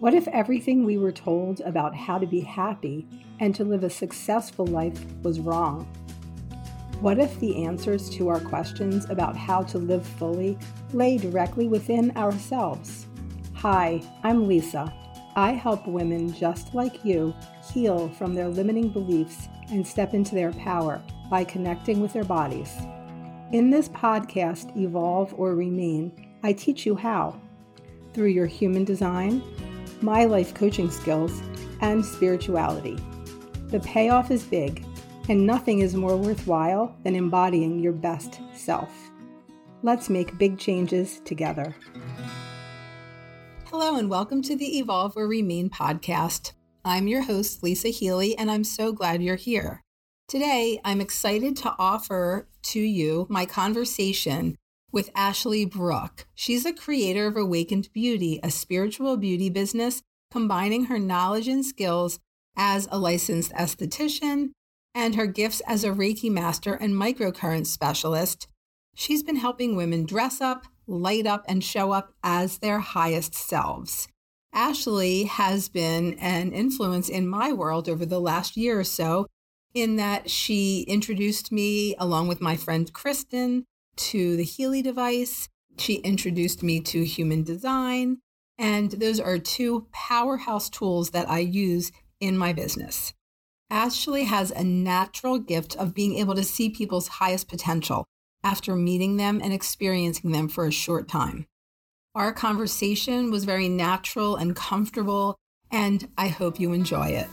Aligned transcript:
What 0.00 0.14
if 0.14 0.26
everything 0.28 0.86
we 0.86 0.96
were 0.96 1.12
told 1.12 1.60
about 1.60 1.94
how 1.94 2.16
to 2.16 2.26
be 2.26 2.40
happy 2.40 3.06
and 3.38 3.54
to 3.54 3.64
live 3.64 3.84
a 3.84 3.90
successful 3.90 4.66
life 4.66 4.98
was 5.22 5.40
wrong? 5.40 5.84
What 7.00 7.18
if 7.18 7.38
the 7.38 7.64
answers 7.66 8.08
to 8.16 8.28
our 8.28 8.40
questions 8.40 9.04
about 9.10 9.36
how 9.36 9.62
to 9.64 9.76
live 9.76 10.06
fully 10.06 10.56
lay 10.94 11.18
directly 11.18 11.68
within 11.68 12.16
ourselves? 12.16 13.08
Hi, 13.56 14.02
I'm 14.22 14.48
Lisa. 14.48 14.90
I 15.36 15.50
help 15.50 15.86
women 15.86 16.32
just 16.32 16.74
like 16.74 17.04
you 17.04 17.34
heal 17.70 18.08
from 18.08 18.34
their 18.34 18.48
limiting 18.48 18.88
beliefs 18.88 19.48
and 19.68 19.86
step 19.86 20.14
into 20.14 20.34
their 20.34 20.52
power 20.52 21.02
by 21.28 21.44
connecting 21.44 22.00
with 22.00 22.14
their 22.14 22.24
bodies. 22.24 22.74
In 23.52 23.68
this 23.68 23.90
podcast, 23.90 24.74
Evolve 24.78 25.34
or 25.36 25.54
Remain, 25.54 26.26
I 26.42 26.54
teach 26.54 26.86
you 26.86 26.96
how. 26.96 27.38
Through 28.14 28.28
your 28.28 28.46
human 28.46 28.84
design, 28.84 29.42
my 30.02 30.24
life 30.24 30.54
coaching 30.54 30.90
skills, 30.90 31.42
and 31.80 32.04
spirituality. 32.04 32.98
The 33.68 33.80
payoff 33.80 34.30
is 34.30 34.42
big, 34.44 34.84
and 35.28 35.46
nothing 35.46 35.80
is 35.80 35.94
more 35.94 36.16
worthwhile 36.16 36.96
than 37.04 37.14
embodying 37.14 37.78
your 37.78 37.92
best 37.92 38.40
self. 38.54 38.90
Let's 39.82 40.08
make 40.08 40.38
big 40.38 40.58
changes 40.58 41.20
together. 41.24 41.74
Hello, 43.66 43.96
and 43.96 44.10
welcome 44.10 44.42
to 44.42 44.56
the 44.56 44.78
Evolve 44.78 45.16
or 45.16 45.28
Remain 45.28 45.70
podcast. 45.70 46.52
I'm 46.84 47.06
your 47.06 47.22
host, 47.22 47.62
Lisa 47.62 47.88
Healy, 47.88 48.36
and 48.36 48.50
I'm 48.50 48.64
so 48.64 48.92
glad 48.92 49.22
you're 49.22 49.36
here. 49.36 49.82
Today, 50.28 50.80
I'm 50.84 51.00
excited 51.00 51.56
to 51.58 51.74
offer 51.78 52.48
to 52.62 52.80
you 52.80 53.26
my 53.28 53.46
conversation 53.46 54.56
with 54.92 55.10
Ashley 55.14 55.64
Brooke. 55.64 56.26
She's 56.34 56.64
a 56.64 56.72
creator 56.72 57.26
of 57.26 57.36
Awakened 57.36 57.90
Beauty, 57.92 58.40
a 58.42 58.50
spiritual 58.50 59.16
beauty 59.16 59.48
business 59.50 60.02
combining 60.30 60.84
her 60.84 60.98
knowledge 60.98 61.48
and 61.48 61.64
skills 61.64 62.18
as 62.56 62.88
a 62.90 62.98
licensed 62.98 63.52
esthetician 63.52 64.50
and 64.94 65.14
her 65.14 65.26
gifts 65.26 65.60
as 65.66 65.84
a 65.84 65.90
Reiki 65.90 66.30
master 66.30 66.74
and 66.74 66.94
microcurrent 66.94 67.66
specialist. 67.66 68.48
She's 68.94 69.22
been 69.22 69.36
helping 69.36 69.76
women 69.76 70.04
dress 70.04 70.40
up, 70.40 70.66
light 70.86 71.26
up, 71.26 71.44
and 71.48 71.62
show 71.62 71.92
up 71.92 72.12
as 72.22 72.58
their 72.58 72.80
highest 72.80 73.34
selves. 73.34 74.08
Ashley 74.52 75.24
has 75.24 75.68
been 75.68 76.14
an 76.14 76.52
influence 76.52 77.08
in 77.08 77.28
my 77.28 77.52
world 77.52 77.88
over 77.88 78.04
the 78.04 78.20
last 78.20 78.56
year 78.56 78.80
or 78.80 78.84
so, 78.84 79.26
in 79.74 79.94
that 79.96 80.28
she 80.28 80.82
introduced 80.88 81.52
me, 81.52 81.94
along 81.98 82.26
with 82.26 82.40
my 82.40 82.56
friend 82.56 82.92
Kristen, 82.92 83.64
to 83.96 84.36
the 84.36 84.44
Healy 84.44 84.82
device. 84.82 85.48
She 85.78 85.94
introduced 85.96 86.62
me 86.62 86.80
to 86.80 87.04
human 87.04 87.42
design. 87.42 88.18
And 88.58 88.90
those 88.92 89.18
are 89.18 89.38
two 89.38 89.86
powerhouse 89.92 90.68
tools 90.68 91.10
that 91.10 91.28
I 91.30 91.38
use 91.38 91.92
in 92.20 92.36
my 92.36 92.52
business. 92.52 93.14
Ashley 93.70 94.24
has 94.24 94.50
a 94.50 94.64
natural 94.64 95.38
gift 95.38 95.76
of 95.76 95.94
being 95.94 96.16
able 96.18 96.34
to 96.34 96.44
see 96.44 96.68
people's 96.68 97.08
highest 97.08 97.48
potential 97.48 98.04
after 98.42 98.74
meeting 98.74 99.16
them 99.16 99.40
and 99.42 99.52
experiencing 99.52 100.32
them 100.32 100.48
for 100.48 100.66
a 100.66 100.72
short 100.72 101.08
time. 101.08 101.46
Our 102.14 102.32
conversation 102.32 103.30
was 103.30 103.44
very 103.44 103.68
natural 103.68 104.36
and 104.36 104.56
comfortable, 104.56 105.36
and 105.70 106.08
I 106.18 106.28
hope 106.28 106.58
you 106.58 106.72
enjoy 106.72 107.08
it. 107.08 107.28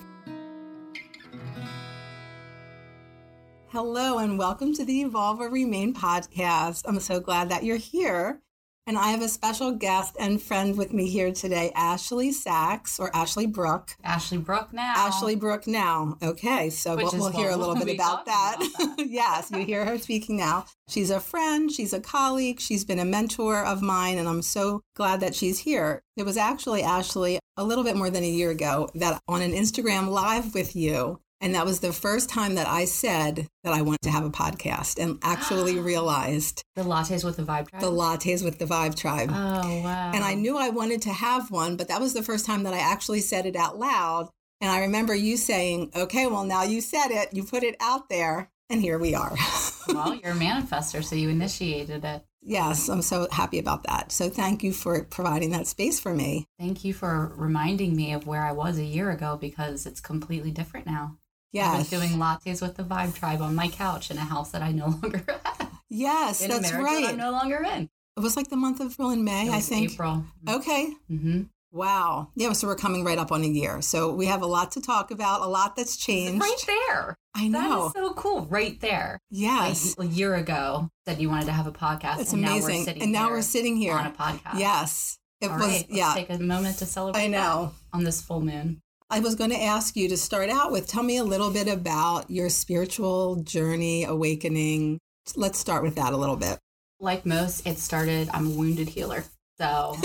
Hello, 3.72 4.18
and 4.18 4.40
welcome 4.40 4.74
to 4.76 4.86
the 4.86 5.02
Evolve 5.02 5.42
or 5.42 5.50
Remain 5.50 5.94
podcast. 5.94 6.84
I'm 6.86 7.02
so 7.02 7.20
glad 7.20 7.50
that 7.50 7.66
you're 7.66 7.76
here. 7.76 8.40
And 8.88 8.98
I 8.98 9.08
have 9.10 9.22
a 9.22 9.28
special 9.28 9.74
guest 9.74 10.16
and 10.18 10.42
friend 10.42 10.78
with 10.78 10.94
me 10.94 11.10
here 11.10 11.34
today, 11.34 11.74
Ashley 11.76 12.32
Sachs 12.32 12.98
or 12.98 13.14
Ashley 13.14 13.46
Brooke. 13.46 13.98
Ashley 14.06 14.38
Brooke 14.38 14.72
now. 14.72 14.94
Ashley 14.96 15.36
Brooke 15.36 15.68
now. 15.68 16.18
Okay, 16.24 16.70
so 16.70 16.96
we'll, 16.96 17.12
we'll 17.12 17.30
hear 17.30 17.50
a 17.50 17.58
little 17.58 17.76
bit 17.76 17.94
about 17.94 18.26
that. 18.26 18.56
About 18.56 18.96
that. 18.96 19.06
yes, 19.10 19.52
you 19.52 19.66
hear 19.66 19.84
her 19.84 19.98
speaking 19.98 20.38
now. 20.38 20.64
She's 20.88 21.10
a 21.10 21.20
friend, 21.20 21.70
she's 21.70 21.92
a 21.92 22.00
colleague, 22.00 22.62
she's 22.62 22.86
been 22.86 23.00
a 23.00 23.06
mentor 23.06 23.66
of 23.66 23.82
mine, 23.82 24.18
and 24.18 24.30
I'm 24.30 24.44
so 24.44 24.80
glad 24.96 25.20
that 25.20 25.36
she's 25.36 25.60
here. 25.60 26.02
It 26.16 26.24
was 26.24 26.38
actually, 26.38 26.84
Ashley, 26.84 27.40
a 27.58 27.66
little 27.66 27.84
bit 27.84 27.98
more 27.98 28.10
than 28.10 28.24
a 28.24 28.30
year 28.30 28.52
ago 28.52 28.90
that 28.96 29.22
on 29.28 29.42
an 29.42 29.52
Instagram 29.52 30.08
live 30.08 30.54
with 30.54 30.74
you, 30.74 31.20
and 31.40 31.54
that 31.56 31.66
was 31.66 31.80
the 31.80 31.94
first 31.94 32.30
time 32.30 32.56
that 32.56 32.68
I 32.68 32.86
said 32.86 33.48
that 33.64 33.74
I 33.74 33.82
wanted 33.82 34.02
to 34.04 34.12
have 34.12 34.26
a 34.26 34.30
podcast 34.30 35.02
and 35.02 35.20
actually 35.22 35.80
realized 35.80 36.64
the 36.76 36.84
lattes 36.84 37.24
with 37.24 37.38
the 37.38 37.44
vibe 37.44 37.70
tribe. 37.70 37.82
The 37.82 37.92
lattes 37.92 38.44
with 38.44 38.60
the 38.60 38.66
vibe 38.66 38.96
tribe. 38.96 39.30
Oh, 39.32 39.82
wow. 39.84 40.12
And 40.14 40.24
I 40.24 40.34
knew 40.34 40.58
I 40.58 40.70
wanted 40.70 41.02
to 41.04 41.14
have 41.14 41.52
one, 41.52 41.78
but 41.78 41.88
that 41.90 42.02
was 42.02 42.14
the 42.14 42.24
first 42.24 42.46
time 42.46 42.64
that 42.64 42.74
I 42.74 42.80
actually 42.80 43.22
said 43.22 43.46
it 43.46 43.56
out 43.56 43.78
loud. 43.78 44.30
And 44.60 44.72
I 44.72 44.82
remember 44.82 45.14
you 45.14 45.38
saying, 45.38 45.92
okay, 45.96 46.26
well, 46.26 46.44
now 46.44 46.64
you 46.64 46.82
said 46.82 47.10
it, 47.10 47.34
you 47.34 47.44
put 47.44 47.64
it 47.64 47.76
out 47.80 48.10
there, 48.10 48.50
and 48.70 48.82
here 48.82 48.98
we 48.98 49.14
are. 49.14 49.36
well, 49.88 50.16
you're 50.16 50.32
a 50.32 50.36
manifester, 50.36 51.04
so 51.04 51.16
you 51.16 51.30
initiated 51.30 52.04
it. 52.04 52.24
Yes, 52.42 52.88
I'm 52.88 53.02
so 53.02 53.28
happy 53.32 53.60
about 53.60 53.84
that. 53.84 54.12
So 54.12 54.30
thank 54.30 54.64
you 54.64 54.72
for 54.72 55.04
providing 55.04 55.52
that 55.52 55.68
space 55.68 56.00
for 56.00 56.14
me. 56.14 56.46
Thank 56.58 56.86
you 56.86 56.94
for 56.94 57.34
reminding 57.36 57.96
me 57.96 58.14
of 58.14 58.26
where 58.26 58.44
I 58.44 58.54
was 58.54 58.78
a 58.78 58.86
year 58.86 59.12
ago 59.12 59.38
because 59.40 59.86
it's 59.86 60.00
completely 60.00 60.52
different 60.52 60.86
now. 60.86 61.18
Yes. 61.52 61.74
I 61.74 61.78
was 61.80 61.90
doing 61.90 62.10
lattes 62.20 62.62
with 62.62 62.76
the 62.76 62.84
Vibe 62.84 63.16
Tribe 63.16 63.42
on 63.42 63.56
my 63.56 63.68
couch 63.68 64.12
in 64.12 64.18
a 64.18 64.22
house 64.22 64.52
that 64.52 64.62
I 64.62 64.72
no 64.72 64.88
longer 65.02 65.24
have. 65.28 65.72
Yes, 65.90 66.42
in 66.42 66.50
that's 66.50 66.74
right. 66.74 67.06
I'm 67.10 67.18
no 67.18 67.32
longer 67.32 67.64
in. 67.64 67.90
It 68.18 68.20
was 68.20 68.36
like 68.36 68.50
the 68.50 68.58
month 68.58 68.80
of 68.80 68.92
April 68.94 69.10
and 69.10 69.24
May, 69.24 69.50
I 69.50 69.60
think. 69.60 69.94
April. 69.94 70.26
Okay. 70.50 70.94
Mm-hmm. 71.10 71.44
Wow. 71.72 72.30
Yeah, 72.36 72.54
so 72.54 72.68
we're 72.68 72.76
coming 72.76 73.04
right 73.04 73.18
up 73.18 73.32
on 73.32 73.44
a 73.44 73.48
year. 73.48 73.82
So 73.82 74.12
we 74.14 74.26
have 74.26 74.42
a 74.42 74.48
lot 74.48 74.72
to 74.72 74.82
talk 74.82 75.12
about, 75.12 75.42
a 75.42 75.48
lot 75.48 75.76
that's 75.76 75.96
changed. 75.98 76.42
Right 76.42 76.64
there. 76.66 77.16
I 77.36 77.48
know. 77.48 77.92
That 77.94 78.00
is 78.00 78.08
so 78.08 78.14
cool. 78.16 78.46
Right 78.46 78.80
there. 78.82 79.20
Yes. 79.30 79.96
Like 79.98 80.10
a 80.10 80.12
year 80.12 80.34
ago, 80.36 80.90
said 81.06 81.22
you 81.22 81.30
wanted 81.30 81.46
to 81.46 81.52
have 81.52 81.68
a 81.68 81.72
podcast. 81.72 82.20
It's 82.20 82.34
amazing. 82.34 82.86
Now 82.86 83.04
and 83.04 83.12
now 83.12 83.30
we're 83.30 83.42
sitting 83.42 83.78
here 83.78 83.94
on 83.94 84.08
a 84.08 84.12
podcast. 84.12 84.58
Yes. 84.60 85.20
It 85.40 85.52
All 85.52 85.58
was, 85.58 85.68
right, 85.68 85.86
yeah. 85.90 86.14
take 86.16 86.32
a 86.32 86.40
moment 86.40 86.80
to 86.80 86.86
celebrate. 86.88 87.22
I 87.22 87.28
know. 87.28 87.74
on 87.94 88.04
this 88.04 88.22
full 88.22 88.42
moon. 88.42 88.82
I 89.10 89.22
was 89.22 89.36
going 89.36 89.52
to 89.52 89.64
ask 89.64 89.96
you 89.96 90.10
to 90.10 90.18
start 90.18 90.50
out 90.50 90.70
with 90.70 90.86
tell 90.86 91.02
me 91.02 91.16
a 91.16 91.24
little 91.24 91.50
bit 91.50 91.70
about 91.70 92.30
your 92.30 92.50
spiritual 92.50 93.38
journey, 93.38 94.04
awakening. 94.04 95.00
Let's 95.36 95.58
start 95.58 95.82
with 95.82 95.96
that 95.96 96.12
a 96.12 96.18
little 96.18 96.36
bit. 96.36 96.60
Like 97.00 97.26
most, 97.26 97.66
it 97.66 97.80
started, 97.80 98.30
I'm 98.34 98.48
a 98.48 98.50
wounded 98.50 98.90
healer. 98.90 99.24
So 99.58 99.96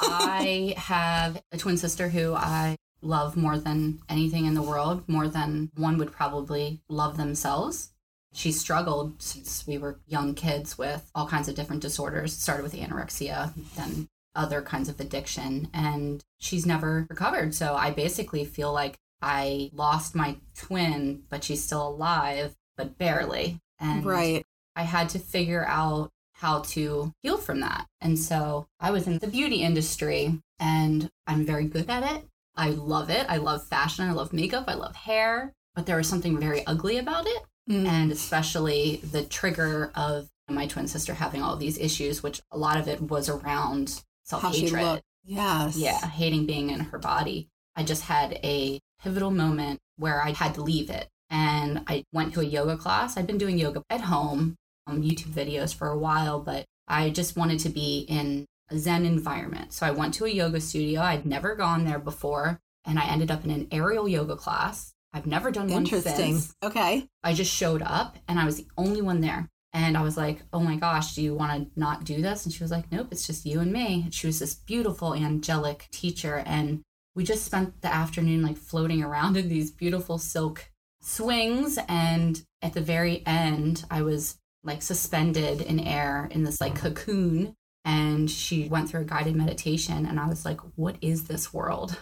I 0.00 0.74
have 0.78 1.42
a 1.52 1.58
twin 1.58 1.76
sister 1.76 2.08
who 2.08 2.32
I 2.34 2.76
love 3.02 3.36
more 3.36 3.58
than 3.58 4.00
anything 4.08 4.46
in 4.46 4.54
the 4.54 4.62
world, 4.62 5.06
more 5.06 5.28
than 5.28 5.70
one 5.76 5.98
would 5.98 6.10
probably 6.10 6.80
love 6.88 7.18
themselves. 7.18 7.90
She 8.32 8.50
struggled 8.50 9.20
since 9.20 9.66
we 9.66 9.76
were 9.76 10.00
young 10.06 10.34
kids 10.34 10.78
with 10.78 11.10
all 11.14 11.26
kinds 11.26 11.48
of 11.48 11.54
different 11.54 11.82
disorders. 11.82 12.32
It 12.32 12.40
started 12.40 12.62
with 12.62 12.72
anorexia, 12.72 13.52
then 13.76 14.08
other 14.34 14.62
kinds 14.62 14.88
of 14.88 15.00
addiction 15.00 15.68
and 15.72 16.24
she's 16.38 16.66
never 16.66 17.06
recovered. 17.08 17.54
So 17.54 17.74
I 17.74 17.90
basically 17.90 18.44
feel 18.44 18.72
like 18.72 18.96
I 19.22 19.70
lost 19.72 20.14
my 20.14 20.36
twin, 20.56 21.24
but 21.28 21.44
she's 21.44 21.62
still 21.62 21.88
alive, 21.88 22.54
but 22.76 22.96
barely. 22.96 23.60
And 23.78 24.04
right. 24.04 24.44
I 24.76 24.82
had 24.82 25.08
to 25.10 25.18
figure 25.18 25.66
out 25.66 26.10
how 26.34 26.60
to 26.60 27.12
heal 27.22 27.36
from 27.36 27.60
that. 27.60 27.86
And 28.00 28.18
so 28.18 28.66
I 28.78 28.90
was 28.90 29.06
in 29.06 29.18
the 29.18 29.26
beauty 29.26 29.62
industry 29.62 30.40
and 30.58 31.10
I'm 31.26 31.44
very 31.44 31.66
good 31.66 31.90
at 31.90 32.02
it. 32.16 32.24
I 32.56 32.70
love 32.70 33.10
it. 33.10 33.26
I 33.28 33.36
love 33.36 33.66
fashion. 33.66 34.08
I 34.08 34.12
love 34.12 34.32
makeup. 34.32 34.64
I 34.66 34.74
love 34.74 34.96
hair. 34.96 35.52
But 35.74 35.86
there 35.86 35.96
was 35.96 36.08
something 36.08 36.38
very 36.38 36.66
ugly 36.66 36.98
about 36.98 37.26
it. 37.26 37.42
Mm. 37.68 37.86
And 37.86 38.12
especially 38.12 38.96
the 38.96 39.22
trigger 39.22 39.92
of 39.94 40.28
my 40.48 40.66
twin 40.66 40.88
sister 40.88 41.14
having 41.14 41.42
all 41.42 41.56
these 41.56 41.78
issues, 41.78 42.22
which 42.22 42.40
a 42.50 42.58
lot 42.58 42.78
of 42.78 42.88
it 42.88 43.00
was 43.02 43.28
around 43.28 44.02
self 44.30 44.54
hatred. 44.54 45.02
Yes. 45.24 45.76
Yeah, 45.76 45.98
hating 46.06 46.46
being 46.46 46.70
in 46.70 46.80
her 46.80 46.98
body. 46.98 47.48
I 47.76 47.82
just 47.82 48.02
had 48.02 48.32
a 48.42 48.80
pivotal 49.02 49.30
moment 49.30 49.80
where 49.96 50.22
I 50.22 50.32
had 50.32 50.54
to 50.54 50.62
leave 50.62 50.90
it. 50.90 51.08
And 51.28 51.84
I 51.86 52.04
went 52.12 52.34
to 52.34 52.40
a 52.40 52.44
yoga 52.44 52.76
class. 52.76 53.16
I'd 53.16 53.26
been 53.26 53.38
doing 53.38 53.58
yoga 53.58 53.82
at 53.88 54.00
home, 54.00 54.56
um, 54.86 55.02
YouTube 55.02 55.32
videos 55.32 55.74
for 55.74 55.88
a 55.88 55.98
while, 55.98 56.40
but 56.40 56.64
I 56.88 57.10
just 57.10 57.36
wanted 57.36 57.60
to 57.60 57.68
be 57.68 58.00
in 58.08 58.46
a 58.68 58.78
Zen 58.78 59.04
environment. 59.04 59.72
So 59.72 59.86
I 59.86 59.92
went 59.92 60.14
to 60.14 60.24
a 60.24 60.28
yoga 60.28 60.60
studio. 60.60 61.02
I'd 61.02 61.26
never 61.26 61.54
gone 61.54 61.84
there 61.84 62.00
before. 62.00 62.58
And 62.84 62.98
I 62.98 63.06
ended 63.06 63.30
up 63.30 63.44
in 63.44 63.50
an 63.50 63.68
aerial 63.70 64.08
yoga 64.08 64.36
class. 64.36 64.92
I've 65.12 65.26
never 65.26 65.50
done 65.50 65.68
one 65.68 65.82
Interesting. 65.82 66.38
since. 66.38 66.54
Okay. 66.62 67.06
I 67.22 67.34
just 67.34 67.52
showed 67.52 67.82
up 67.82 68.16
and 68.26 68.38
I 68.40 68.44
was 68.44 68.56
the 68.56 68.66
only 68.76 69.02
one 69.02 69.20
there. 69.20 69.48
And 69.72 69.96
I 69.96 70.02
was 70.02 70.16
like, 70.16 70.42
oh 70.52 70.60
my 70.60 70.76
gosh, 70.76 71.14
do 71.14 71.22
you 71.22 71.34
want 71.34 71.72
to 71.74 71.80
not 71.80 72.04
do 72.04 72.20
this? 72.20 72.44
And 72.44 72.52
she 72.52 72.64
was 72.64 72.72
like, 72.72 72.90
nope, 72.90 73.08
it's 73.10 73.26
just 73.26 73.46
you 73.46 73.60
and 73.60 73.72
me. 73.72 74.08
She 74.10 74.26
was 74.26 74.40
this 74.40 74.54
beautiful, 74.54 75.14
angelic 75.14 75.86
teacher. 75.92 76.42
And 76.44 76.82
we 77.14 77.22
just 77.24 77.44
spent 77.44 77.80
the 77.82 77.92
afternoon 77.92 78.42
like 78.42 78.56
floating 78.56 79.02
around 79.02 79.36
in 79.36 79.48
these 79.48 79.70
beautiful 79.70 80.18
silk 80.18 80.70
swings. 81.00 81.78
And 81.88 82.42
at 82.62 82.72
the 82.72 82.80
very 82.80 83.24
end, 83.26 83.84
I 83.90 84.02
was 84.02 84.38
like 84.64 84.82
suspended 84.82 85.60
in 85.60 85.80
air 85.80 86.28
in 86.30 86.44
this 86.44 86.60
like 86.60 86.74
cocoon. 86.74 87.54
and 87.84 88.30
she 88.30 88.68
went 88.68 88.90
through 88.90 89.02
a 89.02 89.04
guided 89.04 89.36
meditation. 89.36 90.04
And 90.04 90.20
I 90.20 90.28
was 90.28 90.44
like, 90.44 90.60
what 90.76 90.96
is 91.00 91.24
this 91.24 91.52
world? 91.52 91.96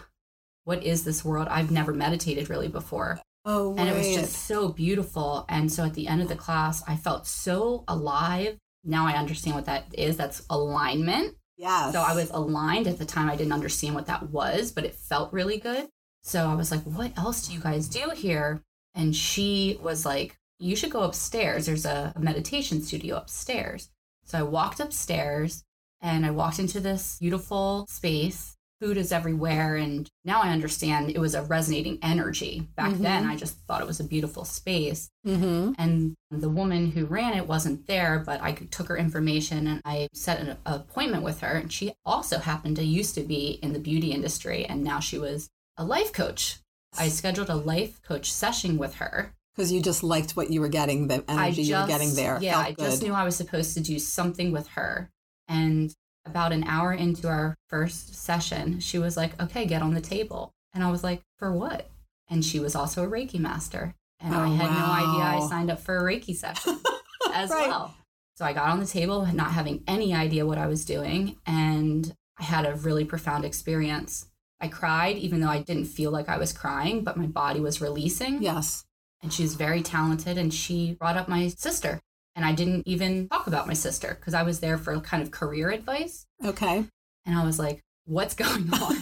What 0.65 0.83
is 0.83 1.03
this 1.03 1.23
world? 1.23 1.47
I've 1.49 1.71
never 1.71 1.93
meditated 1.93 2.49
really 2.49 2.67
before. 2.67 3.19
Oh, 3.45 3.75
and 3.77 3.89
it 3.89 3.95
was 3.95 4.13
just 4.13 4.45
so 4.45 4.69
beautiful. 4.69 5.45
And 5.49 5.71
so 5.71 5.85
at 5.85 5.93
the 5.93 6.07
end 6.07 6.21
of 6.21 6.27
the 6.27 6.35
class, 6.35 6.83
I 6.87 6.95
felt 6.95 7.25
so 7.25 7.83
alive. 7.87 8.57
Now 8.83 9.07
I 9.07 9.13
understand 9.13 9.55
what 9.55 9.65
that 9.65 9.85
is. 9.93 10.17
That's 10.17 10.45
alignment. 10.49 11.35
Yeah. 11.57 11.91
So 11.91 12.01
I 12.01 12.13
was 12.15 12.29
aligned 12.29 12.87
at 12.87 12.99
the 12.99 13.05
time. 13.05 13.29
I 13.29 13.35
didn't 13.35 13.53
understand 13.53 13.95
what 13.95 14.07
that 14.07 14.29
was, 14.29 14.71
but 14.71 14.85
it 14.85 14.95
felt 14.95 15.33
really 15.33 15.57
good. 15.57 15.87
So 16.23 16.47
I 16.47 16.55
was 16.55 16.71
like, 16.71 16.83
what 16.83 17.17
else 17.17 17.47
do 17.47 17.53
you 17.53 17.59
guys 17.59 17.87
do 17.87 18.11
here? 18.15 18.61
And 18.93 19.15
she 19.15 19.79
was 19.81 20.05
like, 20.05 20.37
you 20.59 20.75
should 20.75 20.91
go 20.91 21.03
upstairs. 21.03 21.65
There's 21.65 21.85
a 21.85 22.13
meditation 22.19 22.81
studio 22.81 23.15
upstairs. 23.15 23.89
So 24.25 24.37
I 24.37 24.43
walked 24.43 24.79
upstairs 24.79 25.63
and 26.01 26.25
I 26.25 26.31
walked 26.31 26.59
into 26.59 26.79
this 26.79 27.17
beautiful 27.19 27.85
space. 27.89 28.57
Food 28.81 28.97
is 28.97 29.11
everywhere. 29.11 29.75
And 29.75 30.09
now 30.23 30.41
I 30.41 30.51
understand 30.51 31.09
it 31.09 31.19
was 31.19 31.35
a 31.35 31.43
resonating 31.43 31.99
energy. 32.01 32.69
Back 32.75 32.93
Mhm. 32.93 32.99
then, 32.99 33.25
I 33.25 33.35
just 33.35 33.57
thought 33.67 33.81
it 33.81 33.87
was 33.87 33.99
a 33.99 34.05
beautiful 34.05 34.45
space. 34.45 35.09
Mm-hmm. 35.27 35.73
And 35.77 36.15
the 36.31 36.49
woman 36.49 36.91
who 36.91 37.05
ran 37.05 37.33
it 37.33 37.47
wasn't 37.47 37.87
there, 37.87 38.23
but 38.25 38.41
I 38.41 38.53
took 38.53 38.87
her 38.87 38.97
information 38.97 39.67
and 39.67 39.81
I 39.83 40.07
set 40.13 40.39
an 40.39 40.57
appointment 40.65 41.23
with 41.23 41.41
her. 41.41 41.53
And 41.57 41.71
she 41.73 41.93
also 42.05 42.39
happened 42.39 42.77
to 42.77 42.83
used 42.83 43.15
to 43.15 43.21
be 43.21 43.59
in 43.61 43.73
the 43.73 43.79
beauty 43.79 44.13
industry. 44.13 44.65
And 44.65 44.83
now 44.83 44.99
she 44.99 45.17
was 45.17 45.49
a 45.75 45.83
life 45.83 46.13
coach. 46.13 46.59
I 46.97 47.09
scheduled 47.09 47.49
a 47.49 47.55
life 47.55 48.01
coach 48.01 48.31
session 48.31 48.77
with 48.77 48.95
her. 48.95 49.33
Because 49.55 49.71
you 49.73 49.81
just 49.81 50.03
liked 50.03 50.37
what 50.37 50.51
you 50.51 50.61
were 50.61 50.69
getting, 50.69 51.07
the 51.07 51.23
energy 51.27 51.63
you 51.63 51.75
were 51.75 51.85
getting 51.85 52.13
there. 52.15 52.39
Yeah, 52.41 52.59
I 52.59 52.71
just 52.71 53.03
knew 53.03 53.13
I 53.13 53.25
was 53.25 53.35
supposed 53.35 53.73
to 53.73 53.81
do 53.81 53.99
something 53.99 54.53
with 54.53 54.67
her. 54.69 55.09
And 55.49 55.93
about 56.25 56.51
an 56.51 56.63
hour 56.65 56.93
into 56.93 57.27
our 57.27 57.55
first 57.69 58.15
session, 58.15 58.79
she 58.79 58.99
was 58.99 59.17
like, 59.17 59.41
okay, 59.41 59.65
get 59.65 59.81
on 59.81 59.93
the 59.93 60.01
table. 60.01 60.51
And 60.73 60.83
I 60.83 60.91
was 60.91 61.03
like, 61.03 61.21
for 61.37 61.51
what? 61.51 61.89
And 62.29 62.43
she 62.45 62.59
was 62.59 62.75
also 62.75 63.03
a 63.03 63.09
Reiki 63.09 63.39
master. 63.39 63.95
And 64.19 64.35
I 64.35 64.47
Oh, 64.47 64.53
had 64.55 64.71
no 64.71 64.85
idea 64.85 65.23
I 65.23 65.47
signed 65.47 65.71
up 65.71 65.79
for 65.79 65.97
a 65.97 66.03
Reiki 66.03 66.35
session 66.35 66.79
as 67.33 67.49
Right. 67.49 67.67
well. 67.69 67.95
So 68.35 68.45
I 68.45 68.53
got 68.53 68.69
on 68.69 68.79
the 68.79 68.85
table, 68.85 69.25
not 69.33 69.51
having 69.51 69.83
any 69.87 70.13
idea 70.13 70.45
what 70.45 70.57
I 70.57 70.67
was 70.67 70.85
doing. 70.85 71.37
And 71.45 72.13
I 72.39 72.43
had 72.43 72.65
a 72.65 72.75
really 72.75 73.03
profound 73.05 73.43
experience. 73.45 74.27
I 74.61 74.67
cried, 74.67 75.17
even 75.17 75.39
though 75.39 75.49
I 75.49 75.61
didn't 75.61 75.85
feel 75.85 76.11
like 76.11 76.29
I 76.29 76.37
was 76.37 76.53
crying, 76.53 77.03
but 77.03 77.17
my 77.17 77.25
body 77.27 77.59
was 77.59 77.81
releasing 77.81 78.41
Yes. 78.41 78.85
and 79.23 79.33
she's 79.33 79.55
very 79.55 79.81
talented 79.81 80.37
and 80.37 80.53
she 80.53 80.93
brought 80.93 81.17
up 81.17 81.27
my 81.27 81.47
sister 81.47 81.99
and 82.39 82.45
i 82.45 82.53
didn't 82.53 82.87
even 82.87 83.27
talk 83.27 83.47
about 83.47 83.67
my 83.67 83.73
sister 83.73 84.15
because 84.17 84.33
i 84.33 84.43
was 84.43 84.61
there 84.61 84.77
for 84.77 84.97
kind 85.01 85.21
of 85.21 85.29
career 85.29 85.69
advice 85.69 86.25
Okay. 86.45 86.85
and 87.25 87.37
i 87.37 87.43
was 87.45 87.59
like 87.59 87.81
what's 88.05 88.33
going 88.33 88.73
on 88.81 88.95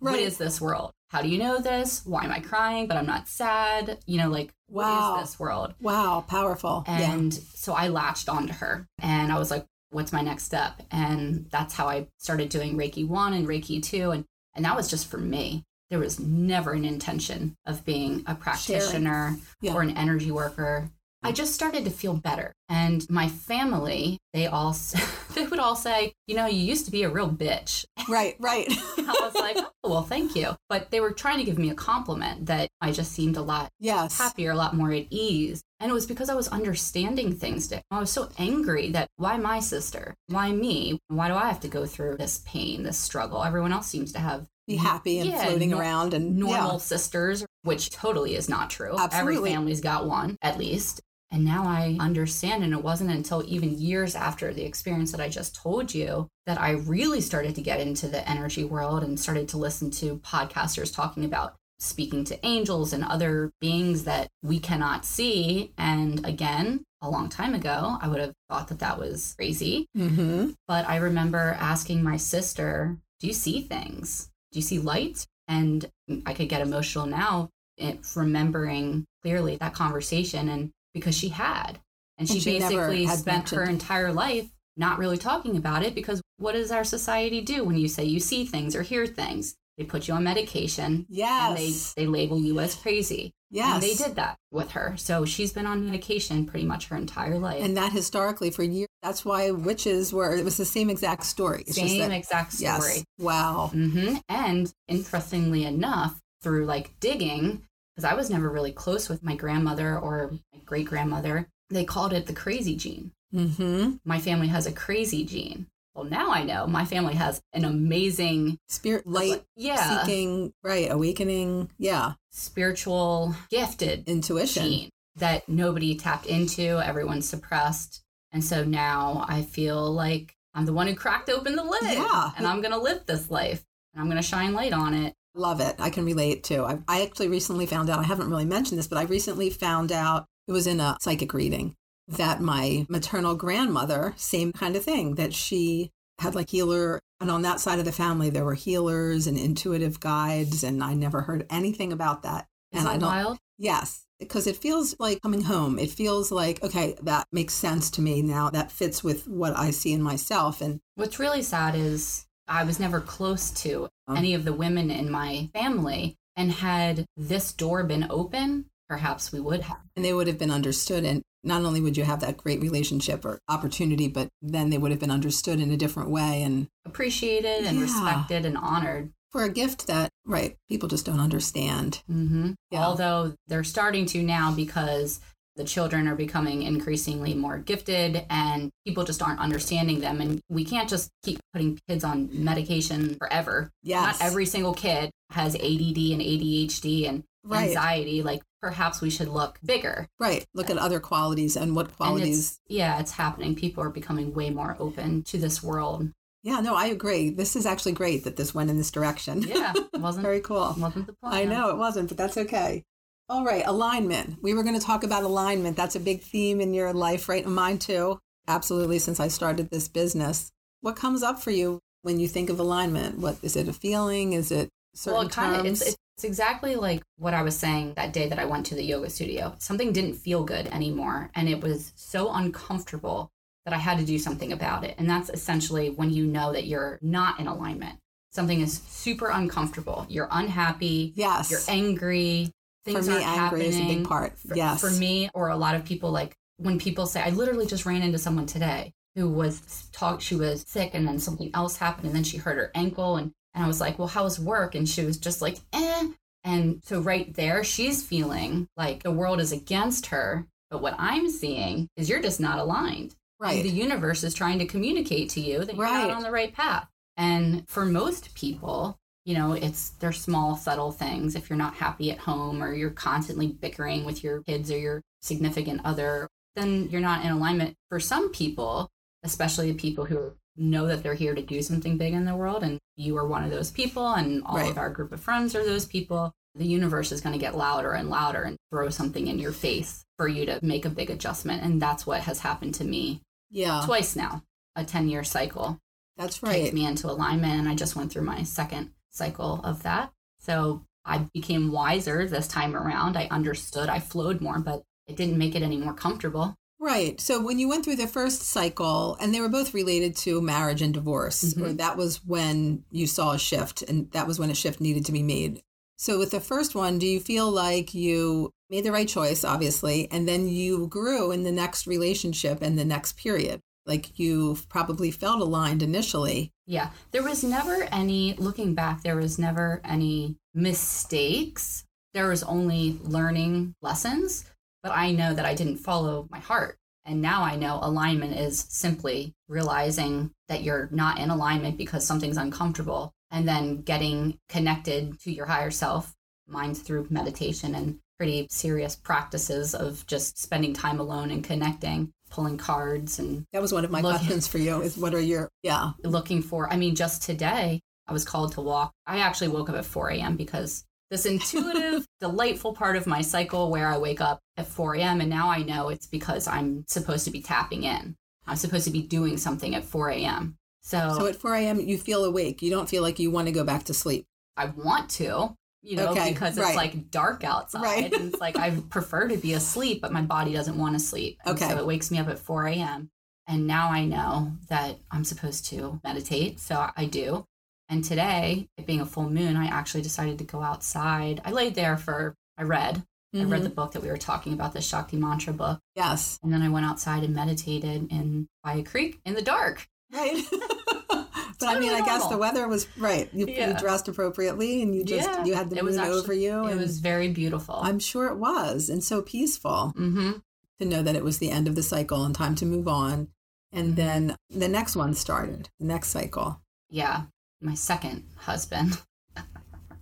what 0.00 0.12
right. 0.14 0.18
is 0.18 0.36
this 0.36 0.60
world 0.60 0.90
how 1.10 1.22
do 1.22 1.28
you 1.28 1.38
know 1.38 1.58
this 1.60 2.04
why 2.04 2.24
am 2.24 2.32
i 2.32 2.40
crying 2.40 2.88
but 2.88 2.96
i'm 2.96 3.06
not 3.06 3.28
sad 3.28 3.98
you 4.06 4.18
know 4.18 4.28
like 4.28 4.50
Wow. 4.68 5.12
what 5.12 5.22
is 5.22 5.30
this 5.30 5.38
world 5.38 5.74
wow. 5.80 6.24
Powerful. 6.26 6.82
yeah. 6.88 7.12
and 7.12 7.32
so 7.32 7.72
i 7.72 7.86
latched 7.86 8.28
onto 8.28 8.52
her 8.54 8.86
and 9.00 9.30
i 9.30 9.38
was 9.38 9.50
like 9.52 9.64
what's 9.90 10.12
my 10.12 10.22
next 10.22 10.42
step 10.42 10.82
and 10.90 11.46
that's 11.52 11.74
how 11.74 11.86
i 11.88 12.08
started 12.18 12.48
doing 12.48 12.76
reiki 12.76 13.06
1 13.06 13.32
and 13.32 13.46
reiki 13.46 13.80
2 13.80 14.10
and 14.10 14.24
and 14.54 14.64
that 14.64 14.74
was 14.76 14.90
just 14.90 15.08
for 15.08 15.18
me 15.18 15.62
there 15.88 16.00
was 16.00 16.18
never 16.18 16.72
an 16.72 16.84
intention 16.84 17.54
of 17.64 17.84
being 17.84 18.24
a 18.26 18.34
practitioner 18.34 19.36
Yeah. 19.60 19.74
or 19.74 19.82
an 19.82 19.96
energy 19.96 20.32
worker 20.32 20.90
i 21.26 21.32
just 21.32 21.54
started 21.54 21.84
to 21.84 21.90
feel 21.90 22.14
better 22.14 22.52
and 22.68 23.08
my 23.10 23.28
family 23.28 24.18
they 24.32 24.46
all 24.46 24.76
they 25.34 25.46
would 25.46 25.58
all 25.58 25.76
say 25.76 26.12
you 26.26 26.34
know 26.36 26.46
you 26.46 26.60
used 26.60 26.84
to 26.84 26.90
be 26.90 27.02
a 27.02 27.08
real 27.08 27.30
bitch 27.30 27.84
Right. 28.08 28.36
Right. 28.40 28.66
i 28.70 29.16
was 29.20 29.34
like 29.34 29.56
oh, 29.84 29.90
well 29.90 30.02
thank 30.02 30.36
you 30.36 30.54
but 30.68 30.90
they 30.90 31.00
were 31.00 31.12
trying 31.12 31.38
to 31.38 31.44
give 31.44 31.58
me 31.58 31.70
a 31.70 31.74
compliment 31.74 32.46
that 32.46 32.68
i 32.80 32.92
just 32.92 33.12
seemed 33.12 33.36
a 33.36 33.42
lot 33.42 33.70
yes. 33.80 34.18
happier, 34.18 34.50
a 34.50 34.54
lot 34.56 34.74
more 34.74 34.92
at 34.92 35.06
ease. 35.10 35.62
And 35.78 35.90
it 35.90 35.94
was 35.94 36.06
because 36.06 36.30
I 36.30 36.34
was 36.34 36.48
understanding 36.48 37.34
things. 37.34 37.70
I 37.90 37.98
was 38.00 38.10
so 38.10 38.30
angry 38.38 38.90
that 38.92 39.08
why 39.16 39.36
my 39.36 39.60
sister? 39.60 40.14
Why 40.28 40.50
me? 40.52 40.98
Why 41.08 41.28
do 41.28 41.34
I 41.34 41.48
have 41.48 41.60
to 41.60 41.68
go 41.68 41.84
through 41.84 42.16
this 42.16 42.42
pain, 42.46 42.82
this 42.82 42.96
struggle? 42.96 43.44
Everyone 43.44 43.72
else 43.72 43.86
seems 43.86 44.12
to 44.12 44.18
have 44.18 44.46
Be 44.66 44.76
happy 44.76 45.18
and 45.18 45.30
Yeah, 45.30 45.44
floating 45.44 45.72
around 45.74 46.14
and 46.14 46.36
normal 46.38 46.72
yeah. 46.72 46.78
sisters, 46.78 47.44
which 47.62 47.90
totally 47.90 48.34
is 48.36 48.48
not 48.48 48.70
true. 48.70 48.96
Absolutely. 48.98 49.36
Every 49.36 49.50
family's 49.50 49.80
got 49.82 50.06
one, 50.06 50.36
at 50.40 50.58
least. 50.58 51.00
And 51.30 51.44
now 51.44 51.64
I 51.64 51.96
understand. 51.98 52.62
And 52.62 52.72
it 52.72 52.82
wasn't 52.82 53.10
until 53.10 53.42
even 53.46 53.78
years 53.78 54.14
after 54.14 54.52
the 54.52 54.64
experience 54.64 55.12
that 55.12 55.20
I 55.20 55.28
just 55.28 55.56
told 55.56 55.94
you 55.94 56.28
that 56.46 56.60
I 56.60 56.72
really 56.72 57.20
started 57.20 57.54
to 57.56 57.62
get 57.62 57.80
into 57.80 58.08
the 58.08 58.28
energy 58.28 58.64
world 58.64 59.02
and 59.02 59.18
started 59.18 59.48
to 59.48 59.58
listen 59.58 59.90
to 59.92 60.18
podcasters 60.18 60.94
talking 60.94 61.24
about 61.24 61.56
speaking 61.78 62.24
to 62.24 62.46
angels 62.46 62.92
and 62.92 63.04
other 63.04 63.50
beings 63.60 64.04
that 64.04 64.28
we 64.42 64.58
cannot 64.58 65.04
see. 65.04 65.72
And 65.76 66.24
again, 66.24 66.84
a 67.02 67.10
long 67.10 67.28
time 67.28 67.54
ago, 67.54 67.98
I 68.00 68.08
would 68.08 68.20
have 68.20 68.32
thought 68.48 68.68
that 68.68 68.78
that 68.78 68.98
was 68.98 69.34
crazy. 69.36 69.86
Mm-hmm. 69.96 70.50
But 70.66 70.88
I 70.88 70.96
remember 70.96 71.56
asking 71.58 72.02
my 72.02 72.16
sister, 72.16 72.96
Do 73.20 73.26
you 73.26 73.32
see 73.32 73.60
things? 73.62 74.30
Do 74.52 74.58
you 74.58 74.62
see 74.62 74.78
light? 74.78 75.26
And 75.48 75.90
I 76.24 76.34
could 76.34 76.48
get 76.48 76.62
emotional 76.62 77.06
now 77.06 77.50
eh, 77.78 77.96
remembering 78.14 79.04
clearly 79.22 79.56
that 79.56 79.74
conversation. 79.74 80.48
And 80.48 80.70
because 80.96 81.16
she 81.16 81.28
had, 81.28 81.78
and 82.18 82.26
she, 82.26 82.34
And 82.34 82.42
she 82.42 82.58
basically 82.58 83.06
spent 83.08 83.50
her 83.50 83.62
entire 83.64 84.12
life 84.12 84.48
not 84.76 84.98
really 84.98 85.18
talking 85.18 85.56
about 85.56 85.82
it 85.84 85.94
because 85.94 86.20
what 86.38 86.52
does 86.52 86.70
our 86.70 86.84
society 86.84 87.40
do 87.40 87.64
when 87.64 87.76
you 87.78 87.88
say 87.88 88.04
you 88.04 88.20
see 88.20 88.44
things 88.44 88.74
or 88.74 88.82
hear 88.82 89.06
things? 89.06 89.54
They 89.78 89.84
put 89.84 90.08
you 90.08 90.14
on 90.14 90.24
medication 90.24 91.06
and 91.10 91.56
they, 91.56 91.72
they 91.96 92.06
label 92.06 92.40
you 92.40 92.58
as 92.60 92.74
crazy. 92.74 93.32
yes. 93.50 93.74
And 93.74 93.82
they 93.82 93.94
did 93.94 94.16
that 94.16 94.36
with 94.50 94.70
her. 94.72 94.94
So 94.96 95.26
she's 95.26 95.52
been 95.52 95.66
on 95.66 95.84
medication 95.84 96.46
pretty 96.46 96.64
much 96.66 96.88
her 96.88 96.96
entire 96.96 97.38
life. 97.38 97.62
And 97.62 97.76
that 97.76 97.92
historically 97.92 98.50
for 98.50 98.62
years, 98.62 98.88
that's 99.02 99.22
why 99.24 99.50
witches 99.50 100.14
were, 100.14 100.34
it 100.34 100.44
was 100.46 100.56
the 100.56 100.64
same 100.64 100.88
exact 100.88 101.24
story. 101.24 101.62
It's 101.66 101.76
just 101.76 101.88
Same 101.88 102.08
that- 102.08 102.16
exact 102.16 102.52
story. 102.54 102.70
Yes. 102.72 103.04
Wow. 103.18 103.68
hmm 103.72 104.14
And 104.30 104.72
interestingly 104.88 105.64
enough, 105.64 106.18
through 106.42 106.64
like 106.64 106.98
digging, 107.00 107.62
because 107.94 108.04
I 108.10 108.14
was 108.14 108.30
never 108.30 108.48
really 108.48 108.72
close 108.72 109.08
with 109.10 109.22
my 109.22 109.34
grandmother 109.36 109.98
or 109.98 110.32
great 110.66 110.86
grandmother, 110.86 111.48
they 111.70 111.84
called 111.84 112.12
it 112.12 112.26
the 112.26 112.32
crazy 112.32 112.76
gene. 112.76 113.12
Mm-hmm. 113.34 113.96
My 114.04 114.18
family 114.18 114.48
has 114.48 114.66
a 114.66 114.72
crazy 114.72 115.24
gene. 115.24 115.66
Well, 115.94 116.04
now 116.04 116.30
I 116.30 116.42
know 116.44 116.66
my 116.66 116.84
family 116.84 117.14
has 117.14 117.40
an 117.54 117.64
amazing, 117.64 118.58
Spirit, 118.68 119.06
light, 119.06 119.44
yeah, 119.56 120.02
seeking, 120.04 120.52
right, 120.62 120.90
awakening. 120.90 121.70
Yeah. 121.78 122.12
spiritual, 122.30 123.34
gifted 123.50 124.06
Intuition. 124.06 124.62
gene 124.62 124.90
that 125.16 125.48
nobody 125.48 125.96
tapped 125.96 126.26
into, 126.26 126.78
everyone 126.84 127.22
suppressed. 127.22 128.02
And 128.32 128.44
so 128.44 128.64
now 128.64 129.24
I 129.28 129.42
feel 129.42 129.90
like 129.90 130.34
I'm 130.54 130.66
the 130.66 130.72
one 130.74 130.86
who 130.86 130.94
cracked 130.94 131.30
open 131.30 131.56
the 131.56 131.64
lid. 131.64 131.82
Yeah. 131.82 132.30
And 132.36 132.46
I'm 132.46 132.60
going 132.60 132.72
to 132.72 132.78
live 132.78 133.06
this 133.06 133.30
life 133.30 133.64
and 133.94 134.00
I'm 134.00 134.08
going 134.08 134.20
to 134.20 134.28
shine 134.28 134.52
light 134.52 134.74
on 134.74 134.92
it. 134.94 135.14
Love 135.34 135.60
it. 135.60 135.76
I 135.78 135.90
can 135.90 136.04
relate 136.04 136.44
too. 136.44 136.64
I, 136.64 136.78
I 136.88 137.02
actually 137.02 137.28
recently 137.28 137.66
found 137.66 137.88
out, 137.90 137.98
I 137.98 138.02
haven't 138.04 138.30
really 138.30 138.44
mentioned 138.44 138.78
this, 138.78 138.86
but 138.86 138.98
I 138.98 139.04
recently 139.04 139.50
found 139.50 139.92
out 139.92 140.26
it 140.46 140.52
was 140.52 140.66
in 140.66 140.80
a 140.80 140.96
psychic 141.00 141.32
reading 141.34 141.74
that 142.08 142.40
my 142.40 142.86
maternal 142.88 143.34
grandmother, 143.34 144.14
same 144.16 144.52
kind 144.52 144.76
of 144.76 144.84
thing, 144.84 145.16
that 145.16 145.34
she 145.34 145.90
had 146.20 146.34
like 146.34 146.50
healer. 146.50 147.00
And 147.20 147.30
on 147.30 147.42
that 147.42 147.60
side 147.60 147.78
of 147.78 147.84
the 147.84 147.92
family, 147.92 148.30
there 148.30 148.44
were 148.44 148.54
healers 148.54 149.26
and 149.26 149.36
intuitive 149.36 149.98
guides. 150.00 150.62
And 150.62 150.84
I 150.84 150.94
never 150.94 151.22
heard 151.22 151.46
anything 151.50 151.92
about 151.92 152.22
that. 152.22 152.46
Is 152.72 152.78
and 152.80 152.86
that 152.86 152.90
I 152.94 152.98
don't, 152.98 153.08
wild? 153.08 153.38
yes, 153.58 154.04
because 154.20 154.46
it 154.46 154.56
feels 154.56 154.94
like 154.98 155.20
coming 155.22 155.42
home. 155.42 155.78
It 155.78 155.90
feels 155.90 156.30
like, 156.30 156.62
okay, 156.62 156.94
that 157.02 157.26
makes 157.32 157.54
sense 157.54 157.90
to 157.92 158.02
me 158.02 158.22
now. 158.22 158.50
That 158.50 158.70
fits 158.70 159.02
with 159.02 159.26
what 159.26 159.56
I 159.56 159.70
see 159.70 159.92
in 159.92 160.02
myself. 160.02 160.60
And 160.60 160.78
What's 160.94 161.18
really 161.18 161.42
sad 161.42 161.74
is 161.74 162.26
I 162.46 162.62
was 162.64 162.78
never 162.78 163.00
close 163.00 163.50
to 163.62 163.88
Oh. 164.08 164.14
any 164.14 164.34
of 164.34 164.44
the 164.44 164.52
women 164.52 164.90
in 164.92 165.10
my 165.10 165.50
family. 165.52 166.14
And 166.36 166.52
had 166.52 167.06
this 167.16 167.52
door 167.52 167.82
been 167.82 168.06
open, 168.10 168.66
perhaps 168.88 169.32
we 169.32 169.40
would 169.40 169.62
have. 169.62 169.78
and 169.96 170.04
they 170.04 170.12
would 170.12 170.26
have 170.26 170.38
been 170.38 170.50
understood 170.50 171.04
and 171.04 171.22
not 171.44 171.62
only 171.64 171.80
would 171.80 171.96
you 171.96 172.04
have 172.04 172.20
that 172.20 172.36
great 172.36 172.60
relationship 172.60 173.24
or 173.24 173.38
opportunity 173.48 174.08
but 174.08 174.28
then 174.42 174.70
they 174.70 174.78
would 174.78 174.90
have 174.90 175.00
been 175.00 175.10
understood 175.10 175.60
in 175.60 175.70
a 175.70 175.76
different 175.76 176.10
way 176.10 176.42
and 176.42 176.66
Appreciated 176.84 177.64
and 177.64 177.76
Yeah. 177.78 177.82
respected 177.82 178.44
and 178.46 178.56
honored. 178.56 179.12
for 179.32 179.44
a 179.44 179.48
gift 179.48 179.86
that 179.86 180.08
right 180.24 180.56
people 180.68 180.88
just 180.88 181.04
don't 181.06 181.20
understand 181.20 182.02
Mm-hmm. 182.10 182.52
Yeah. 182.70 182.84
Although 182.86 183.34
they're 183.48 183.64
starting 183.64 184.06
to 184.06 184.22
now 184.22 184.52
because 184.52 185.20
the 185.56 185.64
children 185.64 186.06
are 186.06 186.14
becoming 186.16 186.62
increasingly 186.62 187.32
more 187.32 187.56
gifted 187.58 188.26
and 188.28 188.70
people 188.86 189.04
just 189.04 189.22
aren't 189.22 189.40
understanding 189.40 190.00
them. 190.00 190.20
And 190.20 190.38
we 190.50 190.66
can't 190.66 190.86
just 190.88 191.08
keep 191.24 191.38
putting 191.54 191.78
kids 191.88 192.04
on 192.04 192.28
medication 192.44 193.14
forever. 193.14 193.70
yes 193.82 194.20
Not 194.20 194.26
every 194.28 194.44
single 194.46 194.74
kid 194.74 195.10
has 195.30 195.54
ADD 195.54 196.12
and 196.12 196.20
ADHD 196.20 197.08
and 197.08 197.24
Right. 197.46 197.68
anxiety, 197.68 198.22
like 198.22 198.42
perhaps 198.60 199.00
we 199.00 199.10
should 199.10 199.28
look 199.28 199.58
bigger. 199.64 200.08
Right. 200.18 200.44
Look 200.54 200.70
at 200.70 200.78
other 200.78 201.00
qualities 201.00 201.56
and 201.56 201.74
what 201.76 201.86
And 201.88 201.96
qualities. 201.96 202.38
it's, 202.38 202.60
yeah, 202.68 202.98
it's 203.00 203.12
happening. 203.12 203.54
People 203.54 203.82
are 203.84 203.90
becoming 203.90 204.34
way 204.34 204.50
more 204.50 204.76
open 204.80 205.22
to 205.24 205.38
this 205.38 205.62
world. 205.62 206.10
Yeah, 206.42 206.60
no, 206.60 206.74
I 206.76 206.86
agree. 206.86 207.30
This 207.30 207.56
is 207.56 207.66
actually 207.66 207.92
great 207.92 208.24
that 208.24 208.36
this 208.36 208.54
went 208.54 208.70
in 208.70 208.76
this 208.78 208.90
direction. 208.92 209.42
Yeah, 209.42 209.72
it 209.74 210.00
wasn't 210.00 210.24
Very 210.24 210.40
cool. 210.40 210.74
wasn't 210.78 211.06
the 211.08 211.12
plan. 211.14 211.32
I 211.34 211.44
know 211.44 211.70
it 211.70 211.76
wasn't, 211.76 212.08
but 212.08 212.16
that's 212.18 212.36
okay. 212.36 212.84
All 213.28 213.44
right, 213.44 213.64
alignment. 213.66 214.38
We 214.42 214.54
were 214.54 214.62
going 214.62 214.78
to 214.78 214.84
talk 214.86 215.02
about 215.02 215.24
alignment. 215.24 215.76
That's 215.76 215.96
a 215.96 216.00
big 216.00 216.22
theme 216.22 216.60
in 216.60 216.72
your 216.74 216.92
life, 216.92 217.28
right? 217.28 217.44
And 217.44 217.54
mine 217.54 217.78
too. 217.78 218.20
Absolutely, 218.46 219.00
since 219.00 219.18
I 219.18 219.26
started 219.26 219.70
this 219.70 219.88
business. 219.88 220.52
What 220.82 220.94
comes 220.94 221.24
up 221.24 221.42
for 221.42 221.50
you 221.50 221.80
when 222.02 222.20
you 222.20 222.28
think 222.28 222.48
of 222.48 222.60
alignment? 222.60 223.18
What 223.18 223.38
is 223.42 223.56
it 223.56 223.66
a 223.66 223.72
feeling? 223.72 224.32
Is 224.32 224.52
it 224.52 224.68
certain 224.94 225.18
well, 225.18 225.26
it 225.26 225.32
kind 225.32 225.56
of 225.56 225.64
terms? 225.64 225.80
it's 225.82 225.90
it's 225.90 225.96
exactly 226.24 226.76
like 226.76 227.02
what 227.18 227.34
I 227.34 227.42
was 227.42 227.56
saying 227.56 227.94
that 227.94 228.12
day 228.12 228.28
that 228.28 228.38
I 228.38 228.44
went 228.44 228.66
to 228.66 228.74
the 228.74 228.84
yoga 228.84 229.10
studio. 229.10 229.54
Something 229.58 229.92
didn't 229.92 230.14
feel 230.14 230.44
good 230.44 230.66
anymore, 230.68 231.30
and 231.34 231.48
it 231.48 231.62
was 231.62 231.92
so 231.96 232.32
uncomfortable 232.32 233.30
that 233.64 233.74
I 233.74 233.78
had 233.78 233.98
to 233.98 234.04
do 234.04 234.18
something 234.18 234.52
about 234.52 234.84
it. 234.84 234.94
And 234.96 235.10
that's 235.10 235.28
essentially 235.28 235.90
when 235.90 236.10
you 236.10 236.24
know 236.24 236.52
that 236.52 236.66
you're 236.66 236.98
not 237.02 237.40
in 237.40 237.48
alignment. 237.48 237.98
Something 238.32 238.60
is 238.60 238.80
super 238.88 239.28
uncomfortable. 239.28 240.06
You're 240.08 240.28
unhappy. 240.30 241.12
yes. 241.16 241.50
You're 241.50 241.60
angry. 241.68 242.52
for 242.84 242.92
Things 242.92 243.08
me, 243.08 243.14
aren't 243.14 243.26
angry 243.26 243.40
happening. 243.64 243.66
is 243.68 243.80
a 243.80 243.94
big 243.96 244.04
part. 244.06 244.38
For, 244.38 244.54
yes. 244.56 244.80
for 244.80 244.90
me, 244.90 245.28
or 245.34 245.48
a 245.48 245.56
lot 245.56 245.74
of 245.74 245.84
people, 245.84 246.12
like 246.12 246.34
when 246.58 246.78
people 246.78 247.06
say, 247.06 247.20
I 247.20 247.30
literally 247.30 247.66
just 247.66 247.84
ran 247.86 248.02
into 248.02 248.18
someone 248.18 248.46
today 248.46 248.92
who 249.16 249.28
was 249.28 249.88
talk. 249.92 250.20
She 250.20 250.36
was 250.36 250.62
sick, 250.66 250.90
and 250.94 251.08
then 251.08 251.18
something 251.18 251.50
else 251.54 251.78
happened, 251.78 252.06
and 252.06 252.14
then 252.14 252.24
she 252.24 252.36
hurt 252.36 252.56
her 252.58 252.70
ankle, 252.74 253.16
and 253.16 253.32
and 253.56 253.64
I 253.64 253.66
was 253.66 253.80
like, 253.80 253.98
well, 253.98 254.06
how's 254.06 254.38
work? 254.38 254.76
And 254.76 254.88
she 254.88 255.04
was 255.04 255.16
just 255.18 255.42
like, 255.42 255.58
eh. 255.72 256.08
And 256.44 256.80
so 256.84 257.00
right 257.00 257.34
there, 257.34 257.64
she's 257.64 258.04
feeling 258.04 258.68
like 258.76 259.02
the 259.02 259.10
world 259.10 259.40
is 259.40 259.50
against 259.50 260.06
her. 260.06 260.46
But 260.70 260.82
what 260.82 260.94
I'm 260.98 261.28
seeing 261.30 261.88
is 261.96 262.08
you're 262.08 262.22
just 262.22 262.38
not 262.40 262.58
aligned. 262.60 263.16
right. 263.40 263.62
The 263.62 263.68
universe 263.68 264.22
is 264.24 264.32
trying 264.34 264.58
to 264.60 264.66
communicate 264.66 265.30
to 265.30 265.40
you 265.40 265.64
that 265.64 265.74
you're 265.76 265.84
Right. 265.84 266.06
not 266.08 266.16
on 266.16 266.22
the 266.22 266.30
right 266.30 266.54
path. 266.54 266.88
And 267.16 267.68
for 267.68 267.84
most 267.84 268.34
people, 268.34 268.98
you 269.26 269.34
know, 269.34 269.52
it's 269.52 269.90
they're 269.98 270.12
small, 270.12 270.56
subtle 270.56 270.92
things. 270.92 271.34
If 271.34 271.50
you're 271.50 271.56
not 271.58 271.74
happy 271.74 272.10
at 272.10 272.18
home 272.18 272.62
or 272.62 272.72
you're 272.72 272.90
constantly 272.90 273.48
bickering 273.48 274.04
with 274.04 274.22
your 274.24 274.42
kids 274.42 274.70
or 274.70 274.78
your 274.78 275.02
significant 275.22 275.80
other, 275.84 276.28
then 276.54 276.88
you're 276.90 277.00
not 277.00 277.24
in 277.24 277.30
alignment. 277.32 277.74
For 277.90 277.98
some 278.00 278.30
people, 278.32 278.88
especially 279.24 279.70
the 279.72 279.78
people 279.78 280.04
who 280.06 280.32
know 280.56 280.86
that 280.86 281.02
they're 281.02 281.14
here 281.14 281.34
to 281.34 281.42
do 281.42 281.62
something 281.62 281.96
big 281.98 282.14
in 282.14 282.24
the 282.24 282.36
world, 282.36 282.62
and 282.62 282.78
you 282.96 283.16
are 283.16 283.26
one 283.26 283.44
of 283.44 283.50
those 283.50 283.70
people, 283.70 284.06
and 284.14 284.42
all 284.44 284.56
Right. 284.56 284.70
of 284.70 284.78
our 284.78 284.90
group 284.90 285.12
of 285.12 285.20
friends 285.20 285.54
are 285.54 285.64
those 285.64 285.84
people, 285.86 286.32
the 286.54 286.66
universe 286.66 287.12
is 287.12 287.20
going 287.20 287.34
to 287.34 287.38
get 287.38 287.56
louder 287.56 287.92
and 287.92 288.08
louder 288.08 288.42
and 288.42 288.56
throw 288.70 288.88
something 288.88 289.26
in 289.26 289.38
your 289.38 289.52
face 289.52 290.04
for 290.16 290.26
you 290.26 290.46
to 290.46 290.58
make 290.62 290.84
a 290.84 290.90
big 290.90 291.10
adjustment. 291.10 291.62
And 291.62 291.80
that's 291.82 292.06
what 292.06 292.22
has 292.22 292.40
happened 292.40 292.74
to 292.76 292.84
me 292.84 293.20
yeah, 293.50 293.82
twice 293.84 294.16
now, 294.16 294.42
a 294.74 294.84
10 294.84 295.08
year 295.08 295.22
cycle 295.22 295.78
that's 296.16 296.42
right. 296.42 296.72
me 296.72 296.86
into 296.86 297.10
alignment. 297.10 297.60
And 297.60 297.68
I 297.68 297.74
just 297.74 297.94
went 297.94 298.10
through 298.10 298.22
my 298.22 298.42
second 298.42 298.92
cycle 299.10 299.60
of 299.64 299.82
that. 299.82 300.12
So 300.40 300.82
I 301.04 301.28
became 301.34 301.72
wiser 301.72 302.26
this 302.26 302.48
time 302.48 302.74
around. 302.74 303.18
I 303.18 303.26
understood, 303.30 303.88
I 303.90 304.00
flowed 304.00 304.40
more, 304.40 304.58
but 304.58 304.82
it 305.06 305.16
didn't 305.16 305.38
make 305.38 305.54
it 305.54 305.62
any 305.62 305.76
more 305.76 305.92
comfortable. 305.94 306.54
Right. 306.86 307.20
So 307.20 307.40
when 307.40 307.58
you 307.58 307.68
went 307.68 307.84
through 307.84 307.96
the 307.96 308.06
first 308.06 308.42
cycle, 308.42 309.16
and 309.18 309.34
they 309.34 309.40
were 309.40 309.48
both 309.48 309.74
related 309.74 310.14
to 310.18 310.40
marriage 310.40 310.82
and 310.82 310.94
divorce, 310.94 311.42
Mhm. 311.42 311.60
or 311.60 311.72
that 311.72 311.96
was 311.96 312.24
when 312.24 312.84
you 312.92 313.08
saw 313.08 313.32
a 313.32 313.38
shift, 313.40 313.82
and 313.82 314.08
that 314.12 314.28
was 314.28 314.38
when 314.38 314.50
a 314.50 314.54
shift 314.54 314.80
needed 314.80 315.04
to 315.06 315.10
be 315.12 315.24
made. 315.24 315.62
So 315.98 316.16
with 316.16 316.30
the 316.30 316.38
first 316.38 316.76
one, 316.76 317.00
do 317.00 317.06
you 317.06 317.18
feel 317.18 317.50
like 317.50 317.92
you 317.92 318.50
made 318.70 318.84
the 318.84 318.92
right 318.92 319.08
choice, 319.08 319.42
obviously, 319.42 320.08
and 320.12 320.28
then 320.28 320.46
you 320.46 320.86
grew 320.86 321.32
in 321.32 321.42
the 321.42 321.50
next 321.50 321.88
relationship 321.88 322.62
and 322.62 322.78
the 322.78 322.84
next 322.84 323.16
period? 323.16 323.60
Like 323.84 324.16
you 324.16 324.56
probably 324.68 325.10
felt 325.10 325.40
aligned 325.40 325.82
initially. 325.82 326.52
Yeah. 326.66 326.90
There 327.10 327.24
was 327.24 327.42
never 327.42 327.82
any, 327.90 328.34
looking 328.34 328.74
back, 328.74 329.02
there 329.02 329.16
was 329.16 329.40
never 329.40 329.80
any 329.84 330.36
mistakes. 330.54 331.82
There 332.14 332.28
was 332.28 332.44
only 332.44 333.00
learning 333.02 333.74
lessons, 333.82 334.44
but 334.86 334.94
I 334.96 335.10
know 335.10 335.34
that 335.34 335.44
I 335.44 335.54
didn't 335.54 335.78
follow 335.78 336.28
my 336.30 336.38
heart. 336.38 336.78
And 337.04 337.20
now 337.20 337.42
I 337.42 337.56
know 337.56 337.80
alignment 337.82 338.36
is 338.36 338.64
simply 338.68 339.32
realizing 339.48 340.30
that 340.48 340.62
you're 340.62 340.88
not 340.92 341.18
in 341.18 341.30
alignment 341.30 341.76
because 341.76 342.06
something's 342.06 342.36
uncomfortable 342.36 343.12
and 343.32 343.48
then 343.48 343.82
getting 343.82 344.38
connected 344.48 345.18
to 345.22 345.32
your 345.32 345.46
higher 345.46 345.72
self. 345.72 346.14
mind 346.46 346.78
through 346.78 347.08
meditation 347.10 347.74
and 347.74 347.98
pretty 348.16 348.46
serious 348.48 348.94
practices 348.94 349.74
of 349.74 350.06
just 350.06 350.38
spending 350.38 350.72
time 350.72 351.00
alone 351.00 351.32
and 351.32 351.42
connecting, 351.42 352.12
pulling 352.30 352.56
cards 352.56 353.18
and 353.18 353.44
That 353.52 353.60
was 353.62 353.72
one 353.72 353.84
of 353.84 353.90
my 353.90 354.00
Look- 354.00 354.14
questions 354.18 354.46
for 354.46 354.58
you. 354.58 354.80
Is 354.82 354.96
what 354.96 355.12
are 355.14 355.20
your 355.20 355.48
yeah 355.64 355.90
looking 356.04 356.42
for. 356.42 356.72
I 356.72 356.76
mean, 356.76 356.94
just 356.94 357.22
today, 357.22 357.80
I 358.06 358.12
was 358.12 358.24
called 358.24 358.52
to 358.52 358.60
walk. 358.60 358.92
I 359.04 359.18
actually 359.18 359.48
woke 359.48 359.68
up 359.68 359.74
at 359.74 359.84
4 359.84 360.10
a.m. 360.10 360.36
because 360.36 360.84
this 361.10 361.26
intuitive, 361.26 362.06
delightful 362.20 362.72
part 362.72 362.96
of 362.96 363.06
my 363.06 363.22
cycle 363.22 363.70
where 363.70 363.88
I 363.88 363.98
wake 363.98 364.20
up 364.20 364.40
at 364.56 364.66
4 364.66 364.94
a.m. 364.96 365.20
And 365.20 365.30
now 365.30 365.50
I 365.50 365.62
know 365.62 365.88
it's 365.88 366.06
because 366.06 366.46
I'm 366.48 366.84
supposed 366.88 367.24
to 367.26 367.30
be 367.30 367.42
tapping 367.42 367.84
in. 367.84 368.16
I'm 368.46 368.56
supposed 368.56 368.84
to 368.84 368.90
be 368.90 369.02
doing 369.02 369.36
something 369.36 369.74
at 369.74 369.84
4 369.84 370.10
a.m. 370.10 370.56
So, 370.82 371.16
So 371.18 371.26
at 371.26 371.36
4 371.36 371.54
a.m., 371.56 371.80
you 371.80 371.98
feel 371.98 372.24
awake. 372.24 372.62
You 372.62 372.70
don't 372.70 372.88
feel 372.88 373.02
like 373.02 373.18
you 373.18 373.30
want 373.30 373.46
to 373.48 373.52
go 373.52 373.64
back 373.64 373.84
to 373.84 373.94
sleep. 373.94 374.24
I 374.56 374.66
want 374.66 375.10
to, 375.10 375.54
you 375.82 375.96
know, 375.96 376.08
Okay, 376.08 376.32
because 376.32 376.56
it's 376.56 376.64
right. 376.66 376.76
like 376.76 377.10
dark 377.10 377.44
outside. 377.44 377.82
Right. 377.82 378.12
and 378.14 378.32
it's 378.32 378.40
like 378.40 378.56
I 378.56 378.70
prefer 378.90 379.28
to 379.28 379.36
be 379.36 379.52
asleep, 379.54 380.00
but 380.00 380.12
my 380.12 380.22
body 380.22 380.52
doesn't 380.52 380.78
want 380.78 380.94
to 380.94 381.00
sleep. 381.00 381.38
And 381.44 381.56
Okay. 381.56 381.68
So 381.68 381.78
it 381.78 381.86
wakes 381.86 382.10
me 382.10 382.18
up 382.18 382.28
at 382.28 382.38
4 382.38 382.66
a.m. 382.68 383.10
And 383.48 383.66
now 383.66 383.90
I 383.90 384.04
know 384.04 384.52
that 384.68 384.98
I'm 385.10 385.24
supposed 385.24 385.66
to 385.66 386.00
meditate. 386.02 386.58
So 386.58 386.88
I 386.96 387.04
do. 387.06 387.44
And 387.88 388.02
today, 388.02 388.68
it 388.76 388.86
being 388.86 389.00
a 389.00 389.06
full 389.06 389.30
moon, 389.30 389.56
I 389.56 389.66
actually 389.66 390.02
decided 390.02 390.38
to 390.38 390.44
go 390.44 390.62
outside. 390.62 391.40
I 391.44 391.52
laid 391.52 391.74
there 391.74 391.96
for, 391.96 392.34
I 392.58 392.62
read. 392.62 393.04
I 393.34 393.44
read 393.44 393.64
the 393.64 393.70
book 393.70 393.92
that 393.92 394.02
we 394.02 394.08
were 394.08 394.16
talking 394.16 394.54
about, 394.54 394.72
the 394.72 394.80
Shakti 394.80 395.18
Mantra 395.18 395.52
book. 395.52 395.78
Yes. 395.94 396.38
And 396.42 396.52
then 396.52 396.62
I 396.62 396.70
went 396.70 396.86
outside 396.86 397.22
and 397.22 397.34
meditated 397.34 398.10
in 398.10 398.48
by 398.64 398.74
a 398.74 398.82
creek 398.82 399.20
in 399.26 399.34
the 399.34 399.42
dark. 399.42 399.86
Right. 400.10 400.42
but 401.10 401.28
I 401.62 401.78
mean, 401.78 401.92
I 401.92 402.04
guess 402.04 402.26
the 402.28 402.38
weather 402.38 402.66
was 402.66 402.86
right. 402.96 403.28
You, 403.34 403.46
you 403.46 403.74
dressed 403.78 404.08
appropriately 404.08 404.82
and 404.82 404.94
you 404.94 405.04
just, 405.04 405.28
Yeah, 405.28 405.44
you 405.44 405.54
had 405.54 405.68
the 405.68 405.82
moon 405.82 405.98
actually- 405.98 406.18
over 406.18 406.32
you. 406.32 406.66
It 406.66 406.76
was 406.76 407.00
very 407.00 407.28
beautiful. 407.28 407.78
I'm 407.82 407.98
sure 407.98 408.28
it 408.28 408.36
was. 408.36 408.88
And 408.88 409.04
so 409.04 409.20
peaceful 409.20 409.92
mm-hmm. 409.96 410.32
to 410.80 410.86
know 410.86 411.02
that 411.02 411.16
it 411.16 411.24
was 411.24 411.38
the 411.38 411.50
end 411.50 411.68
of 411.68 411.74
the 411.74 411.82
cycle 411.82 412.24
and 412.24 412.34
time 412.34 412.54
to 412.56 412.64
move 412.64 412.88
on. 412.88 413.28
And 413.72 413.96
then 413.96 414.36
the 414.48 414.68
next 414.68 414.96
one 414.96 415.12
started, 415.12 415.68
the 415.78 415.86
next 415.86 416.08
cycle. 416.08 416.62
yeah, 416.88 417.24
my 417.66 417.74
second 417.74 418.24
husband. 418.36 418.98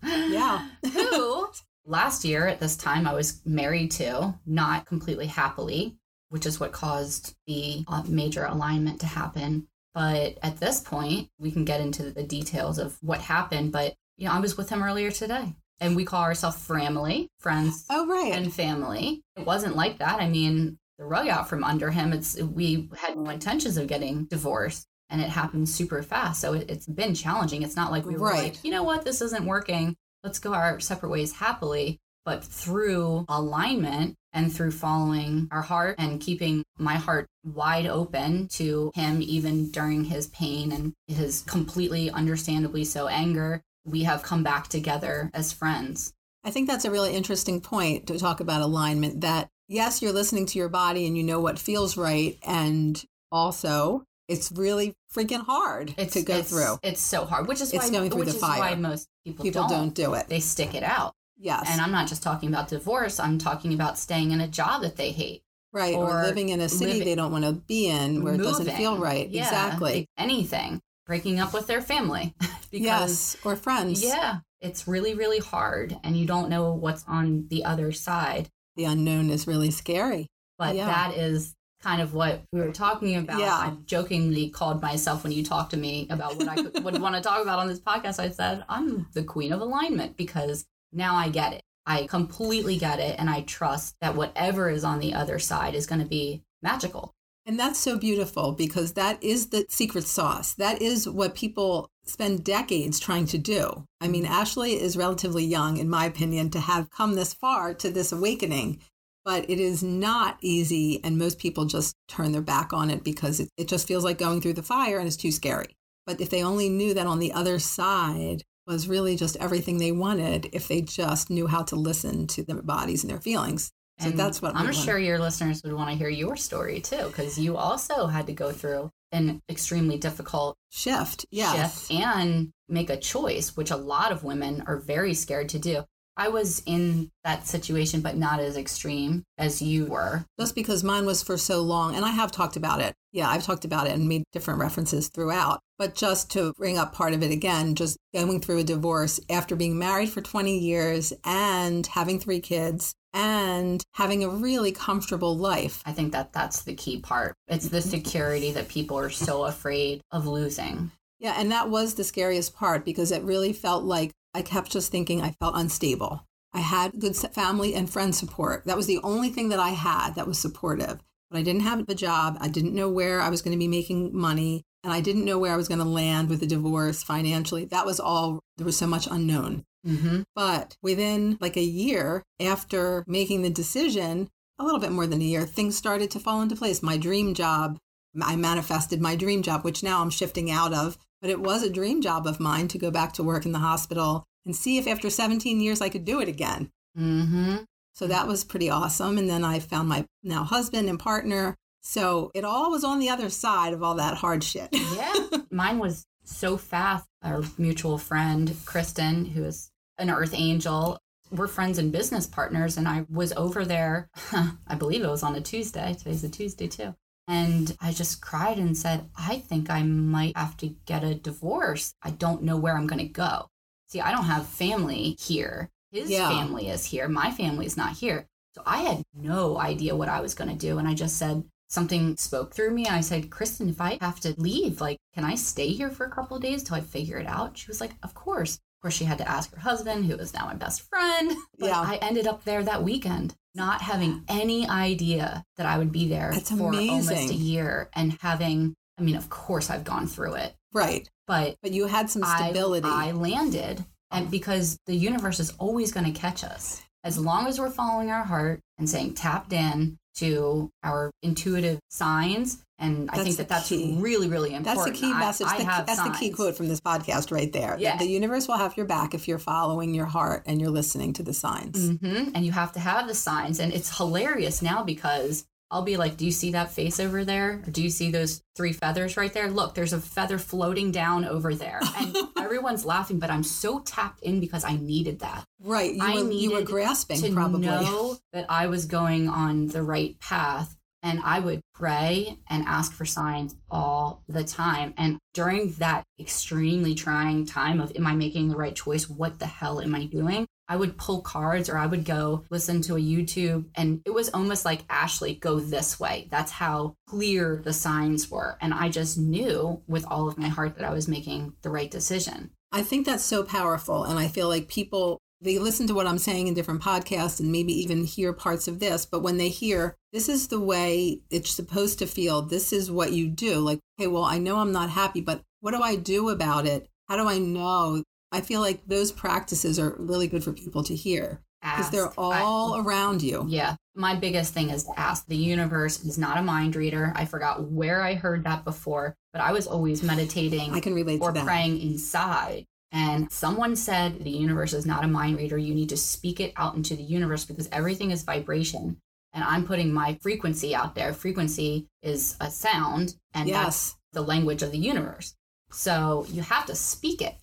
Yeah. 0.03 0.69
Who 0.93 1.49
last 1.87 2.25
year 2.25 2.47
at 2.47 2.61
this 2.61 2.77
time 2.77 3.07
I 3.09 3.15
was 3.15 3.41
married 3.45 3.91
to, 3.93 4.35
not 4.47 4.87
completely 4.87 5.27
happily, 5.27 5.97
which 6.29 6.47
is 6.47 6.61
what 6.61 6.73
caused 6.73 7.35
the 7.47 7.85
uh, 7.89 8.03
major 8.07 8.45
alignment 8.45 9.01
to 9.01 9.07
happen. 9.07 9.67
But 9.95 10.39
at 10.43 10.59
this 10.59 10.81
point, 10.81 11.31
we 11.39 11.51
can 11.51 11.65
get 11.65 11.81
into 11.81 12.11
the 12.11 12.23
details 12.25 12.79
of 12.79 12.99
what 13.01 13.21
happened. 13.21 13.73
But, 13.73 13.95
you 14.17 14.27
know, 14.29 14.35
I 14.35 14.41
was 14.41 14.57
with 14.57 14.69
him 14.69 14.83
earlier 14.83 15.11
today. 15.11 15.55
And 15.81 15.97
we 15.97 16.05
call 16.05 16.23
ourselves 16.23 16.59
family, 16.59 17.29
friends, 17.39 17.85
Oh, 17.91 18.07
right. 18.07 18.33
and 18.33 18.53
family. 18.53 19.23
It 19.37 19.45
wasn't 19.47 19.77
like 19.77 19.99
that. 19.99 20.21
I 20.21 20.29
mean, 20.29 20.79
the 20.99 21.05
rug 21.05 21.29
out 21.29 21.49
from 21.49 21.65
under 21.65 21.91
him. 21.91 22.13
It's 22.13 22.41
we 22.41 22.89
had 22.97 23.17
no 23.17 23.31
intentions 23.31 23.77
of 23.77 23.89
getting 23.89 24.25
divorced, 24.25 24.87
and 25.11 25.21
it 25.21 25.29
happened 25.29 25.69
super 25.69 26.03
fast. 26.03 26.41
So 26.41 26.55
it, 26.55 26.71
it's 26.71 26.87
been 26.87 27.15
challenging. 27.15 27.63
It's 27.63 27.77
not 27.77 27.91
like 27.91 28.05
we 28.05 28.17
were 28.17 28.29
Right. 28.31 28.55
like, 28.55 28.65
you 28.65 28.71
know 28.71 28.83
what, 28.83 29.05
this 29.05 29.21
isn't 29.21 29.47
working. 29.47 29.97
Let's 30.23 30.39
go 30.39 30.55
our 30.55 30.81
separate 30.81 31.11
ways 31.11 31.33
happily. 31.33 31.99
But 32.25 32.43
through 32.43 33.27
alignment 33.29 34.15
and 34.33 34.51
through 34.51 34.71
following 34.71 35.47
our 35.51 35.61
heart 35.61 35.97
and 35.99 36.21
keeping 36.21 36.65
my 36.79 36.95
heart 36.95 37.27
wide 37.45 37.85
open 37.87 38.49
to 38.53 38.91
him, 38.95 39.21
even 39.21 39.71
during 39.71 40.05
his 40.05 40.29
pain 40.29 40.73
and 40.73 40.95
his 41.07 41.43
completely 41.43 42.11
understandably 42.11 42.85
so 42.85 43.09
anger, 43.09 43.61
we 43.85 44.05
have 44.05 44.23
come 44.23 44.43
back 44.43 44.69
together 44.69 45.31
as 45.35 45.53
friends. 45.53 46.15
I 46.43 46.51
think 46.51 46.67
that's 46.67 46.87
a 46.87 46.91
really 46.91 47.15
interesting 47.15 47.61
point 47.61 48.07
to 48.07 48.19
talk 48.19 48.41
about 48.41 48.63
alignment 48.63 49.21
that 49.21 49.49
yes, 49.69 50.01
you're 50.01 50.13
listening 50.13 50.47
to 50.47 50.59
your 50.59 50.69
body 50.71 51.07
and 51.07 51.17
you 51.19 51.23
know 51.23 51.41
what 51.41 51.59
feels 51.59 51.97
right. 51.97 52.39
And 52.47 53.03
also, 53.31 54.05
it's 54.29 54.51
really 54.53 54.95
freaking 55.15 55.45
hard 55.45 55.95
it's 55.99 56.15
to 56.15 56.23
go 56.23 56.39
it's, 56.39 56.51
through. 56.51 56.79
It's 56.83 57.01
so 57.01 57.25
hard, 57.25 57.47
which 57.47 57.61
is 57.61 57.73
It's 57.73 57.85
why 57.87 57.91
going 57.91 58.11
through 58.11 58.21
which 58.21 58.29
the 58.31 58.35
is 58.37 58.41
fire. 58.41 58.59
why 58.61 58.75
most 58.75 59.09
people, 59.25 59.45
People 59.45 59.63
don't. 59.63 59.71
don't 59.71 59.95
do 59.95 60.15
it. 60.15 60.29
They 60.29 60.41
stick 60.41 60.75
it 60.75 60.83
out. 60.83 61.15
Yes. 61.39 61.67
And 61.71 61.81
I'm 61.81 61.91
not 61.91 62.09
just 62.09 62.23
talking 62.23 62.49
about 62.49 62.69
divorce. 62.69 63.19
I'm 63.21 63.39
talking 63.39 63.75
about 63.75 63.99
staying 63.99 64.31
in 64.31 64.41
a 64.41 64.49
job 64.49 64.83
that 64.83 64.97
they 64.97 65.11
hate, 65.11 65.43
right. 65.73 65.95
Or, 65.95 66.21
or 66.21 66.23
living 66.23 66.49
in 66.51 66.61
a 66.61 66.69
city 66.69 66.93
living- 66.93 67.05
they 67.09 67.15
don't 67.15 67.33
want 67.33 67.45
to 67.45 67.53
be 67.53 67.89
in 67.89 68.23
where 68.25 68.35
it 68.35 68.39
doesn't 68.39 68.71
feel 68.77 68.97
right. 68.99 69.29
Yeah, 69.29 69.43
exactly. 69.43 70.07
anything, 70.17 70.81
breaking 71.07 71.41
up 71.41 71.53
with 71.53 71.67
their 71.67 71.81
family 71.83 72.35
because 72.71 73.35
yes. 73.35 73.37
Or 73.45 73.57
friends. 73.57 74.03
yeah, 74.03 74.39
it's 74.61 74.89
really, 74.89 75.15
really 75.15 75.41
hard 75.41 75.99
and 76.03 76.17
you 76.17 76.25
don't 76.27 76.49
know 76.49 76.73
what's 76.73 77.05
on 77.07 77.49
the 77.49 77.65
other 77.65 77.93
side. 77.93 78.49
The 78.77 78.85
unknown 78.85 79.29
is 79.31 79.47
really 79.47 79.71
scary. 79.71 80.29
But 80.57 80.77
Yeah. 80.77 80.87
that 80.87 81.15
is 81.17 81.54
kind 81.85 82.01
of 82.01 82.15
what 82.15 82.43
we 82.53 82.61
were 82.61 82.73
talking 82.73 83.17
about. 83.17 83.39
Yeah. 83.39 83.53
I 83.53 83.77
jokingly 83.85 84.49
called 84.49 84.81
myself 84.81 85.23
when 85.23 85.33
you 85.33 85.45
talked 85.45 85.71
to 85.73 85.77
me 85.77 86.07
about 86.11 86.37
what 86.37 86.49
I 86.49 86.55
could, 86.57 86.83
would 86.83 87.01
want 87.01 87.15
to 87.15 87.21
talk 87.21 87.43
about 87.43 87.59
on 87.59 87.69
this 87.69 87.79
podcast. 87.79 88.19
I 88.19 88.31
said, 88.31 88.65
I'm 88.69 89.07
the 89.13 89.23
queen 89.23 89.53
of 89.53 89.61
alignment 89.61 90.17
because 90.17 90.65
now 90.93 91.15
I 91.15 91.29
get 91.29 91.53
it. 91.53 91.63
I 91.87 92.07
completely 92.07 92.79
get 92.79 92.99
it. 92.99 93.17
And 93.19 93.29
I 93.29 93.43
trust 93.43 93.97
that 94.01 94.17
whatever 94.17 94.71
is 94.71 94.83
on 94.83 94.99
the 94.99 95.13
other 95.13 95.39
side 95.39 95.75
is 95.75 95.87
going 95.87 96.01
to 96.01 96.09
be 96.09 96.43
magical. 96.63 97.13
And 97.47 97.61
that's 97.61 97.79
so 97.79 97.99
beautiful 97.99 98.53
because 98.53 98.95
that 98.95 99.23
is 99.23 99.51
the 99.51 99.67
secret 99.69 100.05
sauce. 100.05 100.55
That 100.55 100.81
is 100.81 101.07
what 101.07 101.35
people 101.35 101.91
spend 102.07 102.43
decades 102.43 102.99
trying 102.99 103.27
to 103.27 103.39
do. 103.39 103.85
I 104.01 104.09
mean, 104.09 104.25
Ashley 104.25 104.81
is 104.81 104.97
relatively 104.97 105.45
young, 105.45 105.77
in 105.77 105.91
my 105.91 106.07
opinion, 106.07 106.49
to 106.51 106.61
have 106.61 106.89
come 106.89 107.15
this 107.15 107.35
far 107.35 107.75
to 107.75 107.91
this 107.91 108.13
awakening, 108.13 108.81
but 109.25 109.49
it 109.49 109.59
is 109.59 109.83
not 109.83 110.37
easy. 110.41 111.01
And 111.03 111.19
most 111.19 111.39
people 111.39 111.65
just 111.65 111.97
turn 112.09 112.33
their 112.33 112.43
back 112.43 112.73
on 112.73 112.91
it 112.91 113.03
because 113.05 113.41
it, 113.41 113.49
it 113.57 113.69
just 113.69 113.89
feels 113.89 114.05
like 114.05 114.19
going 114.19 114.41
through 114.41 114.55
the 114.55 114.63
fire 114.63 114.99
and 114.99 115.07
it's 115.07 115.17
too 115.17 115.33
scary. 115.33 115.77
But 116.07 116.21
if 116.21 116.31
they 116.31 116.43
only 116.43 116.69
knew 116.69 116.95
that 116.95 117.07
on 117.07 117.19
the 117.19 117.33
other 117.33 117.59
side 117.59 118.43
was 118.67 118.89
really 118.89 119.17
just 119.17 119.37
everything 119.37 119.79
they 119.79 119.93
wanted, 119.93 120.49
if 120.53 120.69
they 120.69 120.83
just 120.83 121.31
knew 121.31 121.47
how 121.47 121.63
to 121.65 121.77
listen 121.77 122.27
to 122.29 122.43
their 122.43 122.63
bodies 122.63 123.03
and 123.03 123.11
their 123.11 123.21
feelings. 123.21 123.71
So 124.01 124.09
And 124.09 124.19
that's 124.19 124.43
what 124.43 124.57
I'm 124.57 124.73
sure 124.73 124.99
your 124.99 125.19
listeners 125.19 125.63
would 125.63 125.73
want 125.73 125.91
to 125.91 125.97
hear 125.97 126.09
your 126.09 126.37
story 126.37 126.81
too, 126.81 127.07
because 127.07 127.39
you 127.39 127.57
also 127.57 128.07
had 128.07 128.27
to 128.27 128.33
go 128.33 128.51
through 128.51 128.91
an 129.13 129.41
extremely 129.49 129.97
difficult 129.99 130.57
Shift. 130.71 131.25
Yes. 131.31 131.87
shift 131.87 132.01
and 132.01 132.51
make 132.69 132.91
a 132.91 132.97
choice, 132.97 133.57
which 133.57 133.71
a 133.71 133.77
lot 133.77 134.11
of 134.11 134.25
women 134.25 134.65
are 134.67 134.79
very 134.79 135.15
scared 135.15 135.51
to 135.51 135.61
do. 135.61 135.85
I 136.17 136.29
was 136.29 136.63
in 136.67 137.11
that 137.25 137.47
situation, 137.47 138.01
but 138.01 138.17
not 138.17 138.39
as 138.41 138.57
extreme 138.57 139.25
as 139.39 139.61
you 139.61 139.87
were. 139.87 140.25
just 140.39 140.55
because 140.55 140.85
mine 140.85 141.07
was 141.07 141.23
for 141.23 141.37
so 141.37 141.61
long 141.61 141.95
and 141.95 142.05
i 142.05 142.11
have 142.11 142.31
talked 142.31 142.57
about 142.57 142.81
it 142.81 142.95
yeah 143.13 143.29
i've 143.29 143.43
talked 143.43 143.65
about 143.65 143.87
it 143.87 143.93
and 143.93 144.09
made 144.09 144.23
different 144.33 144.61
references 144.61 145.09
throughout 145.09 145.61
but 145.79 145.95
just 145.95 146.31
to 146.31 146.53
bring 146.57 146.79
up 146.79 146.95
part 146.95 147.13
of 147.13 147.23
it 147.23 147.33
again 147.33 147.75
just 147.75 147.97
going 148.15 148.41
through 148.41 148.59
a 148.59 148.65
divorce 148.65 149.19
after 149.29 149.57
being 149.57 149.79
married 149.79 150.09
for 150.09 150.21
20 150.21 150.59
years 150.59 151.13
and 151.25 151.87
having 151.89 152.19
three 152.19 152.41
kids 152.41 152.95
and 153.13 153.83
having 153.95 154.23
a 154.25 154.29
really 154.29 154.73
comfortable 154.73 155.37
life 155.37 155.83
I 155.85 155.93
think 155.93 156.13
that 156.13 156.33
that's 156.33 156.63
the 156.63 156.75
key 156.75 156.99
part. 157.01 157.35
It's 157.49 157.69
the 157.69 157.79
mm-hmm. 157.79 157.91
security 157.91 158.53
that 158.53 158.69
people 158.69 158.99
are 158.99 159.11
so 159.11 159.45
afraid 159.45 160.01
of 160.11 160.27
losing. 160.27 160.91
yeah 161.19 161.35
and 161.39 161.51
that 161.53 161.71
was 161.71 161.95
the 161.95 162.05
scariest 162.05 162.55
part 162.55 162.85
because 162.85 163.13
it 163.13 163.23
really 163.23 163.53
felt 163.53 163.85
like 163.85 164.13
i 164.35 164.43
kept 164.43 164.71
just 164.71 164.91
thinking 164.91 165.23
i 165.23 165.31
felt 165.31 165.57
unstable. 165.57 166.27
I 166.57 166.61
had 166.61 167.01
good 167.01 167.17
family 167.17 167.75
and 167.75 167.91
friend 167.91 168.15
support. 168.15 168.65
That 168.65 168.77
was 168.77 168.87
the 168.87 169.01
only 169.03 169.29
thing 169.29 169.49
that 169.49 169.59
i 169.59 169.71
had 169.71 170.15
that 170.15 170.27
was 170.27 170.39
supportive. 170.39 171.01
But 171.31 171.39
i 171.39 171.43
didn't 171.43 171.63
have 171.63 171.89
a 171.89 171.95
job. 171.95 172.37
I 172.41 172.49
didn't 172.49 172.75
know 172.75 172.89
where 172.89 173.21
i 173.21 173.29
was 173.29 173.43
going 173.43 173.53
to 173.53 173.59
be 173.59 173.69
making 173.69 174.17
money 174.17 174.63
and 174.83 174.93
i 174.93 175.01
didn't 175.01 175.25
know 175.25 175.39
where 175.39 175.53
i 175.53 175.57
was 175.57 175.69
going 175.69 175.81
to 175.81 175.85
land 175.85 176.29
with 176.29 176.43
a 176.43 176.47
divorce 176.47 177.03
financially. 177.03 177.65
That 177.65 177.87
was 177.87 177.99
all 177.99 178.41
there 178.57 178.67
was 178.67 178.77
so 178.77 178.87
much 178.87 179.09
unknown. 179.11 179.65
Mm-hmm. 179.87 180.23
but 180.35 180.79
within 180.83 181.37
like 181.43 181.59
a 181.59 181.63
year 181.63 182.23
after 182.41 183.05
making 183.07 183.43
the 183.43 183.51
decision 183.51 184.31
a 184.59 184.65
little 184.65 184.81
bit 184.81 184.93
more 184.93 185.07
than 185.07 185.21
a 185.21 185.25
year 185.25 185.45
things 185.45 185.77
started 185.77 186.11
to 186.13 186.21
fall 186.21 186.41
into 186.41 186.57
place. 186.57 186.83
My 186.83 186.97
dream 186.97 187.35
job 187.35 187.79
i 188.23 188.37
manifested 188.37 189.01
my 189.01 189.17
dream 189.17 189.43
job 189.43 189.65
which 189.65 189.83
now 189.83 190.01
i'm 190.01 190.11
shifting 190.11 190.51
out 190.51 190.73
of 190.73 190.97
but 191.25 191.31
it 191.31 191.41
was 191.41 191.63
a 191.63 191.71
dream 191.71 192.03
job 192.03 192.27
of 192.27 192.39
mine 192.39 192.69
to 192.69 192.77
go 192.77 192.91
back 192.91 193.15
to 193.15 193.23
work 193.23 193.47
in 193.47 193.53
the 193.53 193.59
hospital 193.71 194.27
and 194.45 194.55
see 194.55 194.77
if 194.77 194.87
after 194.87 195.09
17 195.09 195.59
years 195.59 195.81
i 195.81 195.89
could 195.89 196.05
do 196.05 196.21
it 196.21 196.29
again 196.29 196.69
Mm-hmm. 196.99 197.57
so 197.95 198.07
that 198.07 198.29
was 198.29 198.45
pretty 198.45 198.69
awesome. 198.71 199.19
And 199.19 199.29
then 199.29 199.43
I 199.43 199.59
found 199.59 199.89
my 199.89 200.05
now 200.23 200.45
husband 200.45 200.89
and 200.89 200.99
partner. 200.99 201.57
So 201.83 202.31
it 202.35 202.45
all 202.45 202.71
was 202.71 202.85
on 202.85 203.01
the 203.01 203.09
other 203.09 203.29
side 203.31 203.73
of 203.73 203.83
all 203.83 203.97
that 203.97 204.17
hard 204.19 204.45
shit. 204.45 204.69
Yeah. 204.73 205.13
Mine 205.51 205.79
was 205.81 206.05
so 206.25 206.57
fast. 206.57 207.07
Our 207.23 207.43
mutual 207.59 207.99
friend, 207.99 208.55
Kristen, 208.65 209.25
who 209.25 209.43
is 209.45 209.71
an 209.99 210.09
earth 210.11 210.35
angel, 210.35 210.99
we're 211.33 211.49
friends 211.49 211.79
and 211.79 211.91
business 211.91 212.27
partners. 212.29 212.77
And 212.77 212.87
I 212.87 213.07
was 213.11 213.33
over 213.33 213.65
there, 213.65 214.09
I 214.69 214.75
believe 214.79 215.03
it 215.03 215.11
was 215.11 215.23
on 215.25 215.35
a 215.35 215.41
Tuesday. 215.41 215.95
Today's 215.99 216.23
a 216.23 216.29
Tuesday 216.29 216.69
too. 216.69 216.95
And 217.27 217.77
I 217.81 217.93
just 217.93 218.21
cried 218.21 218.59
and 218.59 218.77
said, 218.77 219.09
I 219.17 219.39
think 219.39 219.71
I 219.71 219.83
might 219.83 220.37
have 220.37 220.57
to 220.59 220.75
get 220.85 221.03
a 221.05 221.15
divorce. 221.15 221.95
I 222.03 222.11
don't 222.11 222.43
know 222.43 222.57
where 222.57 222.77
I'm 222.77 222.87
going 222.87 222.99
to 223.07 223.09
go. 223.13 223.49
See, 223.89 224.01
I 224.01 224.11
don't 224.11 224.25
have 224.27 224.47
family 224.47 225.17
here. 225.19 225.71
His 225.91 226.11
Yeah. 226.11 226.29
family 226.29 226.69
is 226.69 226.85
here. 226.87 227.09
My 227.09 227.31
family 227.31 227.67
is 227.67 227.77
not 227.77 227.93
here. 227.93 228.27
So 228.55 228.63
I 228.67 228.79
had 228.79 229.03
no 229.15 229.59
idea 229.59 229.97
what 229.97 230.09
I 230.09 230.21
was 230.21 230.35
going 230.35 230.51
to 230.51 230.57
do. 230.57 230.79
And 230.79 230.87
I 230.87 230.95
just 230.95 231.17
said, 231.17 231.45
something 231.69 232.17
spoke 232.17 232.55
through 232.55 232.71
me. 232.73 232.87
I 232.87 233.01
said, 233.01 233.31
Kristen, 233.31 233.69
if 233.69 233.81
I 233.81 233.99
have 234.01 234.21
to 234.21 234.35
leave, 234.39 234.81
like, 234.81 234.99
can 235.15 235.25
I 235.25 235.35
stay 235.35 235.69
here 235.69 235.91
for 235.91 236.05
a 236.05 236.11
couple 236.11 236.37
of 236.37 236.43
days 236.43 236.63
till 236.63 236.77
I 236.77 236.81
figure 236.81 237.19
it 237.19 237.27
out? 237.27 237.57
She 237.57 237.69
was 237.69 237.81
like, 237.81 237.95
Of 238.03 238.15
course. 238.15 238.55
Of 238.57 238.83
course, 238.83 238.95
she 238.95 239.05
had 239.07 239.19
to 239.19 239.29
ask 239.29 239.53
her 239.55 239.61
husband, 239.61 240.05
who 240.05 240.15
is 240.17 240.35
now 240.35 240.45
my 240.45 240.55
best 240.55 240.83
friend. 240.83 241.33
But 241.59 241.69
Yeah. 241.69 241.81
I 241.81 241.97
ended 242.03 242.27
up 242.27 242.45
there 242.45 242.63
that 242.63 242.83
weekend, 242.85 243.35
not 243.55 243.83
having 243.83 244.25
any 244.29 244.69
idea 244.69 245.45
that 245.57 245.67
I 245.67 245.79
would 245.79 245.93
be 245.93 246.09
there 246.09 246.31
That's 246.33 246.51
for 246.51 246.75
almost 246.75 247.11
a 247.11 247.35
year 247.35 247.89
and 247.95 248.19
having, 248.21 248.75
I 248.99 249.03
mean, 249.03 249.17
of 249.17 249.31
course, 249.31 249.71
I've 249.71 249.85
gone 249.85 250.07
through 250.07 250.35
it, 250.35 250.55
right. 250.73 251.09
but 251.27 251.57
But 251.63 251.73
you 251.73 251.87
had 251.87 252.11
some 252.11 252.25
I- 252.25 252.37
stability. 252.51 252.89
I, 252.91 253.13
landed, 253.13 253.85
and 254.11 254.31
because 254.31 254.79
the 254.87 254.95
universe 254.97 255.41
is 255.41 255.53
always 255.59 255.93
going 255.93 256.13
to 256.13 256.19
catch 256.19 256.45
us 256.45 256.83
as 257.05 257.19
long 257.19 257.47
as 257.47 257.59
we're 257.61 257.71
following 257.71 258.11
our 258.11 258.25
heart 258.25 258.61
and 258.79 258.89
saying 258.89 259.15
tapped 259.15 259.53
in 259.53 259.99
to 260.17 260.71
our 260.83 261.11
intuitive 261.23 261.79
signs. 261.91 262.59
And 262.79 263.09
I 263.13 263.23
think 263.23 263.37
that 263.37 263.49
that's 263.49 263.69
key. 263.69 263.97
really, 264.01 264.29
really 264.29 264.53
important. 264.53 264.65
that's 264.79 264.85
the 265.01 265.07
key 265.07 265.13
I- 265.13 265.19
message. 265.21 265.47
I 265.49 265.59
The- 265.59 265.85
that's 265.87 266.03
the 266.03 266.11
key 266.11 266.31
quote 266.31 266.57
from 266.57 266.69
this 266.69 266.81
podcast 266.81 267.31
right 267.31 267.53
there. 267.53 267.77
Yeah. 267.79 267.97
The 267.97 268.07
universe 268.07 268.49
will 268.49 268.57
have 268.59 268.77
your 268.77 268.87
back 268.87 269.15
if 269.15 269.29
you're 269.29 269.39
following 269.39 269.95
your 269.95 270.07
heart 270.07 270.43
and 270.47 270.61
you're 270.61 270.71
listening 270.71 271.13
to 271.15 271.23
the 271.23 271.33
signs. 271.35 271.91
hmm 271.99 272.31
And 272.35 272.45
you 272.45 272.51
have 272.53 272.73
to 272.73 272.81
have 272.81 273.07
the 273.07 273.15
signs. 273.15 273.61
And 273.61 273.73
it's 273.73 273.97
hilarious 273.97 274.61
now 274.61 274.83
because 274.83 275.45
I'll 275.75 275.83
be 275.83 275.97
like, 275.97 276.17
Do 276.17 276.25
you 276.25 276.31
see 276.31 276.53
that 276.53 276.71
face 276.71 277.01
over 277.01 277.25
there? 277.25 277.61
Or 277.67 277.71
do 277.73 277.83
you 277.83 277.91
see 277.91 278.13
those 278.13 278.41
three 278.55 278.73
feathers 278.73 279.17
right 279.17 279.33
there? 279.33 279.51
Look, 279.51 279.75
there's 279.75 279.93
a 279.93 279.99
feather 279.99 280.39
floating 280.39 280.93
down 280.93 281.25
over 281.25 281.53
there. 281.53 281.81
And 281.97 282.17
everyone's 282.39 282.85
laughing, 282.85 283.19
but 283.19 283.29
I'm 283.29 283.43
so 283.43 283.81
tapped 283.81 284.23
in 284.23 284.39
because 284.39 284.65
I 284.65 284.77
needed 284.77 285.19
that. 285.19 285.43
Right. 285.61 285.93
You 285.93 286.01
I 286.01 286.15
were, 286.15 286.31
you 286.31 286.53
were 286.53 286.63
grasping 286.63 287.21
to 287.21 287.33
probably. 287.33 287.67
know 287.67 288.19
that 288.33 288.47
I 288.49 288.69
was 288.69 288.87
going 288.87 289.29
on 289.29 289.67
the 289.67 289.83
right 289.83 290.17
path. 290.21 290.77
And 291.03 291.21
I 291.25 291.41
would 291.41 291.61
pray 291.75 292.39
and 292.49 292.65
ask 292.67 292.93
for 292.93 293.05
signs 293.05 293.57
all 293.69 294.23
the 294.29 294.45
time. 294.45 294.95
And 294.97 295.19
during 295.35 295.73
that 295.73 296.05
extremely 296.21 296.95
trying 296.95 297.47
time 297.47 297.81
of, 297.81 297.95
am 297.97 298.07
I 298.07 298.15
making 298.15 298.49
the 298.49 298.57
right 298.57 298.77
choice? 298.77 299.11
What 299.11 299.41
the 299.41 299.47
hell 299.47 299.81
am 299.81 299.95
I 299.97 300.07
doing? 300.07 300.47
I 300.69 300.77
would 300.77 300.97
pull 300.97 301.21
cards 301.21 301.69
or 301.69 301.77
I 301.77 301.87
would 301.87 302.05
go 302.05 302.45
listen 302.51 302.81
to 302.83 302.97
a 302.97 303.01
YouTube. 303.01 303.67
And 303.75 304.01
it 304.05 304.15
was 304.15 304.31
almost 304.31 304.65
like, 304.65 304.85
Ashley, 304.89 305.35
go 305.35 305.61
this 305.61 306.01
way. 306.01 306.29
That's 306.31 306.53
how 306.53 306.95
clear 307.07 307.61
the 307.63 307.73
signs 307.73 308.31
were. 308.31 308.57
And 308.61 308.73
I 308.73 308.89
just 308.89 309.19
knew 309.19 309.83
with 309.87 310.07
all 310.07 310.29
of 310.29 310.39
my 310.39 310.49
heart 310.49 310.77
that 310.77 310.89
I 310.89 310.93
was 310.93 311.09
making 311.09 311.55
the 311.63 311.71
right 311.71 311.91
decision. 311.91 312.51
I 312.73 312.83
think 312.83 313.07
that's 313.07 313.25
so 313.25 313.45
powerful. 313.45 314.05
And 314.05 314.19
I 314.19 314.29
feel 314.29 314.49
like 314.49 314.69
people, 314.69 315.19
they 315.41 315.59
listen 315.59 315.87
to 315.89 315.95
what 315.95 316.07
I'm 316.07 316.19
saying 316.19 316.49
in 316.49 316.55
different 316.55 316.83
podcasts 316.83 317.39
and 317.39 317.53
maybe 317.53 317.73
even 317.75 318.05
hear 318.05 318.33
parts 318.33 318.67
of 318.67 318.81
this. 318.81 319.05
But 319.05 319.23
when 319.23 319.37
they 319.37 319.51
hear, 319.51 319.97
this 320.13 320.29
is 320.29 320.49
the 320.49 320.61
way 320.61 321.21
it's 321.31 321.51
supposed 321.51 321.99
to 321.99 322.07
feel, 322.07 322.43
this 322.43 322.73
is 322.73 322.91
what 322.91 323.13
you 323.13 323.29
do. 323.29 323.59
Like, 323.59 323.81
okay, 324.01 324.07
well, 324.07 324.25
I 324.25 324.39
know 324.39 324.57
I'm 324.57 324.73
not 324.73 324.91
happy, 324.91 325.21
but 325.21 325.43
what 325.61 325.73
do 325.73 325.83
I 325.83 325.97
do 325.97 326.31
about 326.31 326.67
it? 326.67 326.89
How 327.09 327.17
do 327.17 327.29
I 327.29 327.39
know? 327.39 328.03
I 328.35 328.41
feel 328.41 328.61
like 328.61 328.85
those 328.87 329.13
practices 329.13 329.79
are 329.79 329.95
really 329.99 330.27
good 330.27 330.43
for 330.43 330.53
people 330.53 330.83
to 330.85 330.95
hear 330.97 331.41
because 331.63 331.91
they're 331.91 332.07
Ask. 332.07 332.19
I- 332.19 332.41
all 332.41 332.77
around 332.79 333.23
you. 333.23 333.45
Yeah. 333.49 333.77
My 333.95 334.17
biggest 334.17 334.53
thing 334.53 334.71
is 334.71 334.83
to 334.85 334.93
ask. 334.99 335.25
The 335.27 335.37
universe 335.37 336.05
is 336.05 336.19
not 336.19 336.37
a 336.37 336.43
mind 336.43 336.75
reader. 336.75 337.13
I 337.15 337.27
forgot 337.27 337.71
where 337.71 338.03
I 338.03 338.15
heard 338.15 338.43
that 338.43 338.65
before, 338.65 339.15
but 339.33 339.41
I 339.41 339.53
was 339.53 339.69
always 339.69 340.03
meditating 340.03 340.73
I 340.75 340.81
can 340.81 340.95
relate 340.95 341.21
or 341.23 341.33
praying 341.33 341.81
inside. 341.81 342.67
And 342.91 343.31
someone 343.31 343.77
said 343.77 344.25
the 344.25 344.31
universe 344.31 344.73
is 344.73 344.85
not 344.85 345.05
a 345.05 345.09
mind 345.09 345.37
reader. 345.37 345.57
You 345.57 345.75
need 345.75 345.91
to 345.91 345.97
speak 345.97 346.41
it 346.41 346.53
out 346.57 346.75
into 346.75 346.97
the 346.97 347.03
universe 347.05 347.45
because 347.45 347.69
everything 347.71 348.11
is 348.11 348.25
vibration. 348.25 348.97
And 349.33 349.45
I'm 349.45 349.65
putting 349.65 349.93
my 349.93 350.19
frequency 350.23 350.75
out 350.75 350.97
there. 350.97 351.13
Frequency 351.13 351.89
is 352.03 352.37
a 352.41 352.51
sound, 352.51 353.15
and 353.33 353.49
that's 353.49 353.97
the 354.13 354.23
language 354.23 354.63
of 354.63 354.73
the 354.73 354.79
universe. 354.79 355.35
So 355.71 356.27
you 356.31 356.43
have 356.43 356.67
to 356.67 356.75
speak 356.75 357.23
it. 357.23 357.35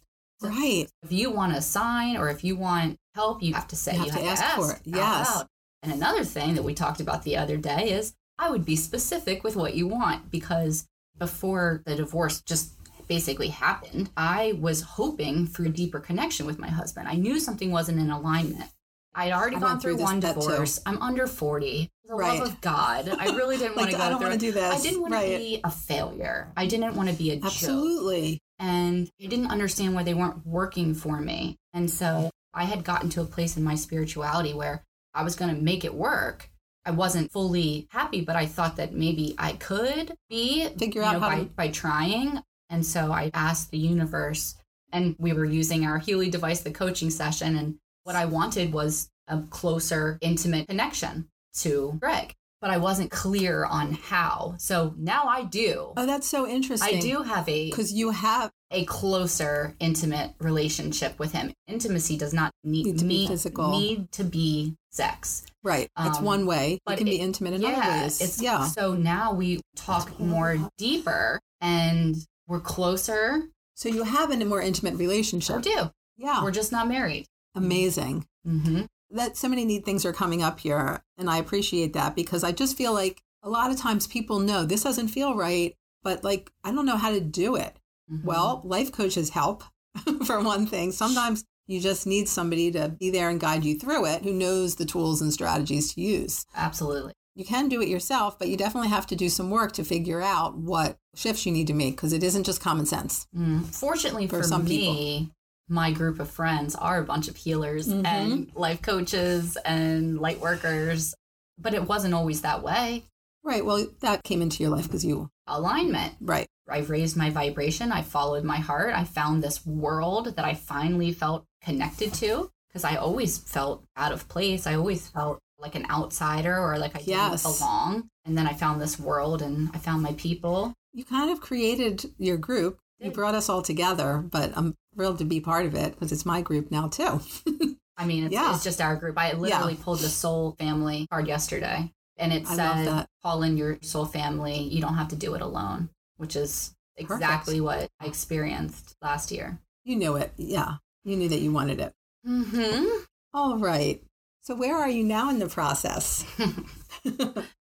Right. 0.41 0.87
If 1.03 1.11
you 1.11 1.31
want 1.31 1.55
a 1.55 1.61
sign 1.61 2.17
or 2.17 2.29
if 2.29 2.43
you 2.43 2.55
want 2.55 2.97
help, 3.15 3.43
you 3.43 3.53
have 3.53 3.67
to 3.69 3.75
say 3.75 3.93
You 3.93 4.03
have 4.09 4.15
to 4.15 4.23
ask 4.25 4.43
for 4.55 4.71
it. 4.73 4.81
Yes. 4.85 5.43
And 5.83 5.91
another 5.93 6.23
thing 6.23 6.55
that 6.55 6.63
we 6.63 6.73
talked 6.73 6.99
about 6.99 7.23
the 7.23 7.37
other 7.37 7.57
day 7.57 7.91
is 7.91 8.13
I 8.37 8.49
would 8.49 8.65
be 8.65 8.75
specific 8.75 9.43
with 9.43 9.55
what 9.55 9.75
you 9.75 9.87
want 9.87 10.31
because 10.31 10.87
before 11.17 11.81
the 11.85 11.95
divorce 11.95 12.41
just 12.41 12.73
basically 13.07 13.49
happened, 13.49 14.09
I 14.15 14.53
was 14.59 14.81
hoping 14.81 15.45
for 15.47 15.63
a 15.65 15.69
deeper 15.69 15.99
connection 15.99 16.45
with 16.45 16.57
my 16.59 16.69
husband. 16.69 17.07
I 17.07 17.15
knew 17.15 17.39
something 17.39 17.71
wasn't 17.71 17.99
in 17.99 18.09
alignment. 18.09 18.69
I'd 19.13 19.33
already 19.33 19.57
I 19.57 19.59
gone 19.59 19.79
through 19.79 19.97
through 19.97 20.05
one 20.05 20.19
that 20.21 20.35
too. 20.35 20.41
divorce. 20.41 20.79
I'm 20.85 21.01
under 21.01 21.27
40. 21.27 21.89
The 22.05 22.15
Right. 22.15 22.39
love 22.39 22.47
of 22.47 22.61
God. 22.61 23.09
I 23.09 23.25
really 23.35 23.57
didn't 23.61 23.75
want 23.75 23.91
to 23.91 23.97
go 23.97 24.03
I 24.03 24.09
don't 24.09 24.19
through 24.19 24.29
want 24.29 24.39
to 24.39 24.45
do 24.47 24.51
this. 24.53 24.73
I 24.73 24.81
didn't 24.81 25.01
want 25.01 25.13
right. 25.13 25.31
to 25.31 25.37
be 25.37 25.61
a 25.63 25.69
failure. 25.71 26.51
I 26.55 26.65
didn't 26.65 26.95
want 26.95 27.09
to 27.09 27.15
be 27.15 27.31
a 27.31 27.35
joke 27.35 27.45
Absolutely. 27.45 28.39
And 28.61 29.09
I 29.21 29.25
didn't 29.25 29.49
understand 29.49 29.95
why 29.95 30.03
they 30.03 30.13
weren't 30.13 30.45
working 30.45 30.93
for 30.93 31.19
me. 31.19 31.57
And 31.73 31.89
so 31.89 32.29
I 32.53 32.65
had 32.65 32.83
gotten 32.83 33.09
to 33.09 33.21
a 33.21 33.25
place 33.25 33.57
in 33.57 33.63
my 33.63 33.75
spirituality 33.75 34.53
where 34.53 34.83
I 35.13 35.23
was 35.23 35.35
going 35.35 35.53
to 35.53 35.61
make 35.61 35.83
it 35.83 35.95
work. 35.95 36.49
I 36.85 36.91
wasn't 36.91 37.31
fully 37.31 37.87
happy, 37.89 38.21
but 38.21 38.35
I 38.35 38.45
thought 38.45 38.75
that 38.77 38.93
maybe 38.93 39.35
I 39.37 39.53
could 39.53 40.13
be 40.29 40.69
Figure 40.77 41.01
out 41.01 41.13
know, 41.13 41.19
how 41.19 41.29
by, 41.29 41.39
to- 41.39 41.45
by 41.45 41.67
trying. 41.69 42.39
And 42.69 42.85
so 42.85 43.11
I 43.11 43.31
asked 43.33 43.71
the 43.71 43.77
universe, 43.77 44.55
and 44.93 45.15
we 45.19 45.33
were 45.33 45.45
using 45.45 45.85
our 45.85 45.97
Healy 45.97 46.29
device, 46.29 46.61
the 46.61 46.71
coaching 46.71 47.09
session. 47.09 47.57
And 47.57 47.77
what 48.03 48.15
I 48.15 48.25
wanted 48.25 48.73
was 48.73 49.09
a 49.27 49.41
closer, 49.49 50.17
intimate 50.21 50.67
connection 50.67 51.27
to 51.55 51.97
Greg, 51.99 52.33
but 52.61 52.69
I 52.69 52.77
wasn't 52.77 53.09
clear 53.11 53.65
on 53.65 53.93
how. 53.93 54.55
So 54.59 54.93
now 54.97 55.23
I 55.27 55.43
do. 55.43 55.93
Oh, 55.97 56.05
that's 56.05 56.27
so 56.27 56.47
interesting. 56.47 56.97
I 56.97 57.01
do 57.01 57.23
have 57.23 57.49
a 57.49 57.69
Because 57.69 57.91
you 57.91 58.11
have, 58.11 58.51
a 58.73 58.85
closer, 58.85 59.75
intimate 59.81 60.31
relationship 60.39 61.19
with 61.19 61.33
him. 61.33 61.51
Intimacy 61.67 62.17
does 62.17 62.33
not 62.33 62.51
need, 62.63 62.85
Need 62.85 62.99
to 62.99 63.03
be 63.03 63.07
need- 63.09 63.27
physical. 63.27 63.71
Need 63.77 64.11
to 64.13 64.23
be 64.23 64.75
sex. 64.91 65.43
right. 65.63 65.89
it's 65.99 66.19
Um, 66.19 66.23
one 66.23 66.45
way. 66.45 66.73
It 66.75 66.81
but 66.85 66.97
can 66.97 67.05
be 67.05 67.17
intimate 67.17 67.53
in 67.53 67.61
yeah, 67.61 67.69
other 67.69 68.01
ways. 68.03 68.21
it's 68.21 68.41
yeah. 68.41 68.65
So 68.67 68.93
now 68.93 69.33
we 69.33 69.59
talk 69.75 70.17
more 70.19 70.57
deeper, 70.77 71.39
and 71.59 72.15
we're 72.47 72.61
closer. 72.61 73.49
So 73.75 73.89
you 73.89 74.03
have 74.03 74.31
a 74.31 74.45
more 74.45 74.61
intimate 74.61 74.93
We 74.93 74.99
relationship. 75.05 75.63
do. 75.63 75.91
Yeah. 76.17 76.41
We're 76.43 76.51
just 76.51 76.71
not 76.71 76.87
married. 76.87 77.25
Amazing. 77.55 78.25
hmm 78.45 78.83
that 79.13 79.37
so 79.37 79.47
many 79.47 79.65
neat 79.65 79.83
things 79.85 80.05
are 80.05 80.13
coming 80.13 80.41
up 80.41 80.59
here 80.59 81.03
and 81.17 81.29
i 81.29 81.37
appreciate 81.37 81.93
that 81.93 82.15
because 82.15 82.43
i 82.43 82.51
just 82.51 82.77
feel 82.77 82.93
like 82.93 83.21
a 83.43 83.49
lot 83.49 83.71
of 83.71 83.77
times 83.77 84.07
people 84.07 84.39
know 84.39 84.63
this 84.63 84.83
doesn't 84.83 85.07
feel 85.09 85.35
right 85.35 85.75
but 86.03 86.23
like 86.23 86.51
i 86.63 86.71
don't 86.71 86.85
know 86.85 86.97
how 86.97 87.11
to 87.11 87.19
do 87.21 87.55
it 87.55 87.77
Mm-hmm. 88.11 88.27
well 88.27 88.61
life 88.65 88.91
coaches 88.91 89.29
help 89.29 89.63
for 90.25 90.41
one 90.41 90.65
thing 90.65 90.91
sometimes 90.91 91.45
you 91.67 91.79
just 91.79 92.05
need 92.05 92.27
somebody 92.27 92.69
to 92.71 92.89
be 92.89 93.09
there 93.09 93.29
and 93.29 93.39
guide 93.39 93.63
you 93.63 93.77
through 93.79 94.05
it 94.05 94.23
who 94.23 94.33
knows 94.33 94.75
the 94.75 94.83
tools 94.85 95.21
and 95.21 95.31
strategies 95.31 95.93
to 95.93 96.01
use 96.01 96.45
absolutely. 96.53 97.13
you 97.35 97.45
can 97.45 97.69
do 97.69 97.81
it 97.81 97.87
yourself 97.87 98.37
but 98.37 98.49
you 98.49 98.57
definitely 98.57 98.89
have 98.89 99.07
to 99.07 99.15
do 99.15 99.29
some 99.29 99.49
work 99.49 99.71
to 99.73 99.85
figure 99.85 100.21
out 100.21 100.57
what 100.57 100.97
shifts 101.15 101.45
you 101.45 101.53
need 101.53 101.67
to 101.67 101.73
make 101.73 101.95
because 101.95 102.11
it 102.11 102.21
isn't 102.23 102.43
just 102.45 102.59
common 102.59 102.85
sense 102.85 103.27
Mm. 103.33 103.63
Fortunately 103.73 104.27
For 104.27 104.39
for, 104.41 104.43
some 104.43 104.65
me, 104.65 105.31
my 105.71 105.91
group 105.91 106.19
of 106.19 106.29
friends 106.29 106.75
are 106.75 106.99
a 106.99 107.03
bunch 107.03 107.27
of 107.29 107.35
healers 107.37 107.87
Mhm. 107.87 108.05
and 108.05 108.51
life 108.55 108.81
coaches 108.81 109.57
and 109.63 110.19
light 110.19 110.39
workers, 110.41 111.15
but 111.57 111.73
it 111.73 111.87
wasn't 111.87 112.13
always 112.13 112.41
that 112.41 112.61
way. 112.61 113.05
right 113.43 113.65
well 113.65 113.87
that 114.01 114.21
came 114.23 114.39
into 114.39 114.61
your 114.61 114.71
life 114.71 114.85
because 114.85 115.03
you 115.03 115.27
Alignment. 115.47 116.13
right 116.21 116.47
I've 116.69 116.91
raised 116.91 117.17
my 117.17 117.29
vibration. 117.31 117.91
I 117.91 118.01
followed 118.03 118.43
my 118.43 118.57
heart. 118.57 118.93
I 118.95 119.03
found 119.03 119.43
this 119.43 119.65
world 119.65 120.35
that 120.35 120.45
I 120.45 120.53
finally 120.53 121.11
felt 121.11 121.43
connected 121.63 122.13
to 122.15 122.49
because 122.67 122.83
I 122.85 122.95
always 122.97 123.39
felt 123.39 123.83
out 123.97 124.11
of 124.13 124.29
place. 124.29 124.65
I 124.67 124.75
always 124.75 125.07
felt 125.07 125.39
like 125.59 125.73
an 125.75 125.85
outsider 125.89 126.55
or 126.57 126.77
like 126.77 126.95
I 126.95 126.99
didn't 127.01 127.41
belong. 127.41 128.07
And 128.25 128.37
then 128.37 128.47
I 128.47 128.53
found 128.53 128.79
this 128.79 128.97
world 128.99 129.41
and 129.41 129.69
I 129.73 129.79
found 129.79 130.01
my 130.03 130.13
people. 130.13 130.73
you 130.93 131.03
kind 131.03 131.29
of 131.31 131.41
created 131.41 132.13
your 132.17 132.37
group. 132.37 132.77
You 133.01 133.11
brought 133.11 133.35
us 133.35 133.49
all 133.49 133.61
together, 133.61 134.19
but 134.19 134.51
I'm 134.55 134.75
thrilled 134.93 135.17
to 135.19 135.25
be 135.25 135.39
part 135.39 135.65
of 135.65 135.73
it 135.75 135.93
because 135.93 136.11
it's 136.11 136.25
my 136.25 136.41
group 136.41 136.69
now 136.71 136.87
too. 136.87 137.19
I 137.97 138.05
mean, 138.05 138.25
it's, 138.25 138.33
Yeah. 138.33 138.53
it's 138.53 138.63
just 138.63 138.81
our 138.81 138.95
group. 138.95 139.17
I 139.17 139.33
literally 139.33 139.75
pulled 139.75 139.99
the 139.99 140.09
soul 140.09 140.55
family 140.59 141.07
card 141.11 141.27
yesterday 141.27 141.91
and 142.17 142.31
it 142.31 142.43
I 142.47 142.55
said, 142.55 143.07
call 143.23 143.43
in 143.43 143.57
your 143.57 143.79
soul 143.81 144.05
family. 144.05 144.59
You 144.59 144.81
don't 144.81 144.95
have 144.95 145.07
to 145.09 145.15
do 145.15 145.33
it 145.33 145.41
alone, 145.41 145.89
which 146.17 146.35
is 146.35 146.73
exactly 146.95 147.59
what 147.59 147.89
I 147.99 148.05
experienced 148.05 148.95
last 149.01 149.31
year. 149.31 149.59
You 149.83 149.95
knew 149.95 150.15
it. 150.15 150.31
Yeah. 150.37 150.75
You 151.03 151.17
knew 151.17 151.29
that 151.29 151.39
you 151.39 151.51
wanted 151.51 151.79
it. 151.79 151.93
hmm 152.25 152.85
All 153.33 153.57
right. 153.57 154.01
So 154.43 154.55
where 154.55 154.77
are 154.77 154.89
you 154.89 155.03
now 155.03 155.29
in 155.29 155.39
the 155.39 155.49
process? 155.49 156.23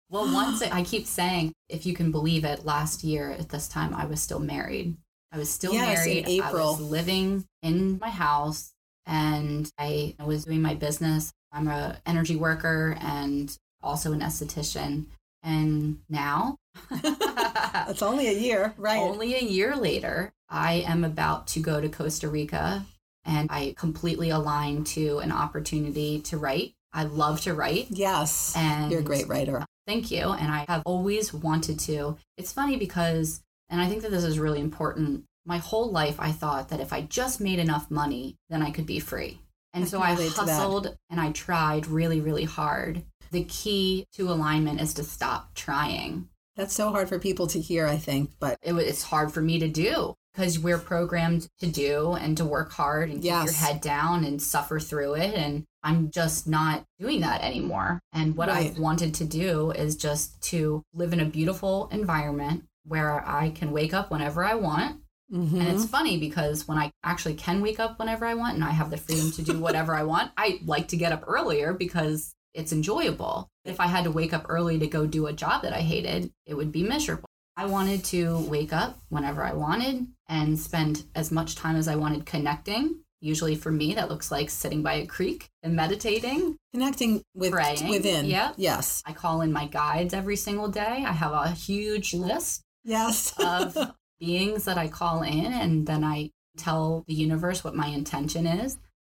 Well, 0.08 0.32
once 0.32 0.62
it, 0.62 0.72
I 0.72 0.84
keep 0.84 1.04
saying, 1.04 1.52
if 1.68 1.84
you 1.84 1.92
can 1.92 2.12
believe 2.12 2.44
it, 2.44 2.64
last 2.64 3.02
year 3.02 3.32
at 3.32 3.48
this 3.48 3.66
time 3.66 3.92
I 3.92 4.06
was 4.06 4.22
still 4.22 4.38
married. 4.38 4.96
I 5.36 5.38
was 5.38 5.50
still 5.50 5.74
Yes, 5.74 6.06
in 6.06 6.14
married. 6.24 6.40
I 6.40 6.50
was 6.50 6.80
living 6.80 7.44
in 7.62 7.98
my 7.98 8.08
house, 8.08 8.72
and 9.04 9.70
I 9.78 10.14
was 10.24 10.46
doing 10.46 10.62
my 10.62 10.74
business. 10.74 11.30
I'm 11.52 11.68
a 11.68 11.98
energy 12.06 12.36
worker 12.36 12.96
and 13.02 13.54
also 13.82 14.12
an 14.14 14.20
esthetician. 14.20 15.04
And 15.42 15.98
now, 16.08 16.56
It's 16.90 18.00
only 18.02 18.28
a 18.28 18.32
year, 18.32 18.72
right? 18.78 18.98
only 18.98 19.34
a 19.34 19.42
year 19.42 19.76
later, 19.76 20.32
I 20.48 20.84
am 20.86 21.04
about 21.04 21.48
to 21.48 21.60
go 21.60 21.82
to 21.82 21.88
Costa 21.90 22.28
Rica, 22.28 22.86
and 23.26 23.50
I 23.52 23.74
completely 23.76 24.30
align 24.30 24.84
to 24.84 25.18
an 25.18 25.32
opportunity 25.32 26.20
to 26.22 26.38
write. 26.38 26.72
I 26.94 27.02
love 27.04 27.42
to 27.42 27.52
write. 27.52 27.88
yes. 27.90 28.54
And 28.56 28.90
You're 28.90 29.00
a 29.00 29.04
great 29.04 29.28
writer. 29.28 29.66
Thank 29.86 30.10
you. 30.10 30.30
And 30.32 30.50
I 30.50 30.64
have 30.66 30.82
always 30.86 31.32
wanted 31.34 31.78
to. 31.80 32.16
It's 32.38 32.52
funny 32.54 32.76
because, 32.78 33.42
and 33.68 33.80
I 33.80 33.88
think 33.88 34.02
that 34.02 34.10
this 34.10 34.24
is 34.24 34.38
really 34.38 34.60
important. 34.60 35.24
My 35.44 35.58
whole 35.58 35.90
life, 35.90 36.16
I 36.18 36.32
thought 36.32 36.68
that 36.70 36.80
if 36.80 36.92
I 36.92 37.02
just 37.02 37.40
made 37.40 37.58
enough 37.58 37.90
money, 37.90 38.36
then 38.48 38.62
I 38.62 38.70
could 38.70 38.86
be 38.86 38.98
free. 38.98 39.40
And 39.72 39.84
I 39.84 39.86
so 39.86 40.00
I 40.00 40.12
relate 40.12 40.30
to 40.32 40.44
that. 40.44 40.48
hustled 40.48 40.96
and 41.10 41.20
I 41.20 41.32
tried 41.32 41.86
really, 41.86 42.20
really 42.20 42.44
hard. 42.44 43.02
The 43.30 43.44
key 43.44 44.06
to 44.14 44.30
alignment 44.30 44.80
is 44.80 44.94
to 44.94 45.04
stop 45.04 45.54
trying. 45.54 46.28
That's 46.56 46.74
so 46.74 46.90
hard 46.90 47.08
for 47.08 47.18
people 47.18 47.46
to 47.48 47.60
hear, 47.60 47.86
I 47.86 47.96
think, 47.98 48.30
but 48.40 48.56
It, 48.62 48.72
it's 48.74 49.02
hard 49.02 49.32
for 49.32 49.42
me 49.42 49.58
to 49.58 49.68
do 49.68 50.14
because 50.32 50.58
we're 50.58 50.78
programmed 50.78 51.48
to 51.60 51.66
do 51.66 52.12
and 52.12 52.36
to 52.38 52.44
work 52.44 52.72
hard 52.72 53.10
and 53.10 53.22
keep 53.22 53.30
your 53.30 53.52
head 53.52 53.80
down 53.80 54.24
and 54.24 54.40
suffer 54.40 54.80
through 54.80 55.14
it. 55.14 55.34
And 55.34 55.64
I'm 55.82 56.10
just 56.10 56.46
not 56.48 56.84
doing 56.98 57.20
that 57.20 57.42
anymore. 57.42 58.00
And 58.12 58.36
what 58.36 58.48
Right. 58.48 58.70
I've 58.70 58.78
wanted 58.78 59.14
to 59.14 59.24
do 59.24 59.70
is 59.70 59.96
just 59.96 60.40
to 60.44 60.82
live 60.94 61.12
in 61.12 61.20
a 61.20 61.24
beautiful 61.26 61.88
environment 61.92 62.64
where 62.86 63.26
I 63.28 63.50
can 63.50 63.72
wake 63.72 63.94
up 63.94 64.10
whenever 64.10 64.44
I 64.44 64.54
want. 64.54 65.00
Mhm. 65.32 65.58
And 65.58 65.68
it's 65.68 65.86
funny 65.86 66.18
because 66.18 66.68
when 66.68 66.78
I 66.78 66.90
actually 67.02 67.34
can 67.34 67.60
wake 67.60 67.80
up 67.80 67.98
whenever 67.98 68.24
I 68.24 68.34
want 68.34 68.54
and 68.54 68.64
I 68.64 68.70
have 68.70 68.90
the 68.90 68.96
freedom 68.96 69.32
to 69.32 69.42
do 69.42 69.58
whatever 69.58 69.94
I 69.94 70.04
want, 70.04 70.30
I 70.36 70.60
like 70.64 70.88
to 70.88 70.96
get 70.96 71.10
up 71.12 71.24
earlier 71.26 71.72
because 71.72 72.34
it's 72.54 72.72
enjoyable. 72.72 73.48
If 73.64 73.80
I 73.80 73.86
had 73.88 74.04
to 74.04 74.10
wake 74.12 74.32
up 74.32 74.46
early 74.48 74.78
to 74.78 74.86
go 74.86 75.06
do 75.06 75.26
a 75.26 75.32
job 75.32 75.62
that 75.62 75.72
I 75.72 75.80
hated, 75.80 76.30
it 76.46 76.54
would 76.54 76.70
be 76.70 76.84
miserable. 76.84 77.26
I 77.56 77.66
wanted 77.66 78.04
to 78.06 78.38
wake 78.48 78.72
up 78.72 78.98
whenever 79.08 79.42
I 79.42 79.52
wanted 79.52 80.06
and 80.28 80.58
spend 80.60 81.04
as 81.14 81.32
much 81.32 81.56
time 81.56 81.74
as 81.76 81.88
I 81.88 81.96
wanted 81.96 82.24
connecting. 82.26 83.00
Usually 83.20 83.56
for 83.56 83.72
me, 83.72 83.94
that 83.94 84.10
looks 84.10 84.30
like 84.30 84.50
sitting 84.50 84.82
by 84.82 84.94
a 84.94 85.06
creek 85.06 85.48
and 85.62 85.74
meditating. 85.74 86.56
connecting 86.72 87.22
with 87.34 87.52
Praying, 87.52 87.88
within. 87.88 88.26
yeah. 88.26 88.52
Yes. 88.58 89.02
I 89.06 89.14
call 89.14 89.40
in 89.40 89.50
my 89.52 89.66
guides 89.66 90.12
every 90.12 90.36
single 90.36 90.68
day. 90.68 91.02
I 91.06 91.12
have 91.12 91.32
a 91.32 91.50
huge 91.50 92.12
list 92.12 92.62
Yes. 92.86 93.34
of 93.38 93.76
beings 94.20 94.64
that 94.64 94.78
I 94.78 94.88
call 94.88 95.22
in, 95.22 95.46
and 95.52 95.86
then 95.86 96.02
I 96.04 96.30
tell 96.56 97.04
the 97.06 97.14
universe 97.14 97.62
what 97.62 97.74
my 97.74 97.88
intention 97.88 98.46
is. 98.46 98.78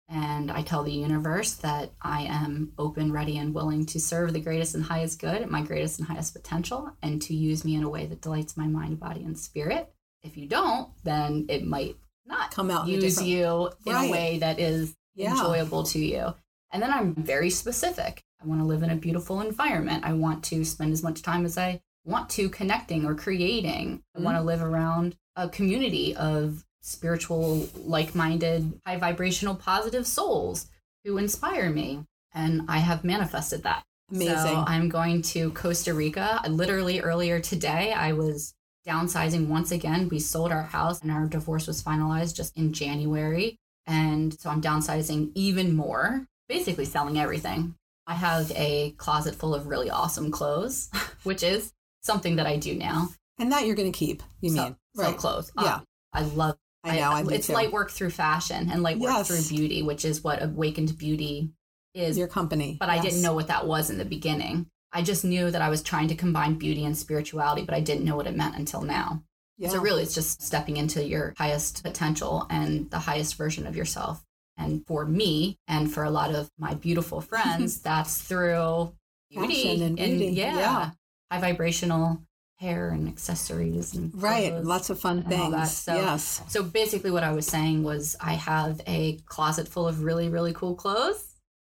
And 0.09 0.49
I 0.49 0.61
tell 0.61 0.83
the 0.83 0.91
universe 0.93 1.55
that 1.55 1.91
I 2.01 2.21
am 2.23 2.71
open, 2.79 3.11
ready, 3.11 3.37
and 3.37 3.53
willing 3.53 3.85
to 3.87 3.99
serve 3.99 4.31
the 4.31 4.39
greatest 4.39 4.73
and 4.73 4.83
highest 4.85 5.19
good 5.19 5.41
at 5.41 5.51
my 5.51 5.61
greatest 5.61 5.99
and 5.99 6.07
highest 6.07 6.33
potential 6.33 6.89
and 7.03 7.21
to 7.23 7.35
use 7.35 7.65
me 7.65 7.75
in 7.75 7.83
a 7.83 7.89
way 7.89 8.05
that 8.05 8.21
delights 8.21 8.55
my 8.55 8.67
mind, 8.67 9.01
body, 9.01 9.23
and 9.23 9.37
spirit. 9.37 9.91
If 10.23 10.37
you 10.37 10.47
don't, 10.47 10.89
then 11.03 11.45
it 11.49 11.67
might 11.67 11.97
not 12.25 12.51
Come 12.51 12.71
out 12.71 12.87
in 12.87 12.91
a 12.91 13.01
use 13.01 13.15
different- 13.15 13.29
you 13.29 13.69
in 13.85 13.93
Right. 13.93 14.07
a 14.07 14.11
way 14.11 14.37
that 14.39 14.59
is 14.59 14.95
Yeah. 15.15 15.31
enjoyable 15.31 15.83
to 15.83 15.99
you. 15.99 16.33
And 16.71 16.81
then 16.81 16.91
I'm 16.91 17.13
very 17.13 17.49
specific. 17.49 18.23
I 18.41 18.45
want 18.47 18.61
to 18.61 18.65
live 18.65 18.83
in 18.83 18.89
a 18.89 18.95
beautiful 18.95 19.41
environment. 19.41 20.05
I 20.05 20.13
want 20.13 20.41
to 20.45 20.63
spend 20.63 20.93
as 20.93 21.03
much 21.03 21.21
time 21.21 21.43
as 21.43 21.57
I 21.57 21.81
want 22.07 22.29
to 22.31 22.49
connecting 22.49 23.05
or 23.05 23.13
creating. 23.13 24.01
I 24.15 24.21
want 24.21 24.35
to 24.35 24.39
mm-hmm. 24.39 24.47
live 24.47 24.63
around 24.63 25.15
a 25.35 25.49
community 25.49 26.15
of 26.15 26.63
spiritual, 26.81 27.67
like 27.75 28.15
minded, 28.15 28.79
high 28.85 28.97
vibrational, 28.97 29.55
positive 29.55 30.07
souls 30.07 30.67
who 31.03 31.17
inspire 31.17 31.69
me. 31.69 32.05
And 32.33 32.63
I 32.67 32.79
have 32.79 33.03
manifested 33.03 33.63
that. 33.63 33.83
Amazing. 34.11 34.37
So 34.37 34.63
I'm 34.65 34.89
going 34.89 35.21
to 35.23 35.51
Costa 35.51 35.93
Rica. 35.93 36.41
Literally 36.47 37.01
earlier 37.01 37.39
today, 37.39 37.91
I 37.91 38.13
was 38.13 38.53
downsizing 38.87 39.47
once 39.47 39.71
again. 39.71 40.07
We 40.07 40.19
sold 40.19 40.51
our 40.51 40.63
house 40.63 41.01
and 41.01 41.11
our 41.11 41.25
divorce 41.25 41.67
was 41.67 41.83
finalized 41.83 42.35
just 42.35 42.57
in 42.57 42.71
January. 42.71 43.57
And 43.85 44.37
so 44.39 44.49
I'm 44.49 44.61
downsizing 44.61 45.31
even 45.35 45.75
more, 45.75 46.25
basically 46.47 46.85
selling 46.85 47.19
everything. 47.19 47.75
I 48.05 48.13
have 48.13 48.51
a 48.55 48.91
closet 48.91 49.35
full 49.35 49.53
of 49.53 49.67
really 49.67 49.89
awesome 49.89 50.31
clothes, 50.31 50.89
which 51.23 51.43
is 51.43 51.73
something 52.01 52.35
that 52.37 52.47
I 52.47 52.57
do 52.57 52.75
now. 52.75 53.09
and 53.39 53.51
that 53.51 53.65
you're 53.65 53.75
going 53.75 53.91
to 53.91 53.97
keep, 53.97 54.23
you 54.41 54.49
Sell- 54.49 54.65
mean? 54.65 54.75
right. 54.95 55.15
clothes. 55.17 55.51
Yeah. 55.61 55.75
Um, 55.75 55.83
I 56.13 56.21
love 56.23 56.57
I 56.83 56.95
know. 56.99 57.11
I, 57.11 57.23
do 57.23 57.29
it's 57.29 57.47
too. 57.47 57.53
light 57.53 57.71
work 57.71 57.91
through 57.91 58.09
fashion 58.11 58.69
and 58.71 58.81
light 58.81 58.97
work 58.97 59.11
Yes. 59.11 59.27
through 59.27 59.57
beauty, 59.57 59.81
which 59.83 60.05
is 60.05 60.23
what 60.23 60.41
awakened 60.41 60.97
beauty 60.97 61.51
is. 61.93 62.17
your 62.17 62.27
company. 62.27 62.77
but 62.79 62.89
I 62.89 62.99
didn't 62.99 63.21
know 63.21 63.33
what 63.33 63.47
that 63.47 63.67
was 63.67 63.89
in 63.89 63.97
the 63.97 64.05
beginning. 64.05 64.67
I 64.93 65.01
just 65.01 65.25
knew 65.25 65.51
that 65.51 65.61
I 65.61 65.69
was 65.69 65.83
trying 65.83 66.07
to 66.07 66.15
combine 66.15 66.55
beauty 66.55 66.85
and 66.85 66.97
spirituality, 66.97 67.63
but 67.63 67.75
I 67.75 67.81
didn't 67.81 68.05
know 68.05 68.15
what 68.15 68.25
it 68.27 68.35
meant 68.35 68.55
until 68.55 68.81
now. 68.81 69.21
Yeah. 69.57 69.69
So 69.69 69.81
really, 69.81 70.03
it's 70.03 70.15
just 70.15 70.41
stepping 70.41 70.77
into 70.77 71.03
your 71.03 71.33
highest 71.37 71.83
potential 71.83 72.45
and 72.49 72.89
the 72.89 72.99
highest 72.99 73.35
version 73.35 73.67
of 73.67 73.75
yourself. 73.75 74.23
And 74.55 74.85
for 74.87 75.05
me, 75.05 75.57
and 75.67 75.91
for 75.93 76.03
a 76.03 76.09
lot 76.09 76.33
of 76.33 76.49
my 76.57 76.73
beautiful 76.75 77.21
friends, 77.31 77.79
that's 77.81 78.19
through 78.21 78.93
beauty 79.29 79.63
Fashion 79.63 79.81
and 79.83 79.95
beauty, 79.97 80.27
yeah, 80.27 80.55
yeah. 80.57 80.89
High 81.31 81.41
vibrational 81.41 82.21
hair 82.57 82.89
and 82.89 83.07
accessories 83.07 83.93
and 83.93 84.11
right. 84.21 84.63
Lots 84.63 84.89
of 84.89 84.99
fun 84.99 85.23
things. 85.23 85.71
So- 85.71 85.93
yes. 85.95 86.41
So 86.47 86.63
basically, 86.63 87.11
what 87.11 87.23
I 87.23 87.31
was 87.31 87.45
saying 87.45 87.83
was, 87.83 88.15
I 88.19 88.33
have 88.33 88.81
a 88.87 89.17
closet 89.25 89.67
full 89.67 89.87
of 89.87 90.03
really, 90.03 90.29
really 90.29 90.53
cool 90.53 90.73
clothes, 90.75 91.23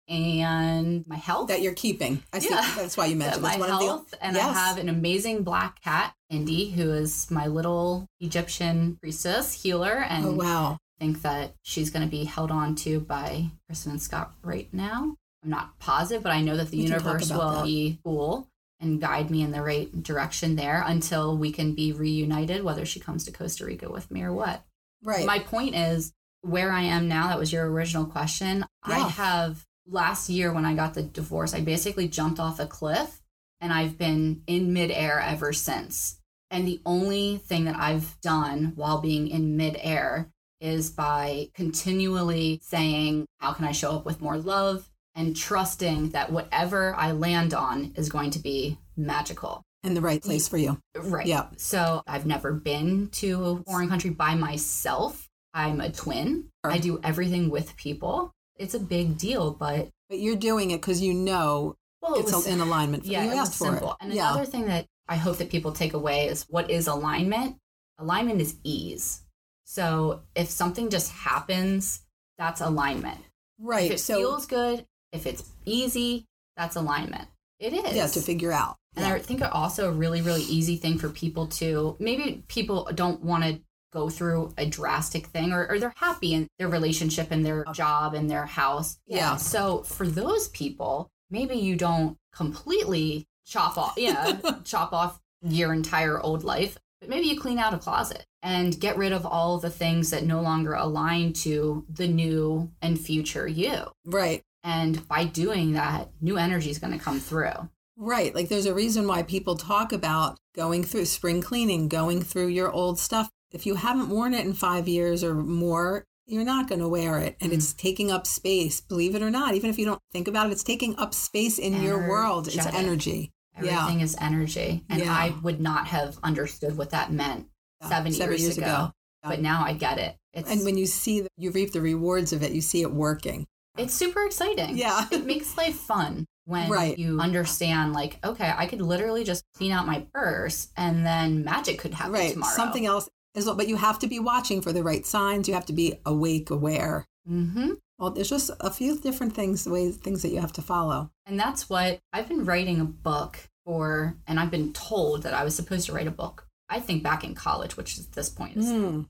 and 0.08 1.04
my 1.08 1.16
Healy 1.16 1.46
That 1.46 1.62
you're 1.62 1.74
keeping. 1.74 2.22
I 2.32 2.38
see. 2.38 2.50
Yeah. 2.50 2.72
That's 2.76 2.96
why 2.96 3.06
you 3.06 3.16
mentioned 3.24 3.42
my 3.42 3.56
one 3.58 3.68
health, 3.68 4.04
of 4.04 4.10
the. 4.12 4.24
and 4.24 4.36
I 4.36 4.40
have 4.52 4.78
an 4.78 4.88
amazing 4.88 5.42
black 5.42 5.82
cat, 5.82 6.14
Indy, 6.30 6.70
who 6.70 6.92
is 6.92 7.30
my 7.30 7.46
little 7.48 8.06
Egyptian 8.20 8.96
priestess 9.00 9.62
healer, 9.62 10.04
and 10.08 10.24
Oh 10.26 10.32
wow. 10.34 10.78
think 11.00 11.22
that 11.22 11.54
she's 11.62 11.90
going 11.90 12.04
to 12.04 12.10
be 12.10 12.24
held 12.24 12.50
on 12.52 12.74
to 12.76 13.00
by 13.00 13.46
Kristen 13.66 13.92
and 13.92 14.02
Scott 14.02 14.32
right 14.42 14.72
now. 14.72 15.16
I'm 15.42 15.50
not 15.50 15.78
positive, 15.80 16.22
but 16.22 16.32
I 16.32 16.40
know 16.40 16.56
that 16.56 16.70
the 16.70 16.76
We 16.78 16.84
universe 16.84 17.30
will 17.30 17.50
that. 17.54 17.64
be 17.64 17.98
cool 18.04 18.48
and 18.80 19.00
guide 19.00 19.30
me 19.30 19.42
in 19.42 19.52
the 19.52 19.62
right 19.62 20.02
direction 20.02 20.56
there 20.56 20.82
until 20.86 21.36
we 21.36 21.50
can 21.50 21.74
be 21.74 21.92
reunited, 21.92 22.62
whether 22.62 22.84
she 22.84 23.00
comes 23.00 23.24
to 23.24 23.32
Costa 23.32 23.64
Rica 23.64 23.90
with 23.90 24.10
me 24.10 24.22
or 24.22 24.32
what. 24.32 24.64
Right. 25.02 25.26
My 25.26 25.38
point 25.38 25.74
is 25.74 26.12
where 26.42 26.70
I 26.70 26.82
am 26.82 27.08
now, 27.08 27.28
that 27.28 27.38
was 27.38 27.52
your 27.52 27.70
original 27.70 28.04
question. 28.04 28.64
I 28.82 28.98
have 28.98 29.64
last 29.88 30.28
year 30.28 30.52
when 30.52 30.64
I 30.64 30.74
got 30.74 30.94
the 30.94 31.02
divorce, 31.02 31.54
I 31.54 31.60
basically 31.60 32.08
jumped 32.08 32.40
off 32.40 32.60
a 32.60 32.66
cliff 32.66 33.22
and 33.60 33.72
I've 33.72 33.98
been 33.98 34.42
in 34.46 34.72
midair 34.72 35.20
ever 35.20 35.52
since. 35.52 36.20
And 36.50 36.66
the 36.66 36.80
only 36.86 37.38
thing 37.38 37.64
that 37.64 37.76
I've 37.76 38.20
done 38.20 38.72
while 38.76 39.00
being 39.00 39.28
in 39.28 39.56
midair 39.56 40.30
is 40.60 40.90
by 40.90 41.50
continually 41.54 42.60
saying, 42.62 43.26
How 43.38 43.52
can 43.52 43.64
I 43.64 43.72
show 43.72 43.92
up 43.92 44.04
with 44.04 44.20
more 44.20 44.38
love? 44.38 44.88
And 45.16 45.34
trusting 45.34 46.10
that 46.10 46.30
whatever 46.30 46.94
I 46.94 47.12
land 47.12 47.54
on 47.54 47.92
is 47.96 48.08
going 48.10 48.30
to 48.32 48.38
be 48.38 48.78
magical. 48.96 49.62
in 49.82 49.94
the 49.94 50.00
right 50.00 50.22
place 50.22 50.46
for 50.46 50.58
you. 50.58 50.78
Right. 50.94 51.26
Yeah. 51.26 51.46
So 51.56 52.02
I've 52.06 52.26
never 52.26 52.52
been 52.52 53.08
to 53.12 53.44
a 53.44 53.62
foreign 53.64 53.88
country 53.88 54.10
by 54.10 54.34
myself. 54.34 55.28
I'm 55.54 55.80
a 55.80 55.90
twin. 55.90 56.50
I 56.62 56.78
do 56.78 57.00
everything 57.02 57.48
with 57.50 57.76
people. 57.76 58.32
It's 58.56 58.74
a 58.74 58.78
big 58.78 59.16
deal, 59.16 59.52
but 59.52 59.88
But 60.10 60.18
you're 60.18 60.36
doing 60.36 60.70
it 60.70 60.80
because 60.82 61.00
you 61.00 61.14
know 61.14 61.76
well, 62.02 62.16
it 62.16 62.20
it's 62.20 62.32
was, 62.32 62.46
in 62.46 62.60
alignment. 62.60 63.04
For 63.04 63.10
yeah, 63.12 63.24
you 63.24 63.30
it 63.32 63.36
asked 63.36 63.56
for 63.56 63.66
simple. 63.68 63.92
it. 63.92 63.96
And 64.00 64.12
yeah. 64.12 64.30
another 64.30 64.44
thing 64.44 64.66
that 64.66 64.86
I 65.08 65.16
hope 65.16 65.38
that 65.38 65.50
people 65.50 65.72
take 65.72 65.94
away 65.94 66.26
is 66.26 66.44
what 66.48 66.70
is 66.70 66.86
alignment? 66.88 67.56
Alignment 67.98 68.40
is 68.40 68.56
ease. 68.64 69.22
So 69.64 70.22
if 70.34 70.48
something 70.50 70.90
just 70.90 71.10
happens, 71.12 72.02
that's 72.38 72.60
alignment. 72.60 73.20
right. 73.58 73.86
If 73.86 73.92
it 73.92 74.00
so 74.00 74.16
feels 74.16 74.46
good, 74.46 74.84
if 75.16 75.26
it's 75.26 75.44
easy, 75.64 76.26
that's 76.56 76.76
alignment. 76.76 77.28
It 77.58 77.72
is. 77.72 77.94
yeah, 77.94 78.06
to 78.06 78.20
figure 78.20 78.52
out. 78.52 78.76
And 78.96 79.06
Yeah. 79.06 79.14
I 79.14 79.18
think 79.18 79.42
also 79.54 79.88
a 79.88 79.92
really, 79.92 80.20
really 80.22 80.42
easy 80.42 80.76
thing 80.76 80.98
for 80.98 81.08
people 81.08 81.46
to 81.60 81.96
maybe 81.98 82.44
people 82.48 82.88
don't 82.94 83.22
want 83.22 83.44
to 83.44 83.60
go 83.92 84.10
through 84.10 84.52
a 84.58 84.66
drastic 84.66 85.26
thing 85.28 85.52
or, 85.52 85.66
or 85.70 85.78
they're 85.78 85.94
happy 85.96 86.34
in 86.34 86.46
their 86.58 86.68
relationship 86.68 87.28
and 87.30 87.44
their 87.46 87.64
job 87.72 88.12
and 88.14 88.30
their 88.30 88.44
house. 88.46 88.98
Yeah. 89.06 89.36
So 89.36 89.82
for 89.84 90.06
those 90.06 90.48
people, 90.48 91.08
maybe 91.30 91.54
you 91.56 91.76
don't 91.76 92.16
completely 92.34 93.26
chop 93.46 93.78
off, 93.78 93.94
yeah, 93.96 94.38
chop 94.64 94.92
off 94.92 95.18
your 95.42 95.72
entire 95.72 96.20
old 96.20 96.44
life, 96.44 96.76
but 97.00 97.08
maybe 97.08 97.26
you 97.26 97.40
clean 97.40 97.58
out 97.58 97.72
a 97.74 97.78
closet 97.78 98.24
and 98.42 98.78
get 98.78 98.96
rid 98.98 99.12
of 99.12 99.24
all 99.24 99.58
the 99.58 99.70
things 99.70 100.10
that 100.10 100.24
no 100.24 100.40
longer 100.40 100.74
align 100.74 101.32
to 101.32 101.84
the 101.88 102.06
new 102.08 102.70
and 102.82 103.00
future 103.00 103.46
you. 103.48 103.84
right. 104.04 104.42
And 104.66 105.06
by 105.06 105.24
doing 105.24 105.74
that, 105.74 106.10
new 106.20 106.36
energy 106.36 106.70
is 106.70 106.80
going 106.80 106.92
to 106.92 106.98
come 106.98 107.20
through. 107.20 107.70
Right. 107.96 108.34
Like 108.34 108.48
there's 108.48 108.66
a 108.66 108.74
reason 108.74 109.06
why 109.06 109.22
people 109.22 109.54
talk 109.54 109.92
about 109.92 110.38
going 110.56 110.82
through 110.82 111.04
spring 111.04 111.40
cleaning, 111.40 111.88
going 111.88 112.20
through 112.20 112.48
your 112.48 112.72
old 112.72 112.98
stuff. 112.98 113.30
If 113.52 113.64
you 113.64 113.76
haven't 113.76 114.08
worn 114.08 114.34
it 114.34 114.44
in 114.44 114.54
five 114.54 114.88
years 114.88 115.22
or 115.22 115.34
more, 115.34 116.04
you're 116.26 116.44
not 116.44 116.68
going 116.68 116.80
to 116.80 116.88
wear 116.88 117.20
it. 117.20 117.36
And 117.40 117.52
it's 117.52 117.72
mm. 117.72 117.76
taking 117.76 118.10
up 118.10 118.26
space. 118.26 118.80
Believe 118.80 119.14
it 119.14 119.22
or 119.22 119.30
not, 119.30 119.54
even 119.54 119.70
if 119.70 119.78
you 119.78 119.84
don't 119.84 120.02
think 120.10 120.26
about 120.26 120.48
it, 120.48 120.52
it's 120.52 120.64
taking 120.64 120.98
up 120.98 121.14
space 121.14 121.60
in 121.60 121.80
your 121.80 122.08
world. 122.08 122.48
It's 122.48 122.66
energy. 122.66 123.32
Yeah. 123.62 123.82
Everything 123.82 124.00
is 124.00 124.16
energy. 124.20 124.84
And 124.90 125.00
Yeah. 125.00 125.12
I 125.12 125.32
would 125.44 125.60
not 125.60 125.86
have 125.86 126.18
understood 126.24 126.76
what 126.76 126.90
that 126.90 127.12
meant 127.12 127.46
seven, 127.88 128.12
years, 128.12 128.58
ago. 128.58 128.90
But 129.22 129.40
now 129.40 129.64
I 129.64 129.74
get 129.74 129.98
it. 129.98 130.16
It's 130.32 130.50
And 130.50 130.64
when 130.64 130.76
you 130.76 130.86
see 130.86 131.20
that 131.20 131.30
you 131.36 131.52
reap 131.52 131.70
the 131.70 131.80
rewards 131.80 132.32
of 132.32 132.42
it, 132.42 132.50
you 132.50 132.60
see 132.60 132.82
it 132.82 132.92
working. 132.92 133.46
It's 133.78 133.94
super 133.94 134.24
exciting. 134.24 134.76
Yeah. 134.76 135.06
it 135.12 135.24
makes 135.26 135.56
life 135.56 135.74
fun 135.76 136.24
when 136.44 136.70
Right. 136.70 136.98
you 136.98 137.20
understand 137.20 137.92
like, 137.92 138.18
okay, 138.24 138.52
I 138.56 138.66
could 138.66 138.80
literally 138.80 139.24
just 139.24 139.42
clean 139.54 139.72
out 139.72 139.86
my 139.86 140.06
purse 140.12 140.68
and 140.76 141.04
then 141.04 141.44
magic 141.44 141.78
could 141.78 141.94
happen 141.94 142.12
right. 142.12 142.32
tomorrow. 142.32 142.54
Something 142.54 142.86
else 142.86 143.08
is 143.34 143.46
well, 143.46 143.54
but 143.56 143.68
you 143.68 143.76
have 143.76 143.98
to 144.00 144.06
be 144.06 144.18
watching 144.20 144.62
for 144.62 144.72
the 144.72 144.82
right 144.82 145.04
signs. 145.04 145.48
You 145.48 145.54
have 145.54 145.66
to 145.66 145.72
be 145.72 145.94
awake, 146.06 146.50
aware. 146.50 147.04
hmm 147.26 147.72
Well, 147.98 148.10
there's 148.10 148.30
just 148.30 148.50
a 148.60 148.70
few 148.70 148.98
different 148.98 149.34
things, 149.34 149.64
the 149.64 149.70
ways 149.70 149.96
things 149.96 150.22
that 150.22 150.30
you 150.30 150.40
have 150.40 150.52
to 150.54 150.62
follow. 150.62 151.10
And 151.26 151.38
that's 151.38 151.68
what 151.68 151.98
I've 152.12 152.28
been 152.28 152.44
writing 152.44 152.80
a 152.80 152.84
book 152.84 153.48
for, 153.64 154.16
and 154.28 154.38
I've 154.38 154.50
been 154.50 154.72
told 154.72 155.24
that 155.24 155.34
I 155.34 155.42
was 155.44 155.54
supposed 155.56 155.86
to 155.86 155.92
write 155.92 156.06
a 156.06 156.12
book. 156.12 156.46
I 156.68 156.78
think 156.80 157.02
back 157.02 157.24
in 157.24 157.34
college, 157.34 157.76
which 157.76 157.98
at 157.98 158.12
this 158.12 158.28
point 158.28 158.56
is 158.56 158.66
Mm, 158.66 159.06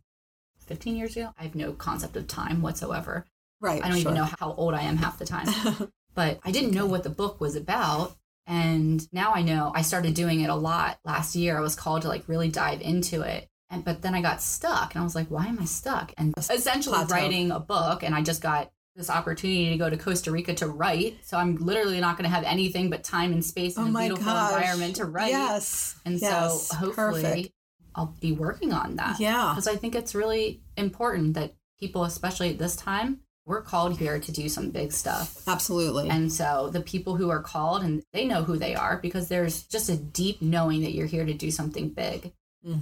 15 0.66 0.96
years 0.96 1.16
ago. 1.16 1.30
I 1.38 1.42
have 1.44 1.54
no 1.54 1.72
concept 1.72 2.16
of 2.16 2.26
time 2.26 2.62
whatsoever. 2.62 3.26
Right. 3.66 3.84
I 3.84 3.88
don't 3.88 3.98
sure. 3.98 4.12
even 4.12 4.14
know 4.14 4.28
how 4.38 4.54
old 4.54 4.74
I 4.74 4.82
am 4.82 4.96
half 4.96 5.18
the 5.18 5.26
time. 5.26 5.48
but 6.14 6.40
I 6.44 6.50
didn't 6.50 6.72
know 6.72 6.86
what 6.86 7.02
the 7.02 7.10
book 7.10 7.40
was 7.40 7.56
about. 7.56 8.16
And 8.46 9.06
now 9.12 9.32
I 9.34 9.42
know 9.42 9.72
I 9.74 9.82
started 9.82 10.14
doing 10.14 10.40
it 10.40 10.50
a 10.50 10.54
lot 10.54 10.98
last 11.04 11.34
year. 11.34 11.56
I 11.56 11.60
was 11.60 11.74
called 11.74 12.02
to 12.02 12.08
like 12.08 12.28
really 12.28 12.48
dive 12.48 12.80
into 12.80 13.22
it. 13.22 13.48
And 13.70 13.84
but 13.84 14.02
then 14.02 14.14
I 14.14 14.22
got 14.22 14.40
stuck 14.40 14.94
and 14.94 15.00
I 15.00 15.04
was 15.04 15.16
like, 15.16 15.28
why 15.28 15.46
am 15.46 15.58
I 15.60 15.64
stuck? 15.64 16.12
And 16.16 16.32
essentially 16.36 16.96
Plateau. 16.96 17.14
writing 17.14 17.50
a 17.50 17.58
book 17.58 18.04
and 18.04 18.14
I 18.14 18.22
just 18.22 18.40
got 18.40 18.70
this 18.94 19.10
opportunity 19.10 19.70
to 19.70 19.76
go 19.76 19.90
to 19.90 19.96
Costa 19.96 20.30
Rica 20.30 20.54
to 20.54 20.68
write. 20.68 21.18
So 21.22 21.36
I'm 21.36 21.56
literally 21.56 22.00
not 22.00 22.16
going 22.16 22.28
to 22.28 22.34
have 22.34 22.44
anything 22.44 22.88
but 22.88 23.04
time 23.04 23.32
and 23.32 23.44
space 23.44 23.74
oh 23.76 23.82
a 23.82 23.90
beautiful 23.90 24.24
gosh. 24.24 24.54
environment 24.54 24.96
to 24.96 25.04
write. 25.04 25.30
Yes. 25.30 25.96
And 26.04 26.18
yes. 26.20 26.68
so 26.68 26.76
hopefully 26.76 27.22
Perfect. 27.22 27.52
I'll 27.94 28.14
be 28.20 28.32
working 28.32 28.72
on 28.72 28.96
that 28.96 29.20
Yeah. 29.20 29.52
because 29.52 29.68
I 29.68 29.76
think 29.76 29.94
it's 29.94 30.14
really 30.14 30.62
important 30.76 31.34
that 31.34 31.54
people, 31.78 32.04
especially 32.04 32.50
at 32.50 32.58
this 32.58 32.76
time, 32.76 33.20
we're 33.46 33.62
called 33.62 33.96
here 33.96 34.18
to 34.18 34.32
do 34.32 34.48
some 34.48 34.70
big 34.70 34.92
stuff. 34.92 35.46
Absolutely. 35.46 36.08
And 36.10 36.32
so 36.32 36.68
the 36.70 36.80
people 36.80 37.14
who 37.16 37.30
are 37.30 37.40
called 37.40 37.82
and 37.82 38.02
they 38.12 38.26
know 38.26 38.42
who 38.42 38.58
they 38.58 38.74
are 38.74 38.98
because 38.98 39.28
there's 39.28 39.62
just 39.62 39.88
a 39.88 39.96
deep 39.96 40.42
knowing 40.42 40.82
that 40.82 40.92
you're 40.92 41.06
here 41.06 41.24
to 41.24 41.32
do 41.32 41.50
something 41.50 41.90
big. 41.90 42.32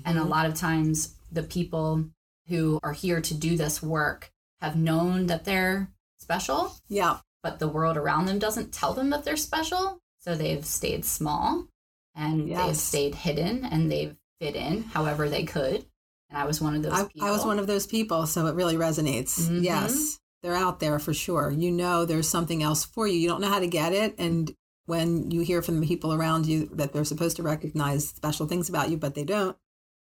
And 0.06 0.18
a 0.18 0.24
lot 0.24 0.46
of 0.46 0.54
times 0.54 1.14
the 1.30 1.42
people 1.42 2.06
who 2.48 2.80
are 2.82 2.94
here 2.94 3.20
to 3.20 3.34
do 3.34 3.54
this 3.58 3.82
work 3.82 4.32
have 4.62 4.76
known 4.76 5.26
that 5.26 5.44
they're 5.44 5.90
special, 6.18 6.74
yeah. 6.88 7.18
but 7.42 7.58
the 7.58 7.68
world 7.68 7.98
around 7.98 8.24
them 8.24 8.38
doesn't 8.38 8.72
tell 8.72 8.94
them 8.94 9.10
that 9.10 9.24
they're 9.24 9.36
special. 9.36 10.00
So 10.20 10.34
they've 10.34 10.64
stayed 10.64 11.04
small 11.04 11.66
and 12.14 12.50
they've 12.50 12.76
stayed 12.76 13.14
hidden 13.14 13.66
and 13.66 13.92
they've 13.92 14.16
fit 14.40 14.56
in 14.56 14.84
however 14.84 15.28
they 15.28 15.44
could. 15.44 15.84
And 16.30 16.38
I 16.38 16.46
was 16.46 16.62
one 16.62 16.74
of 16.74 16.82
those 16.82 16.92
I, 16.92 17.04
people. 17.04 17.28
I 17.28 17.30
was 17.30 17.44
one 17.44 17.58
of 17.58 17.66
those 17.66 17.86
people, 17.86 18.26
so 18.26 18.46
it 18.46 18.54
really 18.54 18.76
resonates. 18.76 19.38
Mhm. 19.38 19.62
Yes. 19.62 20.18
They're 20.44 20.54
out 20.54 20.78
there 20.78 20.98
for 20.98 21.14
sure. 21.14 21.50
You 21.50 21.72
know 21.72 22.04
there's 22.04 22.28
something 22.28 22.62
else 22.62 22.84
for 22.84 23.08
you. 23.08 23.18
You 23.18 23.28
don't 23.28 23.40
know 23.40 23.48
how 23.48 23.60
to 23.60 23.66
get 23.66 23.94
it. 23.94 24.14
And 24.18 24.54
when 24.84 25.30
you 25.30 25.40
hear 25.40 25.62
from 25.62 25.80
the 25.80 25.86
people 25.86 26.12
around 26.12 26.44
you 26.44 26.66
that 26.74 26.92
they're 26.92 27.04
supposed 27.04 27.38
to 27.38 27.42
recognize 27.42 28.06
special 28.10 28.46
things 28.46 28.68
about 28.68 28.90
you, 28.90 28.98
but 28.98 29.14
they 29.14 29.24
don't. 29.24 29.56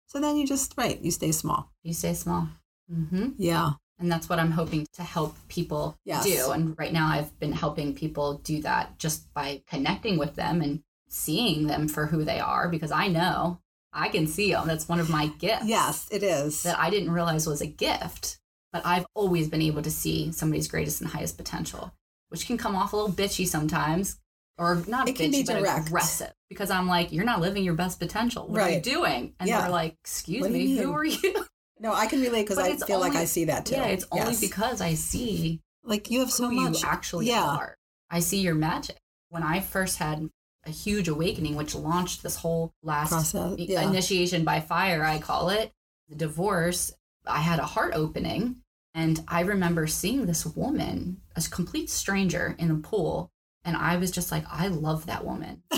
So 0.08 0.20
then 0.20 0.36
you 0.36 0.46
just, 0.46 0.74
right, 0.76 1.00
you 1.00 1.12
stay 1.12 1.32
small. 1.32 1.72
You 1.82 1.94
stay 1.94 2.14
small. 2.14 2.50
Mm-hmm. 2.92 3.30
Yeah. 3.38 3.72
And 4.00 4.12
that's 4.12 4.28
what 4.28 4.38
I'm 4.38 4.52
hoping 4.52 4.86
to 4.94 5.04
help 5.04 5.38
people 5.48 5.98
Yes. 6.04 6.26
do. 6.26 6.52
And 6.52 6.78
right 6.78 6.92
now, 6.92 7.08
I've 7.08 7.40
been 7.40 7.54
helping 7.54 7.96
people 7.96 8.40
do 8.40 8.62
that 8.64 9.00
just 9.00 9.34
by 9.34 9.64
connecting 9.66 10.18
with 10.18 10.36
them 10.36 10.62
and 10.62 10.82
seeing 11.08 11.68
them 11.68 11.88
for 11.88 12.08
who 12.08 12.26
they 12.26 12.42
are 12.42 12.68
because 12.68 12.92
I 12.92 13.08
know 13.08 13.62
I 13.94 14.10
can 14.10 14.28
see 14.28 14.52
them. 14.52 14.68
That's 14.68 14.90
one 14.90 15.00
of 15.00 15.10
my 15.10 15.28
gifts. 15.28 15.68
Yes, 15.68 16.10
it 16.12 16.22
is. 16.22 16.64
That 16.64 16.78
I 16.78 16.90
didn't 16.90 17.12
realize 17.12 17.48
was 17.48 17.62
a 17.62 17.68
gift, 17.68 18.40
but 18.74 18.86
I've 18.86 19.06
always 19.14 19.48
been 19.48 19.62
able 19.62 19.84
to 19.84 19.92
see 19.92 20.32
somebody's 20.34 20.68
greatest 20.68 21.00
and 21.00 21.10
highest 21.10 21.38
potential, 21.38 21.94
which 22.30 22.46
can 22.48 22.58
come 22.58 22.76
off 22.76 22.92
a 22.92 22.98
little 22.98 23.12
bitchy 23.12 23.48
sometimes. 23.48 24.20
Or 24.58 24.84
not 24.88 25.08
It 25.10 25.16
can 25.16 25.30
bitchy, 25.32 25.32
be 25.32 25.44
but 25.46 25.60
direct. 25.60 25.88
aggressive. 25.88 26.32
Because 26.50 26.70
I'm 26.70 26.88
like, 26.88 27.12
you're 27.12 27.26
not 27.26 27.42
living 27.42 27.64
your 27.64 27.74
best 27.74 28.00
potential. 28.00 28.48
What 28.48 28.62
are 28.62 28.70
you 28.70 28.82
doing? 28.82 29.34
And 29.40 29.50
Yeah. 29.50 29.62
they're 29.62 29.72
like, 29.72 29.96
excuse 30.04 30.42
What 30.42 30.52
me, 30.52 30.76
who 30.78 30.92
are 30.94 31.06
you? 31.06 31.46
No, 31.80 31.92
I 31.94 32.06
can 32.08 32.22
relate 32.22 32.44
because 32.44 32.60
I 32.60 32.76
feel 32.78 33.00
like 33.00 33.16
I 33.16 33.26
see 33.26 33.46
that 33.46 33.66
too. 33.66 33.76
Yeah, 33.76 33.86
it's 33.88 34.06
only 34.12 34.36
because 34.40 34.80
I 34.80 34.94
see 34.94 35.60
like 35.84 36.10
you 36.12 36.20
have 36.20 36.32
so 36.32 36.50
who 36.50 36.62
much. 36.62 36.82
you 36.84 36.88
actually 36.88 37.28
yeah. 37.28 37.44
are. 37.44 37.76
I 38.10 38.20
see 38.20 38.40
your 38.42 38.56
magic. 38.56 38.98
When 39.30 39.44
I 39.44 39.60
first 39.60 39.98
had 39.98 40.30
a 40.66 40.70
huge 40.70 41.08
awakening, 41.08 41.56
which 41.56 41.74
launched 41.76 42.22
this 42.24 42.38
whole 42.38 42.74
last 42.84 43.10
Process, 43.10 43.56
yeah. 43.58 43.82
initiation 43.82 44.44
by 44.46 44.62
fire, 44.62 45.04
I 45.04 45.20
call 45.20 45.50
it 45.50 45.72
the 46.08 46.16
divorce. 46.16 46.94
I 47.26 47.40
had 47.40 47.60
a 47.60 47.66
heart 47.66 47.94
opening, 47.96 48.58
and 48.94 49.24
I 49.28 49.42
remember 49.42 49.88
seeing 49.88 50.26
this 50.26 50.46
woman, 50.46 51.22
a 51.36 51.42
complete 51.42 51.90
stranger, 51.90 52.56
in 52.60 52.70
a 52.70 52.76
pool, 52.76 53.32
and 53.66 53.76
I 53.76 53.98
was 53.98 54.12
just 54.12 54.32
like, 54.32 54.46
I 54.50 54.68
love 54.68 55.06
that 55.08 55.26
woman. 55.26 55.64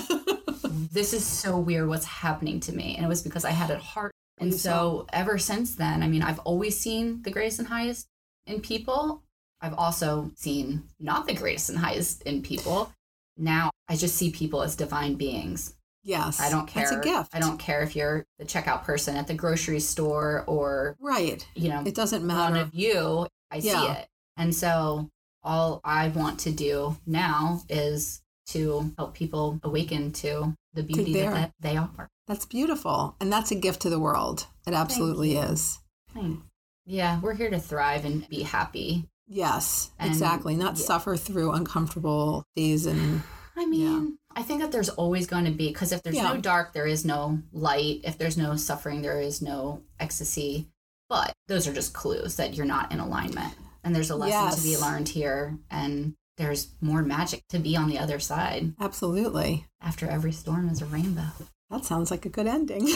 this 0.92 1.14
is 1.14 1.26
so 1.26 1.58
weird 1.58 1.88
what's 1.88 2.06
happening 2.06 2.60
to 2.62 2.74
me. 2.74 2.96
And 2.96 3.06
it 3.06 3.10
was 3.10 3.22
because 3.22 3.46
I 3.46 3.52
had 3.52 3.72
a 3.72 3.78
heart. 3.78 4.12
And 4.40 4.54
so 4.54 5.06
ever 5.14 5.38
since 5.38 5.76
then, 5.76 6.04
I 6.04 6.08
mean, 6.08 6.22
I've 6.22 6.40
always 6.40 6.78
seen 6.78 7.22
the 7.22 7.32
greatest 7.32 7.60
and 7.60 7.68
highest 7.68 8.08
in 8.48 8.60
people. 8.60 9.24
I've 9.62 9.76
also 9.76 10.32
seen 10.36 10.84
not 11.00 11.26
the 11.26 11.34
greatest 11.34 11.70
and 11.70 11.80
highest 11.80 12.24
in 12.24 12.42
people. 12.42 12.92
Now 13.38 13.70
I 13.88 13.96
just 13.96 14.16
see 14.16 14.32
people 14.32 14.62
as 14.62 14.76
divine 14.76 15.16
beings. 15.16 15.76
Yes. 16.06 16.40
I 16.40 16.50
don't 16.50 16.66
care. 16.68 16.84
It's 16.84 16.92
a 16.94 17.00
gift. 17.02 17.32
I 17.34 17.40
don't 17.40 17.58
care 17.58 17.82
if 17.82 17.96
you're 17.96 18.26
the 18.40 18.46
checkout 18.46 18.84
person 18.86 19.18
at 19.18 19.28
the 19.28 19.34
grocery 19.34 19.82
store 19.82 20.46
or, 20.48 20.96
Right. 21.02 21.46
you 21.56 21.68
know, 21.68 21.84
It 21.86 21.96
doesn't 21.96 22.20
one 22.26 22.28
matter. 22.28 22.58
of 22.58 22.74
you. 22.74 23.28
I 23.52 23.60
see 23.60 23.70
it. 23.70 24.08
And 24.38 24.56
so 24.56 25.10
all 25.44 25.82
I 25.84 26.08
want 26.10 26.40
to 26.42 26.52
do 26.52 26.96
now 27.06 27.62
is 27.70 28.22
to 28.48 28.94
help 28.98 29.14
people 29.16 29.60
awaken 29.64 30.12
to 30.14 30.54
the 30.74 30.84
beauty 30.84 31.14
their- 31.14 31.32
that, 31.32 31.52
they 31.60 31.76
are. 31.78 32.08
That's 32.28 32.46
beautiful. 32.46 33.16
And 33.20 33.32
that's 33.32 33.52
a 33.52 33.56
gift 33.56 33.82
to 33.84 33.90
the 33.90 34.00
world. 34.00 34.48
It 34.68 34.74
absolutely 34.74 35.38
is. 35.38 35.80
Thanks. 36.14 36.42
Yeah, 36.86 37.20
we're 37.20 37.34
here 37.34 37.50
to 37.50 37.60
thrive 37.60 38.06
and 38.06 38.28
be 38.30 38.44
happy. 38.44 39.10
Yes, 39.28 39.90
And- 39.98 40.10
exactly. 40.10 40.56
Not 40.56 40.78
yeah. 40.78 40.86
suffer 40.86 41.18
through 41.18 41.52
uncomfortable 41.52 42.44
days 42.56 42.86
and 42.86 43.24
I 43.56 43.66
mean, 43.66 44.18
I 44.36 44.42
think 44.44 44.62
that 44.62 44.72
there's 44.72 44.90
always 44.90 45.28
going 45.28 45.46
to 45.46 45.52
be 45.52 45.70
because 45.70 45.92
if 45.92 46.04
there's 46.04 46.16
Yeah. 46.16 46.34
no 46.34 46.38
dark, 46.42 46.74
there 46.74 46.86
is 46.88 47.06
no 47.06 47.40
light. 47.54 48.02
If 48.04 48.18
there's 48.18 48.38
no 48.38 48.56
suffering, 48.56 49.02
there 49.02 49.22
is 49.22 49.42
no 49.42 49.82
ecstasy. 50.00 50.68
But 51.10 51.34
those 51.48 51.68
are 51.68 51.74
just 51.74 51.94
clues 51.94 52.36
that 52.36 52.56
you're 52.56 52.66
not 52.66 52.92
in 52.92 53.00
alignment. 53.00 53.54
And 53.84 53.96
there's 53.96 54.10
a 54.10 54.16
lesson 54.16 54.58
to 54.58 54.64
be 54.68 54.78
learned 54.78 55.08
here. 55.10 55.58
And 55.70 56.16
there's 56.38 56.70
more 56.82 57.02
magic 57.04 57.44
to 57.50 57.60
be 57.60 57.78
on 57.78 57.88
the 57.88 58.00
other 58.00 58.20
side. 58.20 58.74
absolutely. 58.80 59.66
After 59.82 60.08
every 60.10 60.32
storm 60.34 60.68
is 60.70 60.82
a 60.82 60.86
rainbow. 60.86 61.30
That 61.70 61.86
sounds 61.86 62.12
like 62.12 62.26
a 62.26 62.30
good 62.30 62.48
ending. 62.48 62.88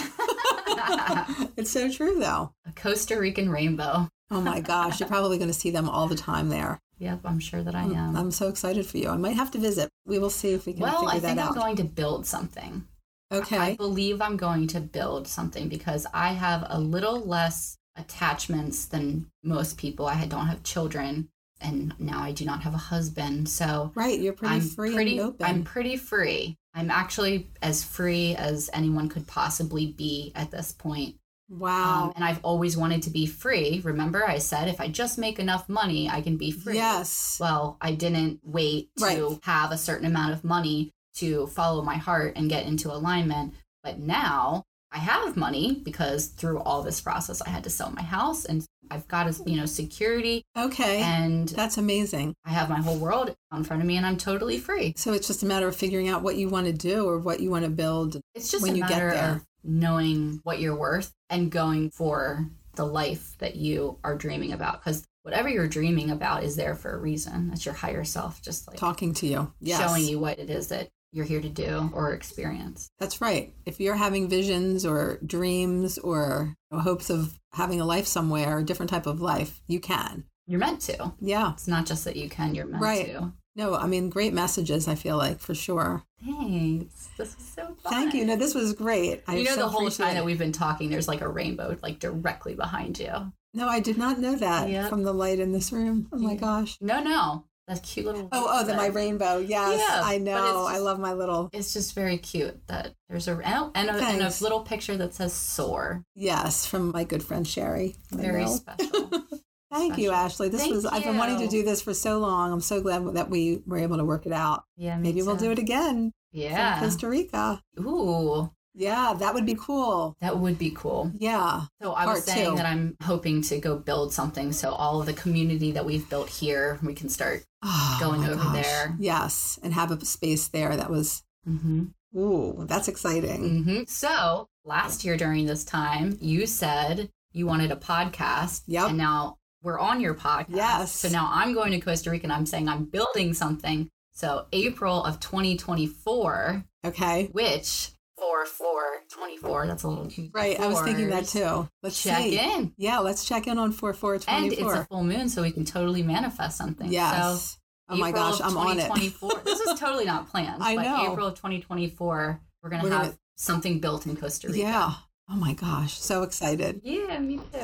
it's 1.58 1.72
so 1.72 1.90
true 1.92 2.20
though. 2.20 2.52
a 2.68 2.72
Costa 2.74 3.18
Rican 3.20 3.50
rainbow. 3.50 4.08
Oh 4.32 4.42
my 4.42 4.60
gosh, 4.60 5.00
you're 5.00 5.10
probably 5.10 5.38
going 5.38 5.50
to 5.50 5.58
see 5.58 5.72
them 5.72 5.90
all 5.90 6.08
the 6.08 6.16
time 6.16 6.50
there. 6.50 6.80
Yep, 7.00 7.22
I'm 7.24 7.40
sure 7.40 7.64
that 7.64 7.76
I 7.76 7.84
I'm- 7.84 8.16
I'm 8.16 8.32
so 8.32 8.50
excited 8.50 8.86
for 8.86 8.98
you. 8.98 9.10
I 9.10 9.18
might 9.18 9.36
have 9.36 9.52
to 9.52 9.58
visit. 9.58 9.90
We 10.06 10.20
will 10.20 10.30
see 10.30 10.52
if 10.52 10.66
we 10.66 10.74
can 10.74 10.82
well, 10.82 11.00
figure 11.00 11.10
I 11.16 11.20
that 11.20 11.28
think 11.28 11.40
I'm 11.40 11.48
out. 11.50 11.56
going 11.56 11.76
to 11.78 11.84
build 11.84 12.26
something. 12.26 12.86
Okay. 13.32 13.58
I 13.58 13.76
believe 13.76 14.22
I'm 14.22 14.38
going 14.38 14.68
to 14.68 14.80
build 14.80 15.28
something 15.28 15.70
because 15.70 16.06
I 16.14 16.30
have 16.34 16.66
a 16.70 16.80
little 16.80 17.20
less 17.20 17.78
attachments 17.96 18.86
than 18.86 19.28
most 19.44 19.78
people. 19.78 20.08
I 20.08 20.26
don't 20.26 20.48
have 20.48 20.64
children 20.64 21.30
and 21.62 21.94
now 22.00 22.22
I 22.22 22.32
do 22.32 22.46
not 22.46 22.64
have 22.64 22.74
a 22.74 22.78
husband. 22.78 23.50
So 23.50 23.92
Right, 23.96 24.20
you're 24.20 24.34
pretty 24.34 24.56
I'm 24.56 24.62
free 24.62 24.94
pretty 24.94 25.20
open. 25.20 25.46
I'm 25.46 25.64
pretty 25.64 25.98
free. 25.98 26.56
I'm 26.74 26.90
actually 26.90 27.50
as 27.62 27.84
free 27.84 28.36
as 28.36 28.70
anyone 28.74 29.10
could 29.10 29.28
possibly 29.28 29.88
be 29.88 30.32
at 30.36 30.52
this 30.52 30.72
point. 30.72 31.16
Wow. 31.50 32.06
Um, 32.06 32.14
and 32.16 32.24
I've 32.24 32.40
always 32.44 32.78
wanted 32.78 33.02
to 33.04 33.10
be 33.10 33.26
free. 33.26 33.82
Remember, 33.84 34.28
I 34.28 34.38
said 34.38 34.68
if 34.68 34.80
I 34.80 34.88
just 34.88 35.18
make 35.18 35.40
enough 35.40 35.68
money, 35.68 36.10
I 36.10 36.22
can 36.22 36.38
be 36.38 36.52
free. 36.52 36.76
yes. 36.76 37.38
Well, 37.40 37.78
I 37.82 37.94
didn't 37.94 38.40
wait 38.44 38.90
to 38.98 39.04
Right. 39.04 39.40
have 39.44 39.72
a 39.72 39.78
certain 39.78 40.06
amount 40.06 40.34
of 40.34 40.44
money 40.44 40.92
to 41.16 41.48
follow 41.48 41.82
my 41.84 41.96
heart 41.96 42.34
and 42.36 42.50
get 42.50 42.66
into 42.66 42.92
alignment. 42.94 43.54
But 43.84 44.00
now 44.00 44.64
I 44.92 44.98
have 45.00 45.36
money 45.38 45.82
because 45.84 46.28
through 46.28 46.60
all 46.60 46.82
this 46.84 47.02
process, 47.02 47.42
I 47.42 47.50
had 47.50 47.64
to 47.66 47.70
sell 47.70 47.92
my 47.92 48.02
house 48.02 48.46
and 48.46 48.66
I've 48.92 49.08
got 49.08 49.28
a, 49.28 49.44
you 49.50 49.56
know 49.56 49.68
security 49.68 50.42
Okay. 50.58 51.02
and 51.02 51.48
That's 51.50 51.78
amazing. 51.78 52.34
I 52.44 52.50
have 52.52 52.70
my 52.70 52.80
whole 52.82 52.98
world 52.98 53.36
in 53.56 53.64
front 53.64 53.82
of 53.84 53.88
me 53.88 53.98
and 53.98 54.06
I'm 54.06 54.18
totally 54.18 54.58
free. 54.58 54.94
So 54.98 55.14
it's 55.14 55.28
just 55.28 55.44
a 55.44 55.46
matter 55.46 55.68
of 55.68 55.76
figuring 55.76 56.08
out 56.10 56.24
what 56.24 56.38
you 56.38 56.50
want 56.50 56.66
to 56.68 56.74
do 56.74 57.06
or 57.08 57.20
what 57.20 57.40
you 57.40 57.52
want 57.52 57.66
to 57.66 57.70
build. 57.72 58.20
It's 58.34 58.50
just 58.50 58.64
When 58.64 58.76
you 58.76 58.82
get 58.88 58.98
there. 58.98 59.42
Knowing 59.64 60.40
what 60.44 60.60
you're 60.60 60.76
worth 60.76 61.12
and 61.30 61.52
going 61.52 61.90
for 61.92 62.50
the 62.76 62.86
life 62.86 63.36
that 63.40 63.56
you 63.56 63.98
are 64.04 64.16
dreaming 64.16 64.54
about 64.54 64.80
because 64.80 65.06
whatever 65.24 65.50
you're 65.50 65.68
dreaming 65.68 66.10
about 66.12 66.44
is 66.44 66.56
there 66.56 66.76
for 66.76 66.94
a 66.94 66.98
reason. 66.98 67.50
That's 67.50 67.66
your 67.66 67.76
higher 67.76 68.04
self 68.06 68.42
just 68.42 68.68
like 68.68 68.78
Talking 68.78 69.14
to 69.16 69.28
you. 69.28 69.54
Yes. 69.60 69.80
showing 69.80 70.06
you 70.06 70.20
what 70.20 70.40
it 70.40 70.50
is 70.50 70.68
that 70.70 70.90
you're 71.12 71.26
here 71.26 71.42
to 71.42 71.50
do 71.50 71.90
or 71.94 72.14
experience. 72.14 72.90
That's 73.00 73.20
right. 73.20 73.54
If 73.66 73.80
you're 73.80 73.96
having 73.96 74.30
visions 74.30 74.86
or 74.86 75.20
dreams 75.26 75.98
or 75.98 76.54
hopes 76.72 77.10
of 77.10 77.38
having 77.54 77.82
a 77.82 77.86
life 77.86 78.06
somewhere, 78.08 78.60
a 78.60 78.64
different 78.64 78.92
type 78.92 79.08
of 79.08 79.20
life, 79.20 79.62
you 79.68 79.80
can. 79.80 80.26
You're 80.48 80.60
meant 80.60 80.82
to. 80.82 81.14
Yeah. 81.20 81.52
It's 81.54 81.68
not 81.68 81.86
just 81.86 82.06
that 82.06 82.16
you 82.16 82.30
can, 82.30 82.56
you're 82.56 82.66
meant 82.66 82.82
Right. 82.84 83.08
to. 83.08 83.34
No, 83.60 83.76
I 83.76 83.88
mean, 83.88 84.10
great 84.10 84.34
messages, 84.34 84.88
I 84.88 84.96
feel 84.96 85.18
like, 85.18 85.40
for 85.42 85.54
sure. 85.54 86.02
Thanks. 86.26 87.10
This 87.18 87.36
is 87.36 87.46
so 87.46 87.66
fun. 87.84 87.92
Thank 87.92 88.14
you. 88.14 88.24
No, 88.26 88.38
this 88.38 88.56
was 88.56 88.72
great. 88.72 89.22
I 89.28 89.36
you 89.36 89.44
know, 89.44 89.52
so 89.52 89.60
the 89.64 89.68
whole 89.68 89.90
time 89.90 90.16
that 90.16 90.24
we've 90.24 90.40
been 90.40 90.54
talking, 90.54 90.90
there's 90.90 91.10
like 91.10 91.20
a 91.20 91.28
rainbow 91.28 91.76
like 91.84 92.00
directly 92.00 92.56
behind 92.56 92.98
you. 93.00 93.34
No, 93.54 93.68
I 93.68 93.82
did 93.82 93.98
not 93.98 94.18
know 94.18 94.36
that 94.38 94.70
Yep. 94.70 94.90
from 94.90 95.04
the 95.04 95.14
light 95.14 95.40
in 95.40 95.52
this 95.52 95.74
room. 95.74 96.08
Oh 96.14 96.18
my 96.18 96.36
gosh. 96.36 96.78
No, 96.80 97.04
no. 97.04 97.44
That 97.68 97.84
cute 97.84 98.06
little. 98.06 98.30
Oh, 98.32 98.48
oh, 98.50 98.64
the, 98.66 98.76
my 98.76 98.88
rainbow. 98.88 99.40
Yes, 99.40 99.78
Yeah, 99.86 100.02
I 100.06 100.18
know. 100.20 100.68
it's 100.68 100.78
I 100.78 100.80
love 100.80 100.98
my 100.98 101.12
little. 101.14 101.50
It's 101.52 101.74
just 101.74 101.94
very 101.94 102.18
cute 102.18 102.66
that 102.68 102.94
there's 103.10 103.28
a 103.28 103.34
and 103.34 103.42
a, 103.44 103.72
and 103.76 103.90
a, 103.90 103.92
and 103.92 104.00
a 104.00 104.00
Thanks. 104.00 104.42
little 104.42 104.62
picture 104.62 104.96
that 104.96 105.14
says 105.14 105.34
soar. 105.34 106.04
Yes, 106.16 106.66
from 106.66 106.92
my 106.92 107.04
good 107.04 107.24
friend 107.24 107.46
Sherry. 107.46 107.96
Very 108.12 108.48
special. 108.48 109.12
Thank 109.72 109.98
you. 109.98 110.12
Ashley. 110.12 110.50
This 110.50 110.62
Thank 110.62 110.74
was 110.76 110.86
I've 110.86 111.04
been 111.04 111.18
wanting 111.18 111.40
to 111.40 111.48
do 111.48 111.64
this 111.64 111.82
for 111.82 111.94
so 111.94 112.20
long. 112.20 112.52
I'm 112.52 112.62
so 112.62 112.82
glad 112.82 113.06
that 113.16 113.30
we 113.30 113.62
were 113.66 113.78
able 113.78 113.98
to 113.98 114.06
work 114.06 114.26
it 114.26 114.32
out. 114.34 114.64
Yeah, 114.78 114.98
Maybe 114.98 115.22
we'll 115.22 115.36
do 115.36 115.52
it 115.52 115.60
again 115.60 116.12
Yeah. 116.32 116.80
Costa 116.80 117.08
Rica. 117.10 117.62
Ooh, 117.80 118.52
Yeah, 118.74 119.14
that 119.20 119.34
would 119.34 119.46
be 119.46 119.56
cool. 119.60 120.16
that 120.22 120.38
would 120.40 120.58
be 120.58 120.72
cool. 120.72 121.12
Yeah. 121.18 121.64
So 121.82 121.92
I 121.94 122.06
was 122.06 122.24
saying 122.24 122.52
two. 122.52 122.56
that 122.58 122.66
I'm 122.66 122.96
hoping 123.04 123.42
to 123.44 123.60
go 123.60 123.78
build 123.78 124.14
something 124.14 124.52
so 124.54 124.72
all 124.72 125.00
of 125.02 125.06
the 125.06 125.14
community 125.14 125.72
that 125.74 125.86
we've 125.86 126.10
built 126.10 126.30
here, 126.30 126.80
we 126.84 126.94
can 126.94 127.10
start. 127.10 127.44
Oh, 127.64 127.98
Going 128.00 128.24
over 128.24 128.36
gosh. 128.36 128.64
there. 128.64 128.96
Yes, 129.00 129.60
and 129.62 129.74
have 129.74 129.92
a 129.92 130.04
space 130.06 130.48
there 130.48 130.76
that 130.78 130.90
was. 130.90 131.24
Mm-hmm. 131.48 131.86
Ooh, 132.18 132.66
that's 132.68 132.88
exciting. 132.88 133.64
hmm 133.64 133.80
So 133.88 134.48
last 134.66 135.04
year 135.06 135.18
during 135.18 135.46
this 135.46 135.64
time, 135.66 136.18
you 136.22 136.46
said 136.48 137.10
you 137.34 137.46
wanted 137.46 137.72
a 137.72 137.76
podcast. 137.76 138.64
Yep. 138.68 138.90
And 138.90 138.98
now 138.98 139.38
we're 139.62 139.80
on 139.80 140.02
your 140.02 140.14
podcast. 140.16 140.46
Yes. 140.50 140.96
So 140.96 141.10
now 141.10 141.30
I'm 141.32 141.54
going 141.54 141.72
to 141.72 141.80
Costa 141.80 142.10
Rica 142.12 142.26
and 142.26 142.34
I'm 142.34 142.46
saying 142.46 142.68
I'm 142.70 142.86
building 142.86 143.34
something. 143.34 143.90
So 144.14 144.46
April 144.52 145.04
of 145.04 145.20
2024, 145.20 146.64
Okay. 146.86 147.30
which 147.32 147.92
for 148.18 148.46
for 148.46 148.82
24, 149.14 149.68
that's 149.68 149.84
a 149.84 149.88
little 149.88 150.10
Right. 150.34 150.60
I 150.60 150.68
was 150.68 150.82
thinking 150.82 151.10
that 151.10 151.26
too. 151.26 151.70
Let's 151.84 152.02
Check 152.02 152.18
see. 152.18 152.38
in. 152.40 152.74
Yeah, 152.78 153.00
let's 153.00 153.26
check 153.26 153.48
in 153.48 153.58
on 153.58 153.72
four 153.72 153.94
four 153.94 154.20
And 154.28 154.52
it's 154.52 154.62
a 154.62 154.86
full 154.90 155.04
moon, 155.04 155.30
so 155.30 155.42
we 155.42 155.52
can 155.52 155.64
totally 155.66 156.04
manifest 156.04 156.58
something. 156.58 156.92
Yes. 156.92 157.52
So 157.52 157.58
oh 157.90 157.98
my 157.98 158.10
April 158.10 158.24
gosh, 158.32 158.40
of 158.42 158.46
I'm 158.48 158.58
on 158.58 158.80
it. 158.80 158.84
2024. 158.88 159.42
this 159.46 159.60
is 159.62 159.80
totally 159.80 160.06
not 160.06 160.30
planned. 160.30 160.62
I 160.62 160.76
but 160.76 160.82
know. 160.84 161.12
April 161.14 161.28
of 161.28 161.36
2024, 161.36 162.42
we're 162.62 162.70
gonna 162.70 162.84
We're 162.84 162.90
have 162.90 163.02
gonna- 163.04 163.18
something 163.38 163.80
built 163.80 164.06
in 164.06 164.18
Costa 164.18 164.48
Rica. 164.48 164.60
yeah. 164.60 164.94
Oh 165.32 165.36
my 165.36 165.54
gosh, 165.54 165.94
so 166.00 166.24
excited. 166.24 166.82
Yeah, 166.84 167.20
me 167.20 167.38
too. 167.54 167.60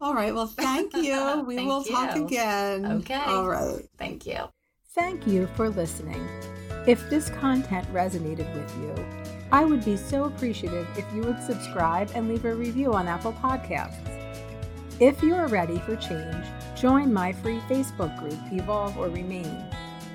All 0.00 0.14
right. 0.14 0.32
Well, 0.32 0.46
thank 0.46 0.94
you. 0.94 1.42
We 1.46 1.56
Thank 1.56 1.68
will 1.68 1.84
talk 1.84 2.14
again. 2.16 2.86
Okay. 2.86 3.14
All 3.14 3.48
right. 3.48 3.88
Thank 3.96 4.26
you. 4.26 4.48
Thank 4.94 5.26
you 5.26 5.46
for 5.56 5.68
listening. 5.68 6.26
If 6.86 7.08
this 7.10 7.30
content 7.30 7.92
resonated 7.92 8.52
with 8.54 8.76
you, 8.78 8.94
I 9.50 9.64
would 9.64 9.84
be 9.84 9.96
so 9.96 10.24
appreciative 10.24 10.86
if 10.96 11.04
you 11.14 11.22
would 11.22 11.42
subscribe 11.42 12.10
and 12.14 12.28
leave 12.28 12.44
a 12.44 12.54
review 12.54 12.92
on 12.94 13.08
Apple 13.08 13.32
Podcasts. 13.32 14.08
If 15.00 15.22
you 15.22 15.34
are 15.34 15.48
ready 15.48 15.78
for 15.80 15.96
change, 15.96 16.44
join 16.76 17.12
my 17.12 17.32
free 17.32 17.60
Facebook 17.60 18.16
group, 18.18 18.38
Evolve 18.52 18.98
or 18.98 19.08
Remain, 19.08 19.64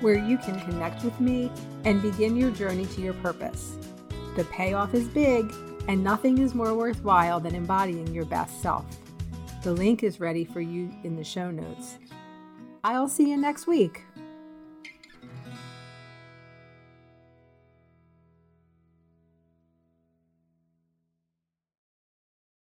where 0.00 0.18
you 0.18 0.38
can 0.38 0.60
connect 0.60 1.04
with 1.04 1.18
me 1.20 1.50
and 1.84 2.00
begin 2.00 2.36
your 2.36 2.50
journey 2.50 2.86
to 2.86 3.00
your 3.00 3.14
purpose. 3.14 3.76
The 4.36 4.44
payoff 4.44 4.94
is 4.94 5.08
big, 5.08 5.52
and 5.88 6.02
nothing 6.02 6.38
is 6.38 6.54
more 6.54 6.74
worthwhile 6.74 7.40
than 7.40 7.54
embodying 7.54 8.14
your 8.14 8.24
best 8.24 8.60
self. 8.62 8.84
The 9.64 9.72
link 9.72 10.02
is 10.02 10.20
ready 10.20 10.44
for 10.44 10.60
you 10.60 10.90
in 11.04 11.16
the 11.16 11.24
show 11.24 11.50
notes. 11.50 11.98
I'll 12.84 13.08
see 13.08 13.30
you 13.30 13.38
next 13.38 13.66
week. 13.66 14.03